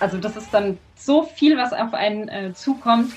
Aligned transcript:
also 0.00 0.18
das 0.18 0.36
ist 0.36 0.52
dann 0.52 0.78
so 0.96 1.22
viel, 1.22 1.56
was 1.56 1.72
auf 1.72 1.94
einen 1.94 2.28
äh, 2.28 2.52
zukommt, 2.54 3.12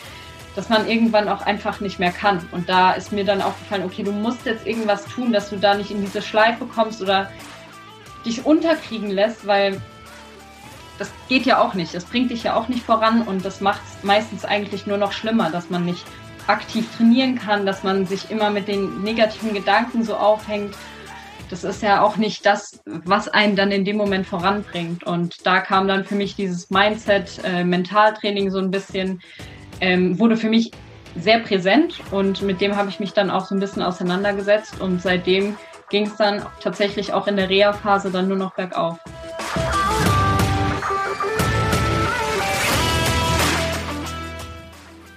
dass 0.56 0.70
man 0.70 0.88
irgendwann 0.88 1.28
auch 1.30 1.42
einfach 1.42 1.80
nicht 1.80 2.00
mehr 2.00 2.12
kann. 2.12 2.48
Und 2.52 2.70
da 2.70 2.92
ist 2.92 3.12
mir 3.12 3.26
dann 3.26 3.42
aufgefallen, 3.42 3.84
okay, 3.84 4.04
du 4.04 4.12
musst 4.12 4.46
jetzt 4.46 4.68
irgendwas 4.68 5.06
tun, 5.06 5.34
dass 5.34 5.50
du 5.50 5.58
da 5.58 5.76
nicht 5.76 5.92
in 5.92 6.02
diese 6.02 6.22
Schleife 6.22 6.66
kommst 6.66 7.02
oder 7.02 7.32
dich 8.26 8.46
unterkriegen 8.46 9.10
lässt, 9.10 9.48
weil 9.48 9.82
das 11.00 11.12
geht 11.28 11.46
ja 11.46 11.60
auch 11.60 11.74
nicht. 11.74 11.94
Das 11.96 12.06
bringt 12.06 12.32
dich 12.32 12.44
ja 12.44 12.56
auch 12.56 12.68
nicht 12.68 12.86
voran 12.86 13.24
und 13.24 13.44
das 13.44 13.62
macht 13.62 13.82
es 13.84 14.04
meistens 14.04 14.46
eigentlich 14.46 14.86
nur 14.86 14.98
noch 14.98 15.12
schlimmer, 15.12 15.50
dass 15.50 15.70
man 15.70 15.86
nicht 15.86 16.06
aktiv 16.48 16.86
trainieren 16.98 17.36
kann, 17.36 17.66
dass 17.66 17.84
man 17.84 18.06
sich 18.06 18.30
immer 18.30 18.50
mit 18.50 18.68
den 18.68 19.02
negativen 19.02 19.54
Gedanken 19.54 20.04
so 20.04 20.16
aufhängt. 20.16 20.76
Das 21.54 21.64
ist 21.64 21.84
ja 21.84 22.02
auch 22.02 22.18
nicht 22.18 22.48
das, 22.48 22.82
was 22.86 23.28
einen 23.28 23.56
dann 23.56 23.72
in 23.72 23.86
dem 23.86 23.96
Moment 23.96 24.26
voranbringt. 24.26 25.04
Und 25.04 25.46
da 25.46 25.60
kam 25.60 25.88
dann 25.88 26.04
für 26.04 26.16
mich 26.16 26.36
dieses 26.36 26.72
Mindset, 26.72 27.42
äh, 27.44 27.64
Mentaltraining 27.64 28.50
so 28.50 28.58
ein 28.58 28.72
bisschen, 28.72 29.22
ähm, 29.80 30.18
wurde 30.18 30.36
für 30.36 30.50
mich 30.50 30.72
sehr 31.16 31.42
präsent 31.42 32.00
und 32.10 32.42
mit 32.42 32.60
dem 32.60 32.76
habe 32.76 32.90
ich 32.90 33.00
mich 33.00 33.14
dann 33.14 33.30
auch 33.30 33.46
so 33.46 33.54
ein 33.54 33.60
bisschen 33.60 33.84
auseinandergesetzt 33.84 34.82
und 34.82 35.00
seitdem 35.00 35.56
ging 35.92 36.08
es 36.08 36.16
dann 36.16 36.44
tatsächlich 36.60 37.14
auch 37.14 37.28
in 37.28 37.36
der 37.38 37.50
Reha-Phase 37.50 38.10
dann 38.10 38.28
nur 38.28 38.38
noch 38.38 38.56
bergauf. 38.56 38.98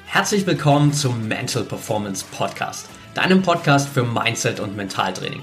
Herzlich 0.05 0.47
willkommen 0.47 0.93
zum 0.93 1.29
Mental 1.29 1.63
Performance 1.63 2.27
Podcast, 2.31 2.91
deinem 3.15 3.41
Podcast 3.41 3.89
für 3.89 4.03
Mindset 4.03 4.61
und 4.61 4.77
Mentaltraining. 4.77 5.43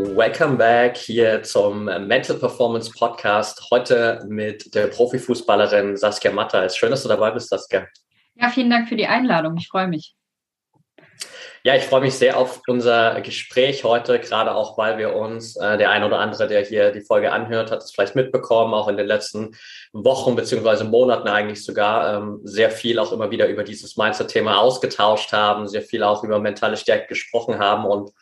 Welcome 0.00 0.58
back 0.58 0.96
hier 0.96 1.42
zum 1.42 1.86
Mental 1.86 2.36
Performance 2.36 2.88
Podcast. 2.96 3.68
Heute 3.72 4.24
mit 4.28 4.72
der 4.72 4.86
Profifußballerin 4.86 5.96
Saskia 5.96 6.30
Matter. 6.30 6.62
Es 6.62 6.74
ist 6.74 6.78
schön, 6.78 6.92
dass 6.92 7.02
du 7.02 7.08
dabei 7.08 7.32
bist, 7.32 7.48
Saskia. 7.48 7.88
Ja, 8.36 8.48
vielen 8.48 8.70
Dank 8.70 8.88
für 8.88 8.94
die 8.94 9.08
Einladung. 9.08 9.56
Ich 9.56 9.66
freue 9.66 9.88
mich. 9.88 10.14
Ja, 11.64 11.74
ich 11.74 11.82
freue 11.82 12.02
mich 12.02 12.14
sehr 12.14 12.38
auf 12.38 12.62
unser 12.68 13.20
Gespräch 13.22 13.82
heute, 13.82 14.20
gerade 14.20 14.54
auch, 14.54 14.78
weil 14.78 14.98
wir 14.98 15.16
uns, 15.16 15.56
äh, 15.56 15.76
der 15.76 15.90
ein 15.90 16.04
oder 16.04 16.20
andere, 16.20 16.46
der 16.46 16.64
hier 16.64 16.92
die 16.92 17.00
Folge 17.00 17.32
anhört, 17.32 17.72
hat 17.72 17.82
es 17.82 17.90
vielleicht 17.90 18.14
mitbekommen, 18.14 18.74
auch 18.74 18.86
in 18.86 18.96
den 18.96 19.08
letzten 19.08 19.56
Wochen 19.92 20.36
beziehungsweise 20.36 20.84
Monaten 20.84 21.26
eigentlich 21.26 21.64
sogar 21.64 22.18
ähm, 22.18 22.38
sehr 22.44 22.70
viel 22.70 23.00
auch 23.00 23.10
immer 23.10 23.32
wieder 23.32 23.48
über 23.48 23.64
dieses 23.64 23.96
Mindset-Thema 23.96 24.60
ausgetauscht 24.60 25.32
haben, 25.32 25.66
sehr 25.66 25.82
viel 25.82 26.04
auch 26.04 26.22
über 26.22 26.38
mentale 26.38 26.76
Stärke 26.76 27.08
gesprochen 27.08 27.58
haben 27.58 27.84
und 27.84 28.12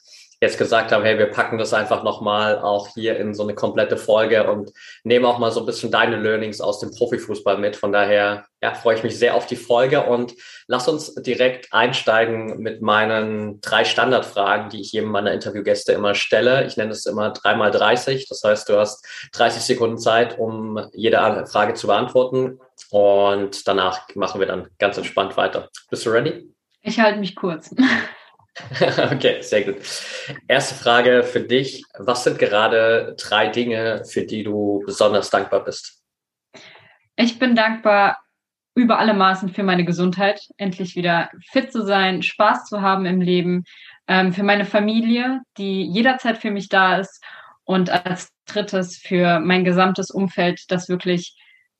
jetzt 0.40 0.58
gesagt 0.58 0.92
haben, 0.92 1.04
hey, 1.04 1.18
wir 1.18 1.30
packen 1.30 1.58
das 1.58 1.72
einfach 1.72 2.02
nochmal 2.02 2.58
auch 2.58 2.88
hier 2.88 3.18
in 3.18 3.34
so 3.34 3.42
eine 3.42 3.54
komplette 3.54 3.96
Folge 3.96 4.50
und 4.50 4.70
nehmen 5.02 5.24
auch 5.24 5.38
mal 5.38 5.50
so 5.50 5.60
ein 5.60 5.66
bisschen 5.66 5.90
deine 5.90 6.16
Learnings 6.16 6.60
aus 6.60 6.80
dem 6.80 6.90
Profifußball 6.90 7.56
mit. 7.58 7.76
Von 7.76 7.92
daher 7.92 8.44
ja, 8.62 8.74
freue 8.74 8.96
ich 8.96 9.02
mich 9.02 9.18
sehr 9.18 9.34
auf 9.34 9.46
die 9.46 9.56
Folge 9.56 10.02
und 10.02 10.34
lass 10.66 10.88
uns 10.88 11.14
direkt 11.14 11.72
einsteigen 11.72 12.58
mit 12.58 12.82
meinen 12.82 13.60
drei 13.60 13.84
Standardfragen, 13.84 14.68
die 14.68 14.80
ich 14.80 14.92
jedem 14.92 15.10
meiner 15.10 15.32
Interviewgäste 15.32 15.92
immer 15.92 16.14
stelle. 16.14 16.66
Ich 16.66 16.76
nenne 16.76 16.90
es 16.90 17.06
immer 17.06 17.30
dreimal 17.30 17.70
30. 17.70 18.28
Das 18.28 18.42
heißt, 18.44 18.68
du 18.68 18.78
hast 18.78 19.06
30 19.32 19.62
Sekunden 19.62 19.98
Zeit, 19.98 20.38
um 20.38 20.86
jede 20.92 21.46
Frage 21.46 21.74
zu 21.74 21.86
beantworten. 21.86 22.58
Und 22.90 23.66
danach 23.66 24.06
machen 24.14 24.40
wir 24.40 24.46
dann 24.46 24.68
ganz 24.78 24.98
entspannt 24.98 25.36
weiter. 25.36 25.70
Bist 25.90 26.04
du 26.04 26.10
ready? 26.10 26.52
Ich 26.82 27.00
halte 27.00 27.18
mich 27.18 27.34
kurz. 27.34 27.74
Okay, 29.12 29.42
sehr 29.42 29.64
gut. 29.64 29.76
Erste 30.48 30.74
Frage 30.74 31.22
für 31.22 31.40
dich. 31.40 31.84
Was 31.98 32.24
sind 32.24 32.38
gerade 32.38 33.14
drei 33.18 33.48
Dinge, 33.48 34.04
für 34.04 34.22
die 34.22 34.42
du 34.42 34.82
besonders 34.86 35.30
dankbar 35.30 35.64
bist? 35.64 36.02
Ich 37.16 37.38
bin 37.38 37.54
dankbar 37.54 38.18
über 38.74 38.98
alle 38.98 39.14
Maßen 39.14 39.48
für 39.48 39.62
meine 39.62 39.84
Gesundheit, 39.84 40.48
endlich 40.58 40.96
wieder 40.96 41.30
fit 41.50 41.72
zu 41.72 41.82
sein, 41.84 42.22
Spaß 42.22 42.66
zu 42.66 42.82
haben 42.82 43.06
im 43.06 43.22
Leben, 43.22 43.64
ähm, 44.06 44.32
für 44.32 44.42
meine 44.42 44.66
Familie, 44.66 45.40
die 45.56 45.82
jederzeit 45.84 46.38
für 46.38 46.50
mich 46.50 46.68
da 46.68 46.98
ist 46.98 47.24
und 47.64 47.90
als 47.90 48.30
drittes 48.46 48.98
für 48.98 49.40
mein 49.40 49.64
gesamtes 49.64 50.10
Umfeld, 50.10 50.70
dass 50.70 50.90
wirklich 50.90 51.34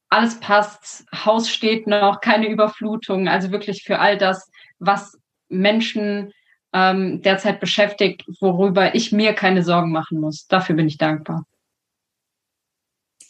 alles 0.09 0.41
passt, 0.41 1.04
Haus 1.12 1.50
steht 1.50 1.86
noch, 1.86 2.20
keine 2.20 2.48
Überflutung, 2.48 3.28
also 3.28 3.50
wirklich 3.50 3.82
für 3.82 3.98
all 3.98 4.16
das, 4.16 4.50
was 4.78 5.19
Menschen 5.48 6.32
ähm, 6.76 7.22
derzeit 7.22 7.59
beschäftigt, 7.59 8.25
worüber 8.41 8.94
ich 8.94 9.10
mir 9.10 9.32
keine 9.32 9.62
Sorgen 9.62 9.91
machen 9.92 10.20
muss. 10.20 10.47
Dafür 10.47 10.76
bin 10.76 10.88
ich 10.88 10.98
dankbar. 10.98 11.47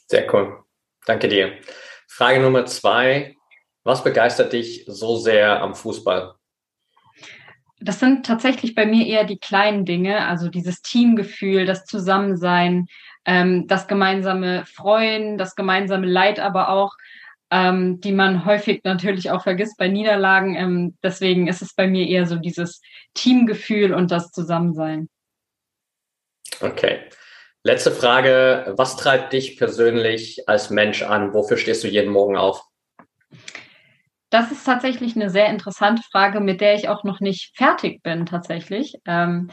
Sehr 0.09 0.33
cool. 0.35 0.65
Danke 1.07 1.29
dir. 1.29 1.53
Frage 2.09 2.41
Nummer 2.41 2.67
zwei. 2.67 3.37
Was 3.85 4.03
begeistert 4.03 4.53
dich 4.53 4.85
so 4.89 5.17
sehr 5.17 5.63
am 5.63 5.77
Fußball? 5.77 6.35
Das 7.79 8.01
sind 8.01 8.27
tatsächlich 8.27 8.75
bei 8.75 8.85
mir 8.85 9.07
eher 9.07 9.23
die 9.23 9.39
kleinen 9.39 9.85
Dinge, 9.85 10.27
also 10.27 10.49
dieses 10.49 10.83
Teamgefühl, 10.83 11.67
das 11.67 11.85
Zusammensein, 11.85 12.89
ähm, 13.27 13.69
das 13.69 13.87
gemeinsame 13.87 14.65
Freuen, 14.67 15.39
das 15.39 15.55
gemeinsame 15.55 16.07
Leid, 16.07 16.41
aber 16.41 16.71
auch 16.71 16.97
ähm, 17.51 18.01
die 18.01 18.13
man 18.13 18.45
häufig 18.45 18.81
natürlich 18.85 19.31
auch 19.31 19.43
vergisst 19.43 19.77
bei 19.79 19.89
Niederlagen. 19.89 20.57
Ähm, 20.57 20.97
deswegen 21.03 21.47
ist 21.47 21.63
es 21.63 21.75
bei 21.75 21.87
mir 21.87 22.07
eher 22.07 22.27
so 22.27 22.37
dieses 22.37 22.81
Teamgefühl 23.15 23.95
und 23.95 24.11
das 24.11 24.31
Zusammensein. 24.31 25.09
Okay. 26.61 27.01
Letzte 27.63 27.91
Frage. 27.91 28.75
Was 28.77 28.97
treibt 28.97 29.33
dich 29.33 29.57
persönlich 29.57 30.49
als 30.49 30.71
Mensch 30.71 31.03
an? 31.03 31.35
Wofür 31.35 31.57
stehst 31.57 31.83
du 31.83 31.89
jeden 31.89 32.13
Morgen 32.13 32.37
auf? 32.37 32.63
Das 34.31 34.51
ist 34.51 34.65
tatsächlich 34.65 35.17
eine 35.17 35.31
sehr 35.31 35.49
interessante 35.49 36.03
Frage, 36.11 36.41
mit 36.41 36.61
der 36.61 36.75
ich 36.75 36.89
auch 36.89 37.05
noch 37.05 37.21
nicht 37.21 37.57
fertig 37.57 38.03
bin 38.03 38.27
tatsächlich. 38.27 38.95
Ähm, 39.05 39.51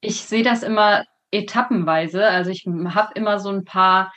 ich 0.00 0.22
sehe 0.22 0.42
das 0.42 0.62
immer 0.62 1.04
etappenweise. 1.30 2.26
Also 2.26 2.50
ich 2.50 2.66
habe 2.66 3.12
immer 3.14 3.38
so 3.38 3.50
ein 3.50 3.64
paar 3.64 4.12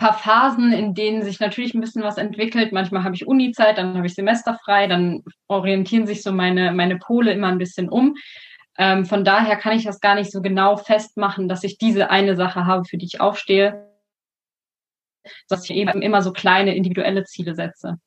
paar 0.00 0.14
Phasen, 0.14 0.72
in 0.72 0.94
denen 0.94 1.22
sich 1.22 1.38
natürlich 1.38 1.74
ein 1.74 1.80
bisschen 1.80 2.02
was 2.02 2.16
entwickelt. 2.16 2.72
Manchmal 2.72 3.04
habe 3.04 3.14
ich 3.14 3.28
Uni-Zeit, 3.28 3.78
dann 3.78 3.96
habe 3.96 4.06
ich 4.06 4.14
semesterfrei, 4.14 4.88
dann 4.88 5.22
orientieren 5.46 6.06
sich 6.06 6.22
so 6.22 6.32
meine, 6.32 6.72
meine 6.72 6.98
Pole 6.98 7.32
immer 7.32 7.48
ein 7.48 7.58
bisschen 7.58 7.88
um. 7.88 8.16
Ähm, 8.78 9.04
von 9.04 9.24
daher 9.24 9.56
kann 9.56 9.76
ich 9.76 9.84
das 9.84 10.00
gar 10.00 10.14
nicht 10.14 10.32
so 10.32 10.40
genau 10.40 10.76
festmachen, 10.76 11.48
dass 11.48 11.64
ich 11.64 11.76
diese 11.76 12.10
eine 12.10 12.34
Sache 12.34 12.64
habe, 12.64 12.86
für 12.86 12.96
die 12.96 13.04
ich 13.04 13.20
aufstehe, 13.20 13.88
dass 15.48 15.68
ich 15.68 15.76
eben 15.76 16.00
immer 16.00 16.22
so 16.22 16.32
kleine 16.32 16.74
individuelle 16.74 17.24
Ziele 17.24 17.54
setze. 17.54 17.98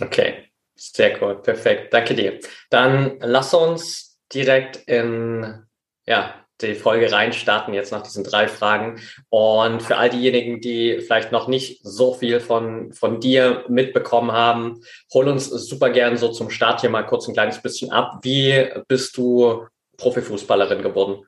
Okay, 0.00 0.50
sehr 0.74 1.20
cool, 1.22 1.40
perfekt. 1.40 1.94
Danke 1.94 2.14
dir. 2.14 2.38
Dann 2.68 3.16
lass 3.20 3.54
uns 3.54 4.20
direkt 4.32 4.76
in 4.76 5.66
ja, 6.06 6.46
die 6.62 6.74
Folge 6.74 7.10
reinstarten, 7.12 7.74
jetzt 7.74 7.92
nach 7.92 8.02
diesen 8.02 8.24
drei 8.24 8.48
Fragen. 8.48 9.00
Und 9.28 9.82
für 9.82 9.96
all 9.96 10.10
diejenigen, 10.10 10.60
die 10.60 11.00
vielleicht 11.00 11.32
noch 11.32 11.48
nicht 11.48 11.80
so 11.82 12.14
viel 12.14 12.40
von, 12.40 12.92
von 12.92 13.20
dir 13.20 13.64
mitbekommen 13.68 14.32
haben, 14.32 14.80
hol 15.12 15.28
uns 15.28 15.46
super 15.48 15.90
gern 15.90 16.16
so 16.16 16.28
zum 16.28 16.50
Start 16.50 16.80
hier 16.80 16.90
mal 16.90 17.06
kurz 17.06 17.28
ein 17.28 17.34
kleines 17.34 17.60
bisschen 17.60 17.90
ab. 17.92 18.20
Wie 18.22 18.68
bist 18.88 19.16
du 19.16 19.66
Profifußballerin 19.96 20.82
geworden? 20.82 21.24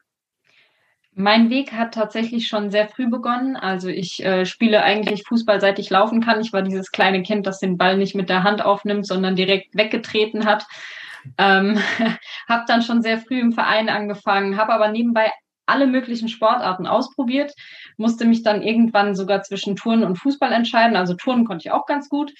Mein 1.14 1.50
Weg 1.50 1.72
hat 1.72 1.92
tatsächlich 1.92 2.48
schon 2.48 2.70
sehr 2.70 2.88
früh 2.88 3.06
begonnen. 3.06 3.54
Also 3.56 3.88
ich 3.88 4.24
äh, 4.24 4.46
spiele 4.46 4.82
eigentlich 4.82 5.24
Fußball, 5.28 5.60
seit 5.60 5.78
ich 5.78 5.90
laufen 5.90 6.22
kann. 6.24 6.40
Ich 6.40 6.54
war 6.54 6.62
dieses 6.62 6.90
kleine 6.90 7.22
Kind, 7.22 7.46
das 7.46 7.58
den 7.58 7.76
Ball 7.76 7.98
nicht 7.98 8.14
mit 8.14 8.30
der 8.30 8.44
Hand 8.44 8.64
aufnimmt, 8.64 9.06
sondern 9.06 9.36
direkt 9.36 9.76
weggetreten 9.76 10.46
hat. 10.46 10.64
Ähm, 11.38 11.78
habe 12.48 12.64
dann 12.66 12.82
schon 12.82 13.02
sehr 13.02 13.18
früh 13.18 13.40
im 13.40 13.52
Verein 13.52 13.88
angefangen, 13.88 14.56
habe 14.56 14.72
aber 14.72 14.88
nebenbei 14.88 15.30
alle 15.66 15.86
möglichen 15.86 16.28
Sportarten 16.28 16.86
ausprobiert, 16.86 17.52
musste 17.96 18.24
mich 18.24 18.42
dann 18.42 18.62
irgendwann 18.62 19.14
sogar 19.14 19.42
zwischen 19.42 19.76
Turnen 19.76 20.04
und 20.04 20.16
Fußball 20.16 20.52
entscheiden. 20.52 20.96
Also 20.96 21.14
Turnen 21.14 21.44
konnte 21.44 21.66
ich 21.66 21.72
auch 21.72 21.86
ganz 21.86 22.08
gut. 22.08 22.32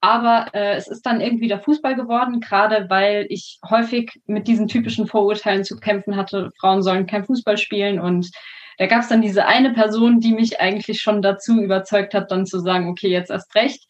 Aber 0.00 0.46
äh, 0.54 0.76
es 0.76 0.86
ist 0.86 1.02
dann 1.02 1.20
irgendwie 1.20 1.48
der 1.48 1.60
Fußball 1.60 1.96
geworden, 1.96 2.40
gerade 2.40 2.86
weil 2.88 3.26
ich 3.30 3.58
häufig 3.68 4.12
mit 4.26 4.46
diesen 4.46 4.68
typischen 4.68 5.08
Vorurteilen 5.08 5.64
zu 5.64 5.76
kämpfen 5.76 6.14
hatte, 6.16 6.50
Frauen 6.60 6.82
sollen 6.82 7.06
kein 7.06 7.24
Fußball 7.24 7.58
spielen. 7.58 7.98
Und 7.98 8.30
da 8.78 8.86
gab 8.86 9.00
es 9.00 9.08
dann 9.08 9.22
diese 9.22 9.46
eine 9.46 9.72
Person, 9.72 10.20
die 10.20 10.32
mich 10.32 10.60
eigentlich 10.60 11.00
schon 11.00 11.20
dazu 11.20 11.60
überzeugt 11.60 12.14
hat, 12.14 12.30
dann 12.30 12.46
zu 12.46 12.60
sagen, 12.60 12.88
okay, 12.88 13.08
jetzt 13.08 13.30
erst 13.30 13.52
recht. 13.56 13.86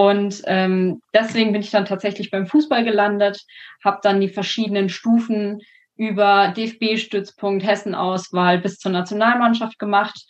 Und 0.00 0.40
ähm, 0.46 1.02
deswegen 1.12 1.52
bin 1.52 1.60
ich 1.60 1.70
dann 1.70 1.84
tatsächlich 1.84 2.30
beim 2.30 2.46
Fußball 2.46 2.84
gelandet, 2.84 3.44
habe 3.84 3.98
dann 4.02 4.18
die 4.18 4.30
verschiedenen 4.30 4.88
Stufen 4.88 5.60
über 5.94 6.54
DFB-Stützpunkt, 6.56 7.62
Hessen-Auswahl 7.62 8.60
bis 8.60 8.78
zur 8.78 8.92
Nationalmannschaft 8.92 9.78
gemacht 9.78 10.24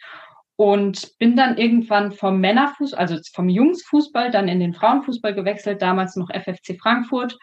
und 0.57 1.17
bin 1.19 1.37
dann 1.37 1.57
irgendwann 1.57 2.11
vom 2.11 2.41
Männerfußball, 2.41 2.99
also 2.99 3.17
vom 3.33 3.49
Jungsfußball, 3.49 4.33
dann 4.33 4.49
in 4.49 4.59
den 4.59 4.75
Frauenfußball 4.75 5.35
gewechselt, 5.35 5.81
damals 5.81 6.17
noch 6.17 6.31
FFC 6.31 6.77
Frankfurt. 6.77 7.39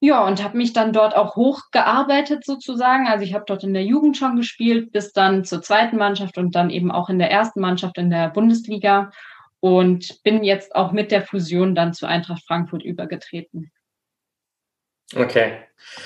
Ja, 0.00 0.26
und 0.26 0.42
habe 0.42 0.56
mich 0.56 0.72
dann 0.72 0.92
dort 0.92 1.14
auch 1.14 1.36
hochgearbeitet 1.36 2.44
sozusagen. 2.44 3.06
Also 3.06 3.22
ich 3.22 3.34
habe 3.34 3.44
dort 3.46 3.62
in 3.62 3.74
der 3.74 3.84
Jugend 3.84 4.16
schon 4.16 4.34
gespielt, 4.34 4.90
bis 4.90 5.12
dann 5.12 5.44
zur 5.44 5.62
zweiten 5.62 5.96
Mannschaft 5.96 6.38
und 6.38 6.56
dann 6.56 6.70
eben 6.70 6.90
auch 6.90 7.08
in 7.08 7.20
der 7.20 7.30
ersten 7.30 7.60
Mannschaft 7.60 7.98
in 7.98 8.10
der 8.10 8.30
Bundesliga 8.30 9.12
und 9.60 10.22
bin 10.22 10.42
jetzt 10.42 10.74
auch 10.74 10.92
mit 10.92 11.10
der 11.10 11.22
Fusion 11.22 11.74
dann 11.74 11.94
zu 11.94 12.06
Eintracht 12.06 12.42
Frankfurt 12.46 12.82
übergetreten. 12.82 13.70
Okay, 15.16 15.54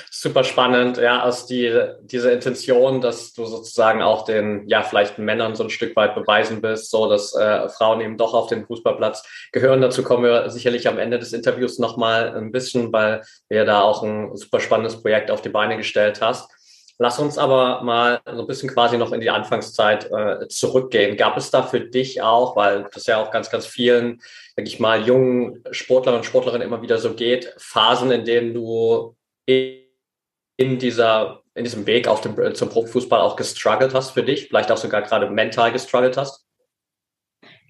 super 0.09 0.43
spannend. 0.43 0.97
Ja, 0.97 1.21
also 1.21 1.45
die, 1.47 1.79
diese 2.01 2.31
Intention, 2.31 3.01
dass 3.01 3.33
du 3.33 3.45
sozusagen 3.45 4.01
auch 4.01 4.25
den, 4.25 4.67
ja, 4.67 4.81
vielleicht 4.81 5.19
Männern 5.19 5.55
so 5.55 5.63
ein 5.63 5.69
Stück 5.69 5.95
weit 5.95 6.15
beweisen 6.15 6.59
bist, 6.59 6.89
so 6.89 7.07
dass 7.07 7.35
äh, 7.35 7.69
Frauen 7.69 8.01
eben 8.01 8.17
doch 8.17 8.33
auf 8.33 8.47
den 8.47 8.65
Fußballplatz 8.65 9.49
gehören. 9.51 9.81
Dazu 9.81 10.01
kommen 10.01 10.23
wir 10.23 10.49
sicherlich 10.49 10.87
am 10.87 10.97
Ende 10.97 11.19
des 11.19 11.33
Interviews 11.33 11.77
nochmal 11.77 12.35
ein 12.35 12.51
bisschen, 12.51 12.91
weil 12.91 13.21
wir 13.47 13.63
da 13.63 13.81
auch 13.81 14.01
ein 14.01 14.35
super 14.35 14.59
spannendes 14.59 14.99
Projekt 14.99 15.29
auf 15.29 15.41
die 15.41 15.49
Beine 15.49 15.77
gestellt 15.77 16.19
hast. 16.21 16.49
Lass 16.97 17.19
uns 17.19 17.37
aber 17.37 17.83
mal 17.83 18.21
so 18.25 18.41
ein 18.41 18.47
bisschen 18.47 18.69
quasi 18.69 18.97
noch 18.97 19.11
in 19.11 19.19
die 19.19 19.29
Anfangszeit 19.29 20.09
äh, 20.11 20.47
zurückgehen. 20.47 21.17
Gab 21.17 21.35
es 21.35 21.51
da 21.51 21.63
für 21.63 21.81
dich 21.81 22.21
auch, 22.21 22.55
weil 22.55 22.87
das 22.93 23.05
ja 23.05 23.21
auch 23.21 23.31
ganz, 23.31 23.49
ganz 23.49 23.65
vielen, 23.65 24.21
denke 24.57 24.69
ich 24.69 24.79
mal, 24.79 25.05
jungen 25.05 25.61
Sportlern 25.71 26.15
und 26.15 26.25
Sportlerinnen 26.25 26.65
immer 26.65 26.81
wieder 26.81 26.97
so 26.97 27.13
geht, 27.13 27.53
Phasen, 27.57 28.11
in 28.11 28.23
denen 28.23 28.53
du 28.53 29.15
in 29.45 30.79
dieser, 30.79 31.41
in 31.53 31.65
diesem 31.65 31.85
Weg 31.85 32.07
auf 32.07 32.21
dem, 32.21 32.55
zum 32.55 32.69
Profifußball 32.69 33.19
auch 33.19 33.35
gestruggelt 33.35 33.93
hast 33.93 34.11
für 34.11 34.23
dich, 34.23 34.47
vielleicht 34.47 34.71
auch 34.71 34.77
sogar 34.77 35.01
gerade 35.01 35.29
mental 35.29 35.73
gestruggelt 35.73 36.15
hast? 36.15 36.45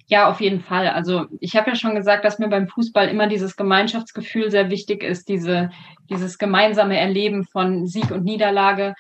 Ja, 0.08 0.30
auf 0.30 0.40
jeden 0.40 0.62
Fall. 0.62 0.88
Also 0.90 1.26
ich 1.40 1.56
habe 1.56 1.72
ja 1.72 1.76
schon 1.76 1.96
gesagt, 1.96 2.26
dass 2.26 2.38
mir 2.38 2.48
beim 2.48 2.68
Fußball 2.68 3.10
immer 3.10 3.26
dieses 3.26 3.56
Gemeinschaftsgefühl 3.56 4.52
sehr 4.52 4.70
wichtig 4.70 5.04
ist, 5.04 5.28
diese, 5.28 5.72
dieses 6.12 6.38
gemeinsame 6.38 7.00
Erleben 7.00 7.44
von 7.44 7.88
Sieg 7.88 8.12
und 8.12 8.24
Niederlage. 8.24 8.94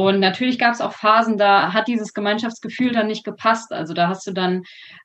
Und 0.00 0.18
natürlich 0.18 0.58
gab 0.58 0.72
es 0.72 0.80
auch 0.80 0.94
Phasen, 0.94 1.36
da 1.36 1.74
hat 1.74 1.86
dieses 1.86 2.14
Gemeinschaftsgefühl 2.14 2.92
dann 2.92 3.06
nicht 3.06 3.22
gepasst. 3.22 3.70
Also 3.70 3.92
da 3.92 4.08
hast 4.08 4.26
du 4.26 4.32
dann 4.32 4.62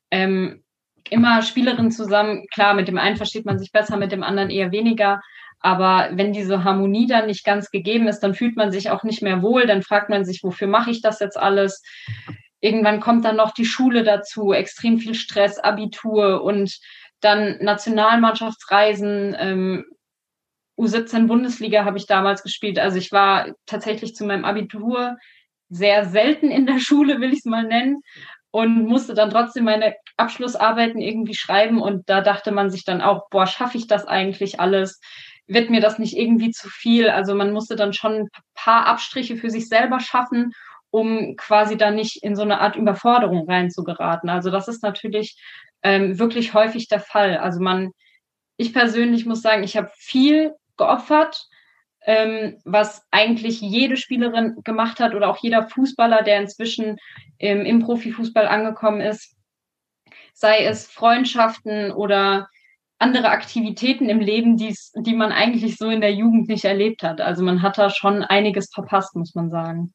ähm, 0.09 0.63
immer 1.09 1.41
Spielerinnen 1.41 1.91
zusammen. 1.91 2.45
Klar, 2.53 2.75
mit 2.75 2.87
dem 2.87 2.97
einen 2.97 3.17
versteht 3.17 3.45
man 3.45 3.59
sich 3.59 3.73
besser, 3.73 3.97
mit 3.97 4.13
dem 4.13 4.23
anderen 4.23 4.49
eher 4.49 4.71
weniger. 4.71 5.19
Aber 5.59 6.11
wenn 6.13 6.31
diese 6.31 6.63
Harmonie 6.63 7.07
dann 7.07 7.25
nicht 7.25 7.43
ganz 7.43 7.71
gegeben 7.71 8.07
ist, 8.07 8.21
dann 8.21 8.35
fühlt 8.35 8.55
man 8.55 8.71
sich 8.71 8.89
auch 8.89 9.03
nicht 9.03 9.21
mehr 9.21 9.41
wohl. 9.41 9.67
Dann 9.67 9.81
fragt 9.81 10.09
man 10.09 10.23
sich, 10.23 10.43
wofür 10.43 10.69
mache 10.69 10.91
ich 10.91 11.01
das 11.01 11.19
jetzt 11.19 11.37
alles? 11.37 11.83
Irgendwann 12.61 13.01
kommt 13.01 13.25
dann 13.25 13.35
noch 13.35 13.51
die 13.51 13.65
Schule 13.65 14.03
dazu, 14.03 14.53
extrem 14.53 14.97
viel 14.97 15.13
Stress, 15.13 15.59
Abitur 15.59 16.41
und 16.41 16.73
dann 17.19 17.57
Nationalmannschaftsreisen, 17.59 19.35
ähm, 19.37 19.85
U17 20.77 21.27
Bundesliga 21.27 21.85
habe 21.85 21.97
ich 21.97 22.05
damals 22.05 22.43
gespielt. 22.43 22.79
Also 22.79 22.97
ich 22.97 23.11
war 23.11 23.47
tatsächlich 23.65 24.15
zu 24.15 24.25
meinem 24.25 24.45
Abitur 24.45 25.17
sehr 25.69 26.05
selten 26.05 26.51
in 26.51 26.65
der 26.65 26.79
Schule, 26.79 27.19
will 27.19 27.33
ich 27.33 27.39
es 27.39 27.45
mal 27.45 27.63
nennen, 27.63 28.01
und 28.51 28.85
musste 28.85 29.13
dann 29.13 29.31
trotzdem 29.31 29.65
meine 29.65 29.95
Abschlussarbeiten 30.15 31.01
irgendwie 31.01 31.33
schreiben. 31.33 31.81
Und 31.81 32.09
da 32.09 32.21
dachte 32.21 32.53
man 32.53 32.69
sich 32.69 32.85
dann 32.85 33.01
auch, 33.01 33.29
boah, 33.29 33.47
schaffe 33.47 33.77
ich 33.77 33.87
das 33.87 34.07
eigentlich 34.07 34.61
alles? 34.61 35.01
Wird 35.45 35.69
mir 35.69 35.81
das 35.81 35.99
nicht 35.99 36.15
irgendwie 36.17 36.51
zu 36.51 36.69
viel? 36.69 37.09
Also 37.09 37.35
man 37.35 37.51
musste 37.51 37.75
dann 37.75 37.91
schon 37.91 38.13
ein 38.13 38.27
paar 38.53 38.87
Abstriche 38.87 39.35
für 39.35 39.49
sich 39.49 39.67
selber 39.67 39.99
schaffen, 39.99 40.53
um 40.89 41.35
quasi 41.35 41.75
da 41.75 41.91
nicht 41.91 42.23
in 42.23 42.37
so 42.37 42.43
eine 42.43 42.61
Art 42.61 42.77
Überforderung 42.77 43.45
reinzugeraten. 43.45 44.29
Also 44.29 44.49
das 44.49 44.69
ist 44.69 44.83
natürlich 44.83 45.37
ähm, 45.83 46.17
wirklich 46.17 46.53
häufig 46.53 46.87
der 46.87 47.01
Fall. 47.01 47.37
Also 47.37 47.59
man, 47.59 47.91
ich 48.55 48.71
persönlich 48.71 49.25
muss 49.25 49.41
sagen, 49.41 49.63
ich 49.63 49.75
habe 49.75 49.91
viel 49.97 50.53
geopfert, 50.77 51.47
ähm, 52.05 52.59
was 52.65 53.03
eigentlich 53.11 53.61
jede 53.61 53.97
Spielerin 53.97 54.57
gemacht 54.63 54.99
hat 54.99 55.15
oder 55.15 55.29
auch 55.29 55.37
jeder 55.37 55.67
Fußballer, 55.67 56.23
der 56.23 56.39
inzwischen 56.39 56.97
ähm, 57.39 57.65
im 57.65 57.79
Profifußball 57.79 58.47
angekommen 58.47 59.01
ist, 59.01 59.35
sei 60.33 60.65
es 60.65 60.87
Freundschaften 60.87 61.91
oder 61.91 62.47
andere 62.99 63.29
Aktivitäten 63.29 64.07
im 64.09 64.19
Leben, 64.19 64.57
die's, 64.57 64.91
die 64.95 65.15
man 65.15 65.31
eigentlich 65.31 65.77
so 65.77 65.89
in 65.89 66.01
der 66.01 66.13
Jugend 66.13 66.47
nicht 66.47 66.65
erlebt 66.65 67.03
hat. 67.03 67.21
Also 67.21 67.43
man 67.43 67.61
hat 67.61 67.77
da 67.77 67.89
schon 67.89 68.23
einiges 68.23 68.71
verpasst, 68.73 69.15
muss 69.15 69.35
man 69.35 69.49
sagen. 69.49 69.93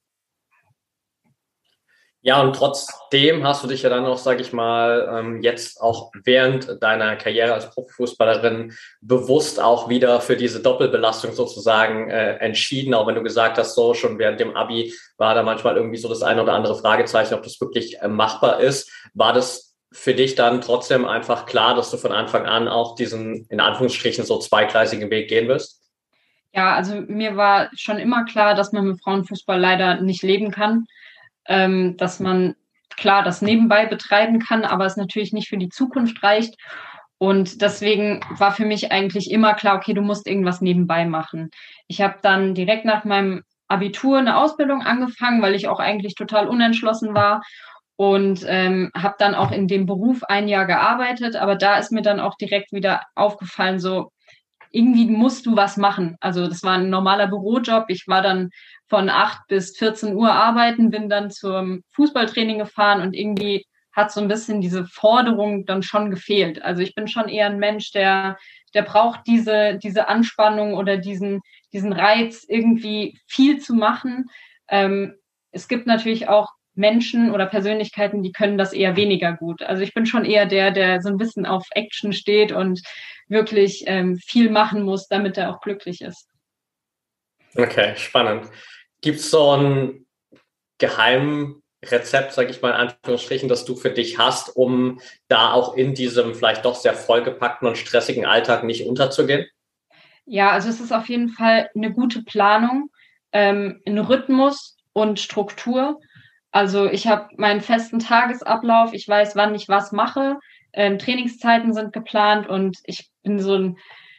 Ja, 2.23 2.43
und 2.43 2.55
trotzdem 2.55 3.47
hast 3.47 3.65
du 3.65 3.69
dich 3.69 3.81
ja 3.81 3.89
dann 3.89 4.05
auch, 4.05 4.19
sage 4.19 4.43
ich 4.43 4.53
mal, 4.53 5.09
ähm, 5.11 5.41
jetzt 5.41 5.81
auch 5.81 6.13
während 6.23 6.83
deiner 6.83 7.17
Karriere 7.17 7.55
als 7.55 7.71
Profifußballerin 7.71 8.75
bewusst 9.01 9.59
auch 9.59 9.89
wieder 9.89 10.21
für 10.21 10.37
diese 10.37 10.61
Doppelbelastung 10.61 11.33
sozusagen 11.33 12.11
äh, 12.11 12.35
entschieden, 12.37 12.93
auch 12.93 13.07
wenn 13.07 13.15
du 13.15 13.23
gesagt 13.23 13.57
hast, 13.57 13.75
so 13.75 13.95
schon 13.95 14.19
während 14.19 14.39
dem 14.39 14.55
Abi 14.55 14.93
war 15.17 15.35
da 15.35 15.43
manchmal 15.43 15.77
irgendwie 15.77 15.97
so 15.97 16.11
das 16.11 16.23
eine 16.23 16.43
oder 16.43 16.53
andere 16.53 16.77
Fragezeichen, 16.77 17.33
ob 17.33 17.43
das 17.43 17.59
wirklich 17.59 18.01
äh, 18.03 18.09
machbar 18.09 18.61
ist. 18.61 18.93
War 19.15 19.33
das 19.33 19.75
für 19.91 20.13
dich 20.13 20.35
dann 20.35 20.61
trotzdem 20.61 21.07
einfach 21.07 21.47
klar, 21.47 21.75
dass 21.75 21.91
du 21.91 21.97
von 21.97 22.13
Anfang 22.13 22.45
an 22.45 22.69
auch 22.69 22.97
diesen, 22.97 23.47
in 23.49 23.61
Anführungsstrichen, 23.61 24.27
so 24.27 24.39
zweigleisigen 24.39 25.09
Weg 25.09 25.31
gehen 25.31 25.49
wirst? 25.49 25.81
Ja, 26.53 26.75
also 26.75 26.97
mir 27.07 27.37
war 27.37 27.71
schon 27.75 27.99
immer 27.99 28.25
klar, 28.25 28.55
dass 28.55 28.73
man 28.73 28.87
mit 28.87 29.03
Frauenfußball 29.03 29.59
leider 29.59 30.03
nicht 30.03 30.23
leben 30.23 30.51
kann 30.51 30.87
ähm, 31.51 31.97
dass 31.99 32.21
man 32.21 32.55
klar 32.97 33.23
das 33.23 33.43
nebenbei 33.43 33.85
betreiben 33.87 34.39
kann, 34.39 34.65
aber 34.65 34.87
es 34.87 34.97
natürlich 34.97 35.33
nicht 35.33 35.49
für 35.49 35.59
die 35.59 35.69
Zukunft 35.69 36.23
reicht. 36.23 36.55
Und 37.19 37.61
deswegen 37.61 38.21
war 38.39 38.53
für 38.53 38.65
mich 38.65 38.93
eigentlich 38.93 39.31
immer 39.31 39.53
klar, 39.53 39.77
okay, 39.77 39.93
du 39.93 40.01
musst 40.01 40.27
irgendwas 40.27 40.63
nebenbei 40.63 41.05
machen. 41.05 41.51
Ich 41.87 42.01
habe 42.01 42.17
dann 42.23 42.55
direkt 42.55 42.87
nach 42.87 43.05
meinem 43.05 43.43
Abitur 43.69 44.19
eine 44.19 44.39
Ausbildung 44.39 44.83
angefangen, 44.83 45.43
weil 45.43 45.55
ich 45.55 45.69
auch 45.69 45.81
eigentlich 45.81 46.15
total 46.15 46.49
unentschlossen 46.49 47.15
war 47.15 47.43
und 47.97 48.45
ähm, 48.47 48.91
habe 48.97 49.17
dann 49.19 49.35
auch 49.35 49.51
in 49.51 49.69
dem 49.69 49.85
Beruf 49.85 50.23
ein 50.25 50.49
Jahr 50.49 50.67
gearbeitet. 50.67 51.37
Aber 51.37 51.57
da 51.57 51.77
ist 51.77 51.93
mir 51.93 52.03
dann 52.03 52.21
auch 52.21 52.37
direkt 52.37 52.73
wieder 52.73 53.03
aufgefallen, 53.15 53.79
so 53.79 54.13
irgendwie 54.71 55.07
musst 55.07 55.47
du 55.47 55.57
was 55.57 55.77
machen. 55.77 56.17
Also 56.21 56.47
das 56.47 56.63
war 56.63 56.75
ein 56.75 56.91
normaler 56.91 57.27
Bürojob. 57.27 57.87
Ich 57.89 58.07
war 58.07 58.23
dann 58.23 58.51
von 58.89 59.09
acht 59.09 59.41
bis 59.49 59.77
14 59.77 60.15
Uhr 60.15 60.33
arbeiten, 60.33 60.91
bin 60.91 61.09
dann 61.09 61.31
zum 61.31 61.83
Fußballtraining 61.93 62.59
gefahren 62.59 63.01
und 63.01 63.15
irgendwie 63.15 63.65
hat 63.93 64.13
so 64.13 64.21
ein 64.21 64.29
bisschen 64.29 64.61
diese 64.61 64.85
Forderung 64.87 65.67
dann 65.67 65.83
schon 65.83 66.11
gefehlt. 66.11 66.63
Also 66.63 66.83
ich 66.83 66.95
bin 66.95 67.09
schon 67.09 67.29
eher 67.29 67.47
ein 67.47 67.59
Mensch, 67.59 67.91
der, 67.91 68.37
der 68.73 68.83
braucht 68.83 69.27
diese, 69.27 69.79
diese 69.83 70.09
Anspannung 70.09 70.75
oder 70.75 70.97
diesen, 70.97 71.41
diesen 71.73 71.93
Reiz, 71.93 72.45
irgendwie 72.49 73.19
viel 73.27 73.59
zu 73.59 73.75
machen. 73.75 74.27
Ähm, 74.69 75.15
es 75.51 75.67
gibt 75.67 75.87
natürlich 75.87 76.29
auch 76.29 76.53
Menschen 76.75 77.33
oder 77.33 77.47
Persönlichkeiten, 77.47 78.23
die 78.23 78.33
können 78.33 78.59
das 78.59 78.73
eher 78.73 78.97
weniger 78.97 79.33
gut. 79.33 79.63
Also 79.63 79.83
ich 79.83 79.93
bin 79.93 80.07
schon 80.07 80.25
eher 80.25 80.47
der, 80.47 80.71
der 80.71 81.03
so 81.03 81.09
ein 81.09 81.17
bisschen 81.17 81.47
auf 81.47 81.67
Action 81.73 82.13
steht 82.13 82.53
und 82.53 82.83
wirklich 83.29 83.85
ähm, 83.87 84.19
viel 84.19 84.51
machen 84.51 84.83
muss, 84.83 85.09
damit 85.09 85.37
er 85.37 85.51
auch 85.51 85.61
glücklich 85.61 86.01
ist. 86.01 86.29
Okay, 87.57 87.95
spannend. 87.97 88.49
Gibt 89.01 89.19
es 89.19 89.31
so 89.31 89.57
ein 89.57 90.07
Geheimrezept, 90.79 92.33
sage 92.33 92.51
ich 92.51 92.63
mal 92.63 92.71
in 92.71 92.89
Anführungsstrichen, 92.89 93.49
das 93.49 93.65
du 93.65 93.77
für 93.77 93.91
dich 93.91 94.19
hast, 94.19 94.57
um 94.57 95.01
da 95.29 95.53
auch 95.53 95.77
in 95.77 95.95
diesem 95.95 96.35
vielleicht 96.35 96.65
doch 96.65 96.77
sehr 96.77 96.95
vollgepackten 96.95 97.67
und 97.67 97.79
stressigen 97.79 98.27
Alltag 98.27 98.65
nicht 98.65 98.87
unterzugehen? 98.87 99.47
Ja, 100.27 100.51
also 100.51 100.69
es 100.69 100.81
ist 100.81 100.93
auf 100.93 101.09
jeden 101.09 101.31
Fall 101.31 101.71
eine 101.75 101.93
gute 101.93 102.23
Planung, 102.23 102.91
ähm, 103.33 103.81
ein 103.87 103.99
Rhythmus 103.99 104.77
und 104.93 105.19
Struktur. 105.19 106.01
Also 106.53 106.87
ich 106.87 107.07
habe 107.07 107.29
meinen 107.37 107.61
festen 107.61 108.01
Tagesablauf, 108.01 108.93
ich 108.93 109.07
weiß, 109.07 109.37
wann 109.37 109.55
ich 109.55 109.69
was 109.69 109.93
mache, 109.93 110.39
ähm, 110.73 110.99
Trainingszeiten 110.99 111.73
sind 111.73 111.93
geplant 111.93 112.49
und 112.49 112.79
ich 112.85 113.09
bin 113.23 113.39
so 113.41 113.55
ein 113.57 113.77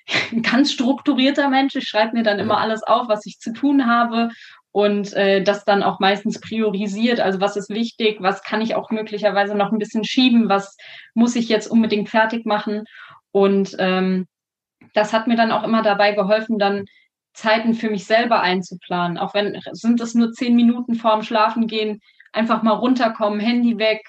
ganz 0.41 0.71
strukturierter 0.71 1.49
Mensch. 1.49 1.75
Ich 1.75 1.87
schreibe 1.87 2.17
mir 2.17 2.23
dann 2.23 2.39
immer 2.39 2.59
alles 2.59 2.83
auf, 2.83 3.07
was 3.07 3.25
ich 3.25 3.39
zu 3.39 3.53
tun 3.53 3.87
habe 3.87 4.29
und 4.71 5.13
äh, 5.13 5.43
das 5.43 5.65
dann 5.65 5.83
auch 5.83 5.99
meistens 5.99 6.39
priorisiert. 6.39 7.19
Also 7.19 7.41
was 7.41 7.57
ist 7.57 7.69
wichtig, 7.69 8.17
was 8.21 8.43
kann 8.43 8.61
ich 8.61 8.75
auch 8.75 8.89
möglicherweise 8.89 9.55
noch 9.55 9.71
ein 9.71 9.79
bisschen 9.79 10.03
schieben, 10.03 10.49
was 10.49 10.77
muss 11.13 11.35
ich 11.35 11.49
jetzt 11.49 11.67
unbedingt 11.67 12.09
fertig 12.09 12.45
machen. 12.45 12.85
Und 13.31 13.75
ähm, 13.79 14.27
das 14.93 15.13
hat 15.13 15.27
mir 15.27 15.35
dann 15.35 15.51
auch 15.51 15.63
immer 15.63 15.81
dabei 15.81 16.13
geholfen, 16.13 16.57
dann 16.57 16.85
Zeiten 17.33 17.73
für 17.73 17.89
mich 17.89 18.05
selber 18.05 18.41
einzuplanen. 18.41 19.17
Auch 19.17 19.33
wenn 19.33 19.57
sind 19.71 20.01
es 20.01 20.15
nur 20.15 20.31
zehn 20.33 20.55
Minuten 20.55 20.95
vorm 20.95 21.23
Schlafengehen, 21.23 22.01
einfach 22.31 22.63
mal 22.63 22.73
runterkommen, 22.73 23.39
Handy 23.39 23.77
weg, 23.77 24.03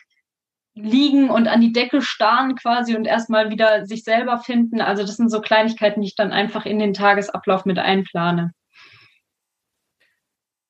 liegen 0.75 1.29
und 1.31 1.49
an 1.49 1.61
die 1.61 1.73
Decke 1.73 2.03
starren 2.03 2.55
quasi 2.55 2.97
und 2.97 3.05
erstmal 3.05 3.51
wieder 3.51 3.85
sich 3.85 4.05
selber 4.05 4.39
finden. 4.39 4.81
Also 4.81 5.03
das 5.03 5.17
sind 5.17 5.31
so 5.31 5.41
Kleinigkeiten, 5.41 6.01
die 6.01 6.09
ich 6.09 6.17
dann 6.17 6.33
einfach 6.33 6.65
in 6.65 6.79
den 6.79 6.95
Tagesablauf 6.95 7.65
mit 7.65 7.79
einplane. 7.79 8.53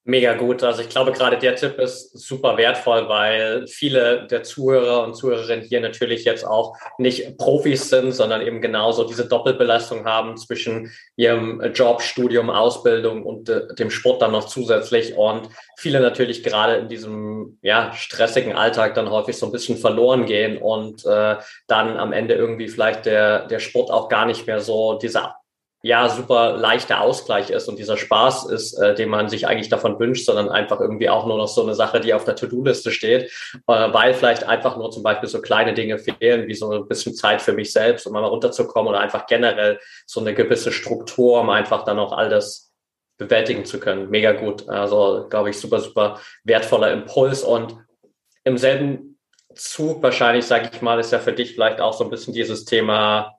Mega 0.05 0.35
gut. 0.35 0.65
Also 0.65 0.83
ich 0.83 0.89
glaube, 0.89 1.13
gerade 1.13 1.39
der 1.39 1.55
Tipp 1.55 1.79
ist 1.79 2.19
super 2.19 2.57
wertvoll, 2.57 3.09
weil 3.09 3.69
viele 3.69 4.27
der 4.27 4.43
Zuhörer 4.43 5.05
und 5.05 5.15
Zuhörerinnen 5.15 5.65
hier 5.65 5.81
natürlich 5.81 6.25
jetzt 6.25 6.45
auch 6.45 6.77
nicht 6.99 7.39
Profis 7.39 7.89
sind, 7.89 8.11
sondern 8.11 8.43
eben 8.43 8.61
genauso 8.61 9.05
diese 9.05 9.29
Doppelbelastung 9.29 10.05
haben 10.05 10.37
zwischen 10.37 10.91
ihrem 11.15 11.63
Job, 11.73 12.03
Studium, 12.03 12.51
Ausbildung 12.51 13.23
und 13.23 13.49
äh, 13.49 13.73
dem 13.77 13.93
Sport 13.93 14.23
dann 14.23 14.33
noch 14.33 14.47
zusätzlich. 14.47 15.17
Und 15.17 15.49
viele 15.79 16.01
natürlich 16.01 16.43
gerade 16.43 16.79
in 16.79 16.89
diesem 16.89 17.59
ja, 17.63 17.93
stressigen 17.93 18.55
Alltag 18.55 18.95
dann 18.95 19.09
häufig 19.09 19.37
so 19.37 19.47
ein 19.47 19.53
bisschen 19.53 19.77
verloren 19.77 20.27
gehen 20.27 20.59
und 20.59 21.07
äh, 21.07 21.37
dann 21.69 21.97
am 21.97 22.13
Ende 22.13 22.35
irgendwie 22.35 22.67
vielleicht 22.67 23.07
der, 23.07 23.47
der 23.47 23.61
Sport 23.61 23.93
auch 23.93 24.09
gar 24.09 24.27
nicht 24.27 24.49
mehr 24.49 24.59
so 24.59 24.99
diese 25.01 25.23
ja 25.83 26.09
super 26.09 26.57
leichter 26.57 27.01
Ausgleich 27.01 27.51
ist 27.51 27.69
und 27.69 27.79
dieser 27.79 27.97
Spaß 27.97 28.47
ist, 28.47 28.75
äh, 28.75 28.95
den 28.95 29.09
man 29.09 29.29
sich 29.29 29.49
eigentlich 29.49 29.69
davon 29.69 29.99
wünscht, 29.99 30.27
sondern 30.27 30.49
einfach 30.49 30.81
irgendwie 30.81 31.09
auch 31.09 31.27
nur 31.27 31.37
noch 31.37 31.49
so 31.49 31.63
eine 31.63 31.75
Sache, 31.75 32.01
die 32.01 32.15
auf 32.15 32.25
der 32.25 32.37
To-Do-Liste 32.37 32.93
steht, 32.93 33.25
äh, 33.55 33.59
weil 33.67 34.15
vielleicht 34.15 34.45
einfach 34.45 34.77
nur 34.77 34.93
zum 34.93 35.03
Beispiel 35.03 35.29
so 35.29 35.41
kleine 35.41 35.75
Dinge 35.75 35.99
fehlen, 35.99 36.47
wie 36.47 36.55
so 36.55 36.71
ein 36.71 36.87
bisschen 36.87 37.15
Zeit 37.15 37.43
für 37.43 37.53
mich 37.53 37.73
selbst, 37.73 38.07
um 38.07 38.13
mal 38.13 38.25
runterzukommen 38.25 38.91
oder 38.91 39.01
einfach 39.01 39.27
generell 39.27 39.81
so 40.07 40.21
eine 40.21 40.35
gewisse 40.35 40.71
Struktur, 40.71 41.41
um 41.41 41.51
einfach 41.51 41.85
dann 41.85 41.99
auch 41.99 42.13
all 42.13 42.29
das 42.29 42.73
bewältigen 43.19 43.65
zu 43.65 43.81
können. 43.81 44.09
Mega 44.09 44.33
gut. 44.33 44.69
Also 44.69 45.27
glaube 45.29 45.51
ich 45.51 45.59
super, 45.59 45.81
super 45.81 46.21
wertvoller 46.45 46.93
Impuls 46.93 47.43
und 47.43 47.77
im 48.45 48.57
selben 48.57 49.19
Zug 49.55 50.03
wahrscheinlich, 50.03 50.47
sage 50.47 50.71
ich 50.73 50.81
mal, 50.81 50.99
ist 50.99 51.13
ja 51.13 51.19
für 51.19 51.33
dich 51.33 51.55
vielleicht 51.55 51.81
auch 51.81 51.93
so 51.93 52.05
ein 52.05 52.11
bisschen 52.11 52.33
dieses 52.33 52.65
Thema 52.65 53.37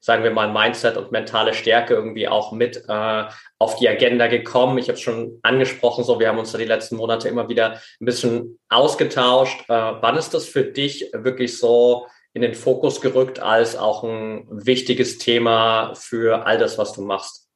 sagen 0.00 0.24
wir 0.24 0.30
mal, 0.30 0.50
Mindset 0.50 0.96
und 0.96 1.12
mentale 1.12 1.52
Stärke 1.54 1.94
irgendwie 1.94 2.26
auch 2.26 2.52
mit 2.52 2.84
äh, 2.88 3.24
auf 3.58 3.76
die 3.76 3.88
Agenda 3.88 4.26
gekommen. 4.26 4.78
Ich 4.78 4.88
habe 4.88 4.94
es 4.94 5.02
schon 5.02 5.38
angesprochen, 5.42 6.04
so 6.04 6.18
wir 6.18 6.28
haben 6.28 6.38
uns 6.38 6.52
da 6.52 6.58
die 6.58 6.64
letzten 6.64 6.96
Monate 6.96 7.28
immer 7.28 7.48
wieder 7.48 7.72
ein 8.00 8.06
bisschen 8.06 8.58
ausgetauscht. 8.70 9.68
Äh, 9.68 9.74
wann 9.74 10.16
ist 10.16 10.32
das 10.32 10.46
für 10.46 10.64
dich 10.64 11.10
wirklich 11.12 11.58
so 11.58 12.06
in 12.32 12.42
den 12.42 12.54
Fokus 12.54 13.00
gerückt 13.00 13.40
als 13.40 13.76
auch 13.76 14.02
ein 14.02 14.46
wichtiges 14.50 15.18
Thema 15.18 15.94
für 15.94 16.46
all 16.46 16.58
das, 16.58 16.78
was 16.78 16.92
du 16.94 17.02
machst? 17.02 17.48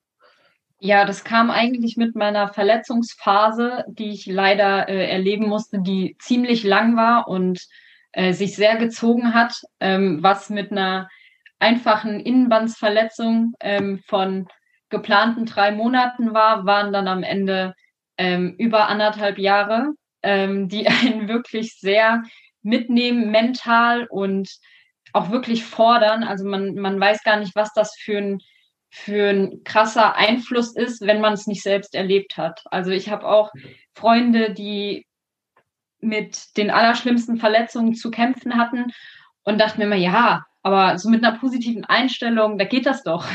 Ja, 0.80 1.06
das 1.06 1.24
kam 1.24 1.50
eigentlich 1.50 1.96
mit 1.96 2.14
meiner 2.14 2.48
Verletzungsphase, 2.48 3.84
die 3.88 4.10
ich 4.10 4.26
leider 4.26 4.86
äh, 4.88 5.08
erleben 5.08 5.46
musste, 5.46 5.78
die 5.80 6.16
ziemlich 6.20 6.62
lang 6.62 6.94
war 6.96 7.26
und 7.26 7.66
äh, 8.12 8.34
sich 8.34 8.54
sehr 8.54 8.76
gezogen 8.76 9.32
hat, 9.32 9.62
ähm, 9.80 10.22
was 10.22 10.50
mit 10.50 10.72
einer 10.72 11.08
einfachen 11.58 12.20
Innenbandsverletzung 12.20 13.54
ähm, 13.60 14.00
von 14.06 14.48
geplanten 14.90 15.46
drei 15.46 15.72
Monaten 15.72 16.34
war, 16.34 16.66
waren 16.66 16.92
dann 16.92 17.08
am 17.08 17.22
Ende 17.22 17.74
ähm, 18.16 18.54
über 18.58 18.88
anderthalb 18.88 19.38
Jahre, 19.38 19.92
ähm, 20.22 20.68
die 20.68 20.86
einen 20.88 21.28
wirklich 21.28 21.78
sehr 21.78 22.22
mitnehmen, 22.62 23.30
mental 23.30 24.06
und 24.08 24.48
auch 25.12 25.30
wirklich 25.30 25.64
fordern. 25.64 26.24
Also 26.24 26.44
man, 26.44 26.74
man 26.74 26.98
weiß 26.98 27.22
gar 27.22 27.38
nicht, 27.38 27.54
was 27.54 27.72
das 27.74 27.94
für 27.96 28.18
ein, 28.18 28.38
für 28.90 29.30
ein 29.30 29.64
krasser 29.64 30.16
Einfluss 30.16 30.74
ist, 30.74 31.00
wenn 31.02 31.20
man 31.20 31.34
es 31.34 31.46
nicht 31.46 31.62
selbst 31.62 31.94
erlebt 31.94 32.36
hat. 32.36 32.62
Also 32.66 32.90
ich 32.90 33.10
habe 33.10 33.26
auch 33.26 33.52
Freunde, 33.94 34.52
die 34.52 35.06
mit 36.00 36.56
den 36.56 36.70
allerschlimmsten 36.70 37.38
Verletzungen 37.38 37.94
zu 37.94 38.10
kämpfen 38.10 38.56
hatten 38.56 38.86
und 39.42 39.60
dachte 39.60 39.78
mir 39.78 39.84
immer, 39.84 39.96
ja, 39.96 40.44
aber 40.64 40.98
so 40.98 41.10
mit 41.10 41.22
einer 41.22 41.38
positiven 41.38 41.84
Einstellung, 41.84 42.56
da 42.56 42.64
geht 42.64 42.86
das 42.86 43.02
doch. 43.02 43.26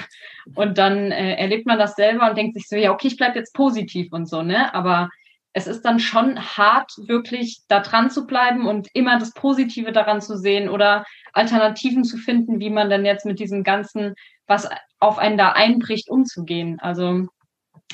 Und 0.56 0.80
dann 0.80 1.12
äh, 1.12 1.36
erlebt 1.36 1.68
man 1.68 1.78
das 1.78 1.96
selber 1.96 2.28
und 2.28 2.36
denkt 2.36 2.56
sich 2.56 2.68
so, 2.68 2.76
ja, 2.76 2.92
okay, 2.92 3.08
ich 3.08 3.18
bleib 3.18 3.36
jetzt 3.36 3.54
positiv 3.54 4.12
und 4.12 4.28
so, 4.28 4.42
ne? 4.42 4.74
Aber 4.74 5.10
es 5.54 5.68
ist 5.68 5.84
dann 5.84 6.00
schon 6.00 6.40
hart, 6.40 6.92
wirklich 6.98 7.62
da 7.68 7.82
dran 7.82 8.10
zu 8.10 8.26
bleiben 8.26 8.66
und 8.66 8.88
immer 8.94 9.20
das 9.20 9.34
Positive 9.34 9.92
daran 9.92 10.22
zu 10.22 10.38
sehen 10.38 10.70
oder 10.70 11.06
Alternativen 11.32 12.04
zu 12.04 12.18
finden, 12.18 12.60
wie 12.60 12.72
man 12.72 12.90
denn 12.90 13.06
jetzt 13.06 13.28
mit 13.28 13.40
diesem 13.40 13.64
ganzen, 13.64 14.16
was 14.48 14.68
auf 15.00 15.20
einen 15.20 15.38
da 15.38 15.52
einbricht, 15.52 16.10
umzugehen. 16.10 16.80
Also 16.80 17.28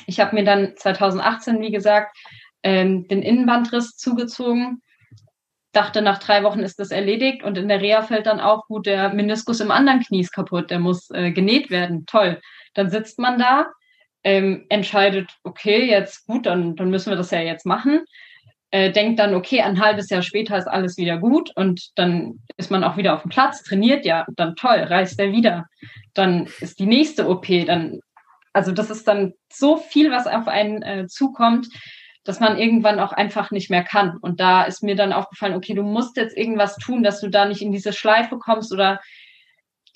ich 0.06 0.18
habe 0.18 0.34
mir 0.34 0.44
dann 0.44 0.72
2018, 0.76 1.60
wie 1.60 1.72
gesagt, 1.72 2.16
ähm, 2.62 3.06
den 3.08 3.20
Innenbandriss 3.20 3.96
zugezogen 3.96 4.80
dachte, 5.76 6.02
nach 6.02 6.18
drei 6.18 6.42
Wochen 6.42 6.60
ist 6.60 6.78
das 6.78 6.90
erledigt 6.90 7.42
und 7.42 7.58
in 7.58 7.68
der 7.68 7.80
Reha 7.80 8.02
fällt 8.02 8.26
dann 8.26 8.40
auch, 8.40 8.66
gut, 8.66 8.86
der 8.86 9.10
Meniskus 9.10 9.60
im 9.60 9.70
anderen 9.70 10.00
Knie 10.00 10.20
ist 10.20 10.32
kaputt, 10.32 10.70
der 10.70 10.78
muss 10.78 11.10
äh, 11.10 11.30
genäht 11.30 11.70
werden. 11.70 12.06
Toll. 12.06 12.40
Dann 12.74 12.90
sitzt 12.90 13.18
man 13.18 13.38
da, 13.38 13.66
ähm, 14.24 14.66
entscheidet, 14.70 15.30
okay, 15.44 15.88
jetzt 15.88 16.26
gut, 16.26 16.46
dann, 16.46 16.74
dann 16.74 16.90
müssen 16.90 17.10
wir 17.10 17.16
das 17.16 17.30
ja 17.30 17.40
jetzt 17.40 17.66
machen. 17.66 18.04
Äh, 18.72 18.90
denkt 18.90 19.20
dann, 19.20 19.34
okay, 19.34 19.60
ein 19.60 19.80
halbes 19.80 20.10
Jahr 20.10 20.22
später 20.22 20.58
ist 20.58 20.66
alles 20.66 20.96
wieder 20.96 21.18
gut 21.18 21.52
und 21.54 21.90
dann 21.94 22.40
ist 22.56 22.70
man 22.70 22.82
auch 22.82 22.96
wieder 22.96 23.14
auf 23.14 23.22
dem 23.22 23.30
Platz, 23.30 23.62
trainiert, 23.62 24.04
ja, 24.04 24.26
dann 24.34 24.56
toll, 24.56 24.78
reist 24.78 25.20
er 25.20 25.30
wieder. 25.30 25.66
Dann 26.14 26.48
ist 26.60 26.80
die 26.80 26.86
nächste 26.86 27.28
OP, 27.28 27.46
dann, 27.66 28.00
also 28.52 28.72
das 28.72 28.90
ist 28.90 29.06
dann 29.06 29.34
so 29.52 29.76
viel, 29.76 30.10
was 30.10 30.26
auf 30.26 30.48
einen 30.48 30.82
äh, 30.82 31.06
zukommt 31.06 31.68
dass 32.26 32.40
man 32.40 32.58
irgendwann 32.58 32.98
auch 32.98 33.12
einfach 33.12 33.50
nicht 33.50 33.70
mehr 33.70 33.84
kann. 33.84 34.18
Und 34.20 34.40
da 34.40 34.64
ist 34.64 34.82
mir 34.82 34.96
dann 34.96 35.12
aufgefallen, 35.12 35.54
okay, 35.54 35.74
du 35.74 35.82
musst 35.82 36.16
jetzt 36.16 36.36
irgendwas 36.36 36.76
tun, 36.76 37.02
dass 37.02 37.20
du 37.20 37.28
da 37.28 37.46
nicht 37.46 37.62
in 37.62 37.72
diese 37.72 37.92
Schleife 37.92 38.38
kommst 38.38 38.72
oder 38.72 39.00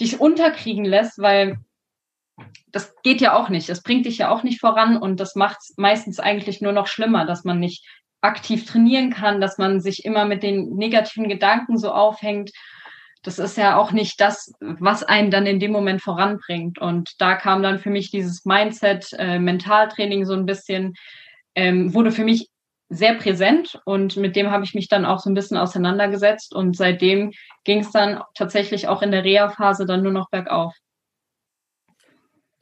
dich 0.01 0.21
unterkriegen 0.21 0.85
lässt, 0.85 1.19
weil 1.19 1.59
das 2.69 2.95
geht 3.03 3.21
ja 3.21 3.35
auch 3.35 3.49
nicht. 3.49 3.69
Das 3.69 3.83
bringt 3.83 4.07
dich 4.07 4.19
ja 4.19 4.31
auch 4.31 4.43
nicht 4.43 4.61
voran 4.61 4.97
und 4.97 5.21
das 5.21 5.35
macht 5.35 5.59
es 5.61 5.75
meistens 5.77 6.21
eigentlich 6.21 6.61
nur 6.61 6.73
noch 6.73 6.87
schlimmer, 6.87 7.27
dass 7.27 7.45
man 7.45 7.59
nicht 7.59 7.85
aktiv 8.21 8.65
trainieren 8.65 9.11
kann, 9.11 9.41
dass 9.41 9.59
man 9.59 9.81
sich 9.81 10.05
immer 10.05 10.25
mit 10.25 10.43
den 10.43 10.77
negativen 10.77 11.29
Gedanken 11.29 11.79
so 11.79 11.93
aufhängt. 11.93 12.51
Das 13.23 13.39
ist 13.39 13.57
ja 13.57 13.77
auch 13.77 13.93
nicht 13.93 14.21
das, 14.21 14.53
was 14.61 15.03
einen 15.03 15.31
dann 15.31 15.47
in 15.47 15.61
dem 15.61 15.73
Moment 15.73 16.01
voranbringt. 16.01 16.79
Und 16.79 17.21
da 17.21 17.35
kam 17.35 17.63
dann 17.63 17.79
für 17.79 17.91
mich 17.91 18.11
dieses 18.11 18.45
Mindset, 18.45 19.13
äh, 19.19 19.39
Mentaltraining 19.39 20.25
so 20.25 20.35
ein 20.35 20.47
bisschen 20.47 20.95
ähm, 21.55 21.95
wurde 21.95 22.13
für 22.13 22.25
mich 22.25 22.49
sehr 22.89 23.15
präsent 23.15 23.81
und 23.85 24.17
mit 24.17 24.35
dem 24.35 24.51
habe 24.51 24.65
ich 24.65 24.75
mich 24.75 24.89
dann 24.89 25.07
auch 25.07 25.21
so 25.21 25.31
ein 25.31 25.35
bisschen 25.35 25.57
auseinandergesetzt 25.57 26.55
und 26.55 26.77
seitdem 26.77 27.33
ging 27.65 27.81
es 27.81 27.93
dann 27.93 28.23
tatsächlich 28.35 28.89
auch 28.89 29.01
in 29.01 29.13
der 29.13 29.25
Reha-Phase 29.25 29.87
dann 29.87 30.03
nur 30.03 30.13
noch 30.13 30.29
bergauf. 30.29 30.75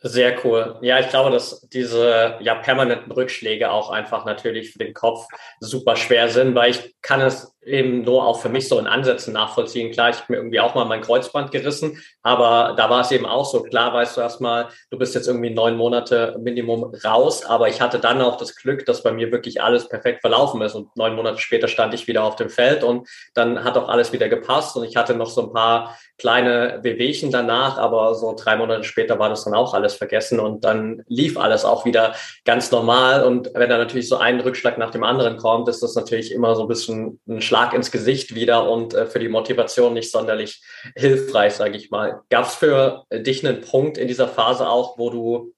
Sehr 0.01 0.45
cool. 0.45 0.79
Ja, 0.81 1.01
ich 1.01 1.09
glaube, 1.09 1.31
dass 1.31 1.67
diese 1.71 2.37
ja 2.41 2.55
permanenten 2.55 3.11
Rückschläge 3.11 3.71
auch 3.71 3.91
einfach 3.91 4.25
natürlich 4.25 4.71
für 4.71 4.79
den 4.79 4.95
Kopf 4.95 5.27
super 5.59 5.97
schwer 5.97 6.29
sind, 6.29 6.55
weil 6.55 6.71
ich 6.71 6.95
kann 7.03 7.21
es 7.21 7.58
eben 7.69 8.03
nur 8.03 8.27
auch 8.27 8.41
für 8.41 8.49
mich 8.49 8.69
so 8.69 8.79
in 8.79 8.87
Ansätzen 8.87 9.33
nachvollziehen. 9.33 9.93
Klar, 9.93 10.11
ich 10.11 10.17
habe 10.17 10.33
mir 10.33 10.37
irgendwie 10.39 10.61
auch 10.61 10.75
mal 10.75 10.87
mein 10.87 11.03
Kreuzband 11.03 11.51
gerissen, 11.51 12.03
aber 12.23 12.75
da 12.77 12.91
war 12.91 13.03
es 13.03 13.11
eben 13.13 13.27
auch 13.27 13.45
so. 13.45 13.63
Klar 13.63 13.93
weißt 13.93 14.17
du 14.17 14.21
erstmal, 14.21 14.69
du 14.91 14.99
bist 14.99 15.15
jetzt 15.15 15.29
irgendwie 15.29 15.51
neun 15.51 15.77
Monate 15.77 16.37
Minimum 16.41 16.95
raus, 17.05 17.45
aber 17.45 17.69
ich 17.69 17.81
hatte 17.81 17.99
dann 17.99 18.21
auch 18.23 18.37
das 18.37 18.57
Glück, 18.57 18.87
dass 18.87 19.03
bei 19.03 19.13
mir 19.13 19.31
wirklich 19.31 19.63
alles 19.63 19.89
perfekt 19.89 20.23
verlaufen 20.23 20.63
ist 20.63 20.75
und 20.75 20.97
neun 20.97 21.15
Monate 21.15 21.39
später 21.39 21.69
stand 21.69 21.95
ich 21.95 22.09
wieder 22.09 22.25
auf 22.25 22.37
dem 22.37 22.49
Feld 22.49 22.83
und 22.83 23.09
dann 23.35 23.63
hat 23.65 23.77
auch 23.77 23.89
alles 23.89 24.13
wieder 24.13 24.29
gepasst 24.29 24.77
und 24.77 24.85
ich 24.85 24.97
hatte 24.97 25.15
noch 25.15 25.31
so 25.31 25.43
ein 25.43 25.53
paar 25.53 25.97
kleine 26.17 26.81
Wehwehchen 26.83 27.31
danach, 27.31 27.79
aber 27.79 28.15
so 28.15 28.35
drei 28.37 28.57
Monate 28.57 28.85
später 28.85 29.19
war 29.19 29.29
das 29.29 29.45
dann 29.45 29.55
auch 29.55 29.75
alles 29.75 29.95
vergessen 29.95 30.41
und 30.41 30.65
dann 30.65 31.03
lief 31.07 31.39
alles 31.39 31.65
auch 31.65 31.85
wieder 31.85 32.15
ganz 32.45 32.71
normal 32.73 33.25
und 33.25 33.51
wenn 33.55 33.69
da 33.69 33.79
natürlich 33.79 34.09
so 34.09 34.17
ein 34.17 34.41
Rückschlag 34.41 34.79
nach 34.79 34.91
dem 34.91 35.05
anderen 35.05 35.37
kommt, 35.37 35.69
ist 35.69 35.83
das 35.83 35.95
natürlich 35.95 36.33
immer 36.33 36.57
so 36.57 36.63
ein 36.63 36.69
bisschen 36.69 37.21
ein 37.29 37.41
Schlag 37.41 37.58
ins 37.73 37.91
Gesicht 37.91 38.35
wieder 38.35 38.71
und 38.71 38.95
äh, 38.95 39.07
für 39.07 39.19
die 39.19 39.29
Motivation 39.29 39.95
nicht 39.95 40.11
sonderlich 40.11 40.63
hilfreich, 40.97 41.55
sage 41.55 41.77
ich 41.77 41.91
mal. 41.91 42.23
Gab 42.31 42.47
es 42.47 42.55
für 42.55 43.05
dich 43.13 43.47
einen 43.47 43.61
Punkt 43.61 43.99
in 43.99 44.09
dieser 44.09 44.29
Phase 44.29 44.69
auch, 44.69 44.99
wo 44.99 45.11
du 45.11 45.55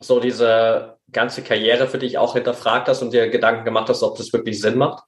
so 0.00 0.20
diese 0.20 0.98
ganze 1.12 1.42
Karriere 1.42 1.86
für 1.86 1.98
dich 1.98 2.18
auch 2.18 2.34
hinterfragt 2.34 2.88
hast 2.88 3.02
und 3.02 3.12
dir 3.12 3.28
Gedanken 3.28 3.64
gemacht 3.64 3.88
hast, 3.88 4.02
ob 4.02 4.16
das 4.16 4.32
wirklich 4.32 4.60
Sinn 4.60 4.76
macht? 4.76 5.04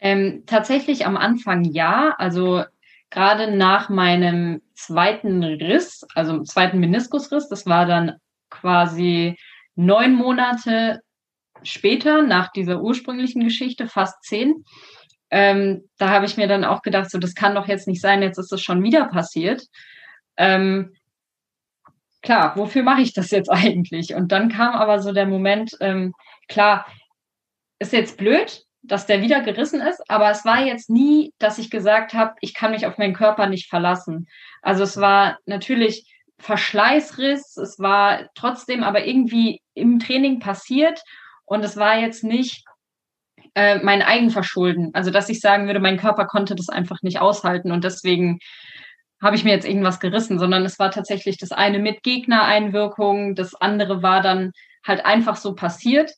Ähm, 0.00 0.44
tatsächlich 0.46 1.06
am 1.06 1.16
Anfang 1.16 1.64
ja. 1.64 2.14
Also 2.18 2.64
gerade 3.10 3.56
nach 3.56 3.88
meinem 3.88 4.62
zweiten 4.74 5.42
Riss, 5.42 6.06
also 6.14 6.42
zweiten 6.42 6.78
Meniskusriss, 6.78 7.48
das 7.48 7.66
war 7.66 7.86
dann 7.86 8.16
quasi 8.50 9.36
neun 9.74 10.14
Monate 10.14 11.00
später 11.62 12.22
nach 12.22 12.52
dieser 12.52 12.80
ursprünglichen 12.80 13.42
Geschichte, 13.42 13.88
fast 13.88 14.22
zehn. 14.22 14.64
Ähm, 15.30 15.88
da 15.98 16.10
habe 16.10 16.26
ich 16.26 16.36
mir 16.36 16.48
dann 16.48 16.64
auch 16.64 16.82
gedacht, 16.82 17.10
so 17.10 17.18
das 17.18 17.34
kann 17.34 17.54
doch 17.54 17.68
jetzt 17.68 17.86
nicht 17.86 18.00
sein, 18.00 18.22
jetzt 18.22 18.38
ist 18.38 18.50
das 18.50 18.62
schon 18.62 18.82
wieder 18.82 19.06
passiert. 19.06 19.62
Ähm, 20.36 20.94
klar, 22.22 22.56
wofür 22.56 22.82
mache 22.82 23.02
ich 23.02 23.12
das 23.12 23.30
jetzt 23.30 23.48
eigentlich? 23.50 24.14
Und 24.14 24.32
dann 24.32 24.48
kam 24.48 24.74
aber 24.74 25.00
so 25.00 25.12
der 25.12 25.26
Moment, 25.26 25.72
ähm, 25.80 26.14
klar, 26.48 26.86
ist 27.78 27.92
jetzt 27.92 28.16
blöd, 28.16 28.62
dass 28.82 29.06
der 29.06 29.22
wieder 29.22 29.40
gerissen 29.42 29.80
ist, 29.80 30.02
aber 30.08 30.30
es 30.30 30.44
war 30.44 30.64
jetzt 30.64 30.88
nie, 30.88 31.32
dass 31.38 31.58
ich 31.58 31.70
gesagt 31.70 32.14
habe, 32.14 32.34
ich 32.40 32.54
kann 32.54 32.70
mich 32.70 32.86
auf 32.86 32.96
meinen 32.96 33.14
Körper 33.14 33.46
nicht 33.46 33.68
verlassen. 33.68 34.26
Also 34.62 34.82
es 34.84 34.96
war 34.96 35.38
natürlich 35.46 36.14
Verschleißriss, 36.38 37.56
es 37.56 37.78
war 37.78 38.28
trotzdem 38.34 38.84
aber 38.84 39.04
irgendwie 39.04 39.60
im 39.74 39.98
Training 39.98 40.38
passiert 40.38 41.02
und 41.44 41.64
es 41.64 41.76
war 41.76 41.98
jetzt 41.98 42.24
nicht 42.24 42.64
äh, 43.58 43.80
mein 43.82 44.02
Eigenverschulden. 44.02 44.94
Also 44.94 45.10
dass 45.10 45.28
ich 45.28 45.40
sagen 45.40 45.66
würde, 45.66 45.80
mein 45.80 45.96
Körper 45.96 46.26
konnte 46.26 46.54
das 46.54 46.68
einfach 46.68 47.02
nicht 47.02 47.20
aushalten 47.20 47.72
und 47.72 47.82
deswegen 47.82 48.38
habe 49.20 49.34
ich 49.34 49.42
mir 49.42 49.50
jetzt 49.50 49.66
irgendwas 49.66 49.98
gerissen, 49.98 50.38
sondern 50.38 50.64
es 50.64 50.78
war 50.78 50.92
tatsächlich 50.92 51.38
das 51.38 51.50
eine 51.50 51.80
mit 51.80 52.04
Gegnereinwirkung, 52.04 53.34
das 53.34 53.56
andere 53.56 54.00
war 54.00 54.22
dann 54.22 54.52
halt 54.86 55.04
einfach 55.04 55.34
so 55.34 55.56
passiert. 55.56 56.12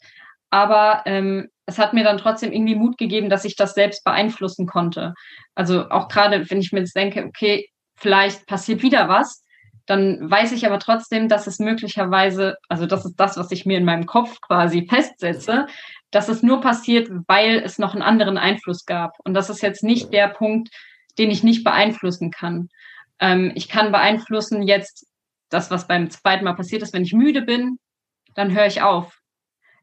Aber 0.50 1.02
ähm, 1.06 1.48
es 1.64 1.78
hat 1.78 1.94
mir 1.94 2.04
dann 2.04 2.18
trotzdem 2.18 2.52
irgendwie 2.52 2.74
Mut 2.74 2.98
gegeben, 2.98 3.30
dass 3.30 3.46
ich 3.46 3.56
das 3.56 3.72
selbst 3.72 4.04
beeinflussen 4.04 4.66
konnte. 4.66 5.14
Also 5.54 5.88
auch 5.88 6.08
gerade, 6.08 6.50
wenn 6.50 6.60
ich 6.60 6.72
mir 6.72 6.80
jetzt 6.80 6.94
denke, 6.94 7.24
okay, 7.24 7.70
vielleicht 7.96 8.46
passiert 8.46 8.82
wieder 8.82 9.08
was, 9.08 9.42
dann 9.90 10.30
weiß 10.30 10.52
ich 10.52 10.64
aber 10.66 10.78
trotzdem, 10.78 11.28
dass 11.28 11.48
es 11.48 11.58
möglicherweise, 11.58 12.56
also 12.68 12.86
das 12.86 13.04
ist 13.04 13.16
das, 13.16 13.36
was 13.36 13.50
ich 13.50 13.66
mir 13.66 13.76
in 13.76 13.84
meinem 13.84 14.06
Kopf 14.06 14.40
quasi 14.40 14.86
festsetze, 14.88 15.66
dass 16.12 16.28
es 16.28 16.44
nur 16.44 16.60
passiert, 16.60 17.10
weil 17.26 17.56
es 17.56 17.76
noch 17.76 17.92
einen 17.94 18.02
anderen 18.02 18.38
Einfluss 18.38 18.86
gab. 18.86 19.18
Und 19.24 19.34
das 19.34 19.50
ist 19.50 19.62
jetzt 19.62 19.82
nicht 19.82 20.12
der 20.12 20.28
Punkt, 20.28 20.68
den 21.18 21.32
ich 21.32 21.42
nicht 21.42 21.64
beeinflussen 21.64 22.30
kann. 22.30 22.68
Ähm, 23.18 23.50
ich 23.56 23.68
kann 23.68 23.90
beeinflussen 23.90 24.62
jetzt 24.62 25.08
das, 25.48 25.72
was 25.72 25.88
beim 25.88 26.08
zweiten 26.08 26.44
Mal 26.44 26.54
passiert 26.54 26.82
ist, 26.82 26.94
wenn 26.94 27.02
ich 27.02 27.12
müde 27.12 27.42
bin, 27.42 27.80
dann 28.36 28.54
höre 28.54 28.66
ich 28.66 28.82
auf. 28.82 29.18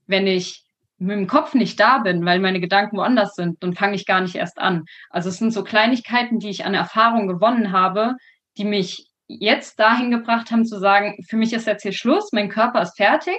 Wenn 0.05 0.25
ich 0.25 0.63
mit 0.99 1.17
dem 1.17 1.27
Kopf 1.27 1.53
nicht 1.53 1.81
da 1.81 1.97
bin, 1.97 2.23
weil 2.23 2.39
meine 2.39 2.61
Gedanken 2.61 2.95
woanders 2.95 3.35
sind, 3.35 3.61
dann 3.61 3.73
fange 3.73 3.95
ich 3.95 4.05
gar 4.05 4.21
nicht 4.21 4.35
erst 4.35 4.57
an. 4.57 4.85
Also 5.09 5.27
es 5.27 5.37
sind 5.37 5.51
so 5.51 5.65
Kleinigkeiten, 5.65 6.39
die 6.39 6.49
ich 6.49 6.63
an 6.63 6.75
Erfahrung 6.75 7.27
gewonnen 7.27 7.73
habe, 7.73 8.15
die 8.57 8.63
mich 8.63 9.06
jetzt 9.27 9.79
dahin 9.79 10.11
gebracht 10.11 10.51
haben 10.51 10.65
zu 10.65 10.79
sagen, 10.79 11.23
für 11.27 11.37
mich 11.37 11.53
ist 11.53 11.67
jetzt 11.67 11.83
hier 11.83 11.91
Schluss, 11.91 12.31
mein 12.31 12.49
Körper 12.49 12.81
ist 12.81 12.97
fertig, 12.97 13.37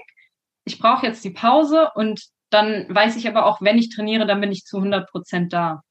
ich 0.65 0.79
brauche 0.79 1.07
jetzt 1.07 1.25
die 1.25 1.31
Pause 1.31 1.91
und 1.95 2.21
dann 2.51 2.87
weiß 2.89 3.17
ich 3.17 3.29
aber 3.29 3.47
auch, 3.47 3.61
wenn 3.61 3.79
ich 3.79 3.95
trainiere, 3.95 4.27
dann 4.27 4.41
bin 4.41 4.53
ich 4.53 4.65
zu 4.65 4.79
100 4.79 5.09
Prozent 5.11 5.53
da. 5.53 5.83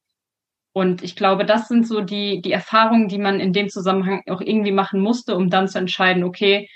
Und 0.72 1.02
ich 1.02 1.16
glaube, 1.16 1.44
das 1.44 1.68
sind 1.68 1.86
so 1.86 2.00
die, 2.00 2.40
die 2.40 2.52
Erfahrungen, 2.52 3.08
die 3.08 3.18
man 3.18 3.40
in 3.40 3.52
dem 3.52 3.68
Zusammenhang 3.68 4.22
auch 4.28 4.40
irgendwie 4.40 4.72
machen 4.72 5.00
musste, 5.00 5.34
um 5.34 5.50
dann 5.50 5.68
zu 5.68 5.78
entscheiden, 5.78 6.24
okay, 6.24 6.68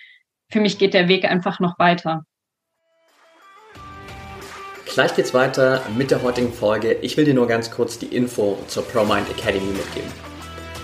für 0.51 0.61
mich 0.61 0.79
geht 0.79 0.95
der 0.95 1.09
Weg 1.09 1.25
einfach 1.25 1.61
noch 1.61 1.79
weiter. 1.79 2.23
Gleich 4.87 5.15
geht's 5.15 5.33
weiter 5.33 5.83
mit 5.97 6.11
der 6.11 6.23
heutigen 6.23 6.53
Folge. 6.53 6.95
Ich 7.01 7.17
will 7.17 7.25
dir 7.25 7.35
nur 7.35 7.47
ganz 7.47 7.71
kurz 7.71 7.99
die 7.99 8.15
Info 8.15 8.59
zur 8.67 8.87
ProMind 8.87 9.31
Academy 9.31 9.73
mitgeben. 9.73 10.32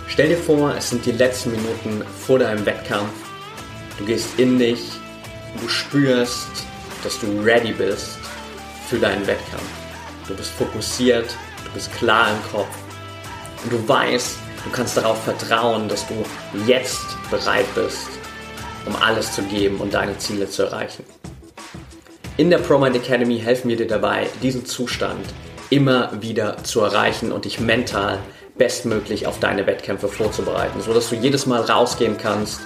Stell 0.08 0.30
dir 0.30 0.38
vor, 0.38 0.74
es 0.74 0.88
sind 0.90 1.04
die 1.04 1.12
letzten 1.12 1.52
Minuten 1.52 2.02
vor 2.26 2.38
deinem 2.38 2.64
Wettkampf. 2.64 3.12
Du 3.98 4.04
gehst 4.04 4.38
in 4.38 4.58
dich, 4.58 4.80
du 5.60 5.68
spürst, 5.68 6.48
dass 7.04 7.20
du 7.20 7.26
ready 7.42 7.72
bist 7.72 8.18
für 8.88 8.98
deinen 8.98 9.26
Wettkampf. 9.26 9.68
Du 10.26 10.34
bist 10.34 10.50
fokussiert, 10.52 11.36
du 11.64 11.70
bist 11.72 11.92
klar 11.94 12.30
im 12.30 12.50
Kopf 12.50 12.68
und 13.62 13.72
du 13.72 13.88
weißt, 13.88 14.38
du 14.64 14.70
kannst 14.70 14.96
darauf 14.96 15.22
vertrauen, 15.22 15.88
dass 15.88 16.06
du 16.08 16.24
jetzt 16.66 17.04
bereit 17.30 17.66
bist, 17.74 18.08
um 18.86 18.96
alles 18.96 19.32
zu 19.32 19.42
geben 19.42 19.76
und 19.76 19.94
deine 19.94 20.16
Ziele 20.18 20.48
zu 20.48 20.64
erreichen. 20.64 21.04
In 22.38 22.50
der 22.50 22.58
ProMind 22.58 22.96
Academy 22.96 23.38
helfen 23.38 23.68
wir 23.68 23.76
dir 23.76 23.86
dabei, 23.86 24.26
diesen 24.42 24.64
Zustand 24.64 25.26
immer 25.70 26.10
wieder 26.22 26.64
zu 26.64 26.80
erreichen 26.80 27.30
und 27.30 27.44
dich 27.44 27.60
mental 27.60 28.18
bestmöglich 28.58 29.26
auf 29.26 29.40
deine 29.40 29.66
Wettkämpfe 29.66 30.08
vorzubereiten, 30.08 30.80
sodass 30.80 31.08
du 31.08 31.14
jedes 31.14 31.47
Mal 31.47 31.62
rausgehen 31.62 32.18
kannst 32.18 32.60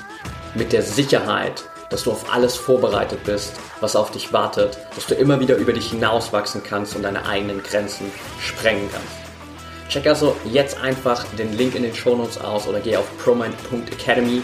mit 0.55 0.73
der 0.73 0.83
Sicherheit, 0.83 1.65
dass 1.91 2.05
du 2.05 2.11
auf 2.11 2.33
alles 2.33 2.57
vorbereitet 2.57 3.23
bist, 3.25 3.53
was 3.81 3.95
auf 3.95 4.11
dich 4.11 4.33
wartet, 4.33 4.79
dass 4.95 5.07
du 5.07 5.15
immer 5.15 5.39
wieder 5.41 5.57
über 5.57 5.73
dich 5.73 5.91
hinauswachsen 5.91 6.63
kannst 6.63 6.97
und 6.97 7.03
deine 7.03 7.27
eigenen 7.27 7.63
Grenzen 7.63 8.11
sprengen 8.41 8.89
kannst. 8.91 9.23
Check 9.89 10.07
also 10.07 10.35
jetzt 10.45 10.81
einfach 10.81 11.25
den 11.39 11.57
Link 11.57 11.75
in 11.75 11.83
den 11.83 11.95
Shownotes 11.95 12.39
aus 12.39 12.67
oder 12.67 12.81
geh 12.81 12.97
auf 12.97 13.07
promind.academy 13.19 14.41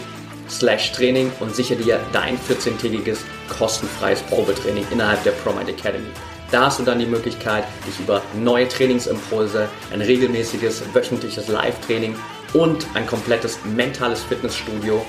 slash 0.47 0.91
Training 0.91 1.31
und 1.39 1.55
sichere 1.55 1.81
dir 1.81 1.99
dein 2.11 2.37
14-tägiges 2.37 3.19
kostenfreies 3.57 4.21
Probetraining 4.23 4.85
innerhalb 4.91 5.23
der 5.23 5.31
ProMind 5.31 5.69
Academy. 5.69 6.09
Da 6.51 6.65
hast 6.65 6.79
du 6.79 6.83
dann 6.83 6.97
die 6.97 7.05
Möglichkeit, 7.05 7.63
dich 7.85 7.99
über 7.99 8.23
neue 8.33 8.67
Trainingsimpulse, 8.67 9.67
ein 9.93 10.01
regelmäßiges 10.01 10.83
wöchentliches 10.93 11.47
Live-Training 11.47 12.15
und 12.53 12.87
ein 12.95 13.05
komplettes 13.05 13.59
mentales 13.63 14.23
Fitnessstudio 14.23 15.05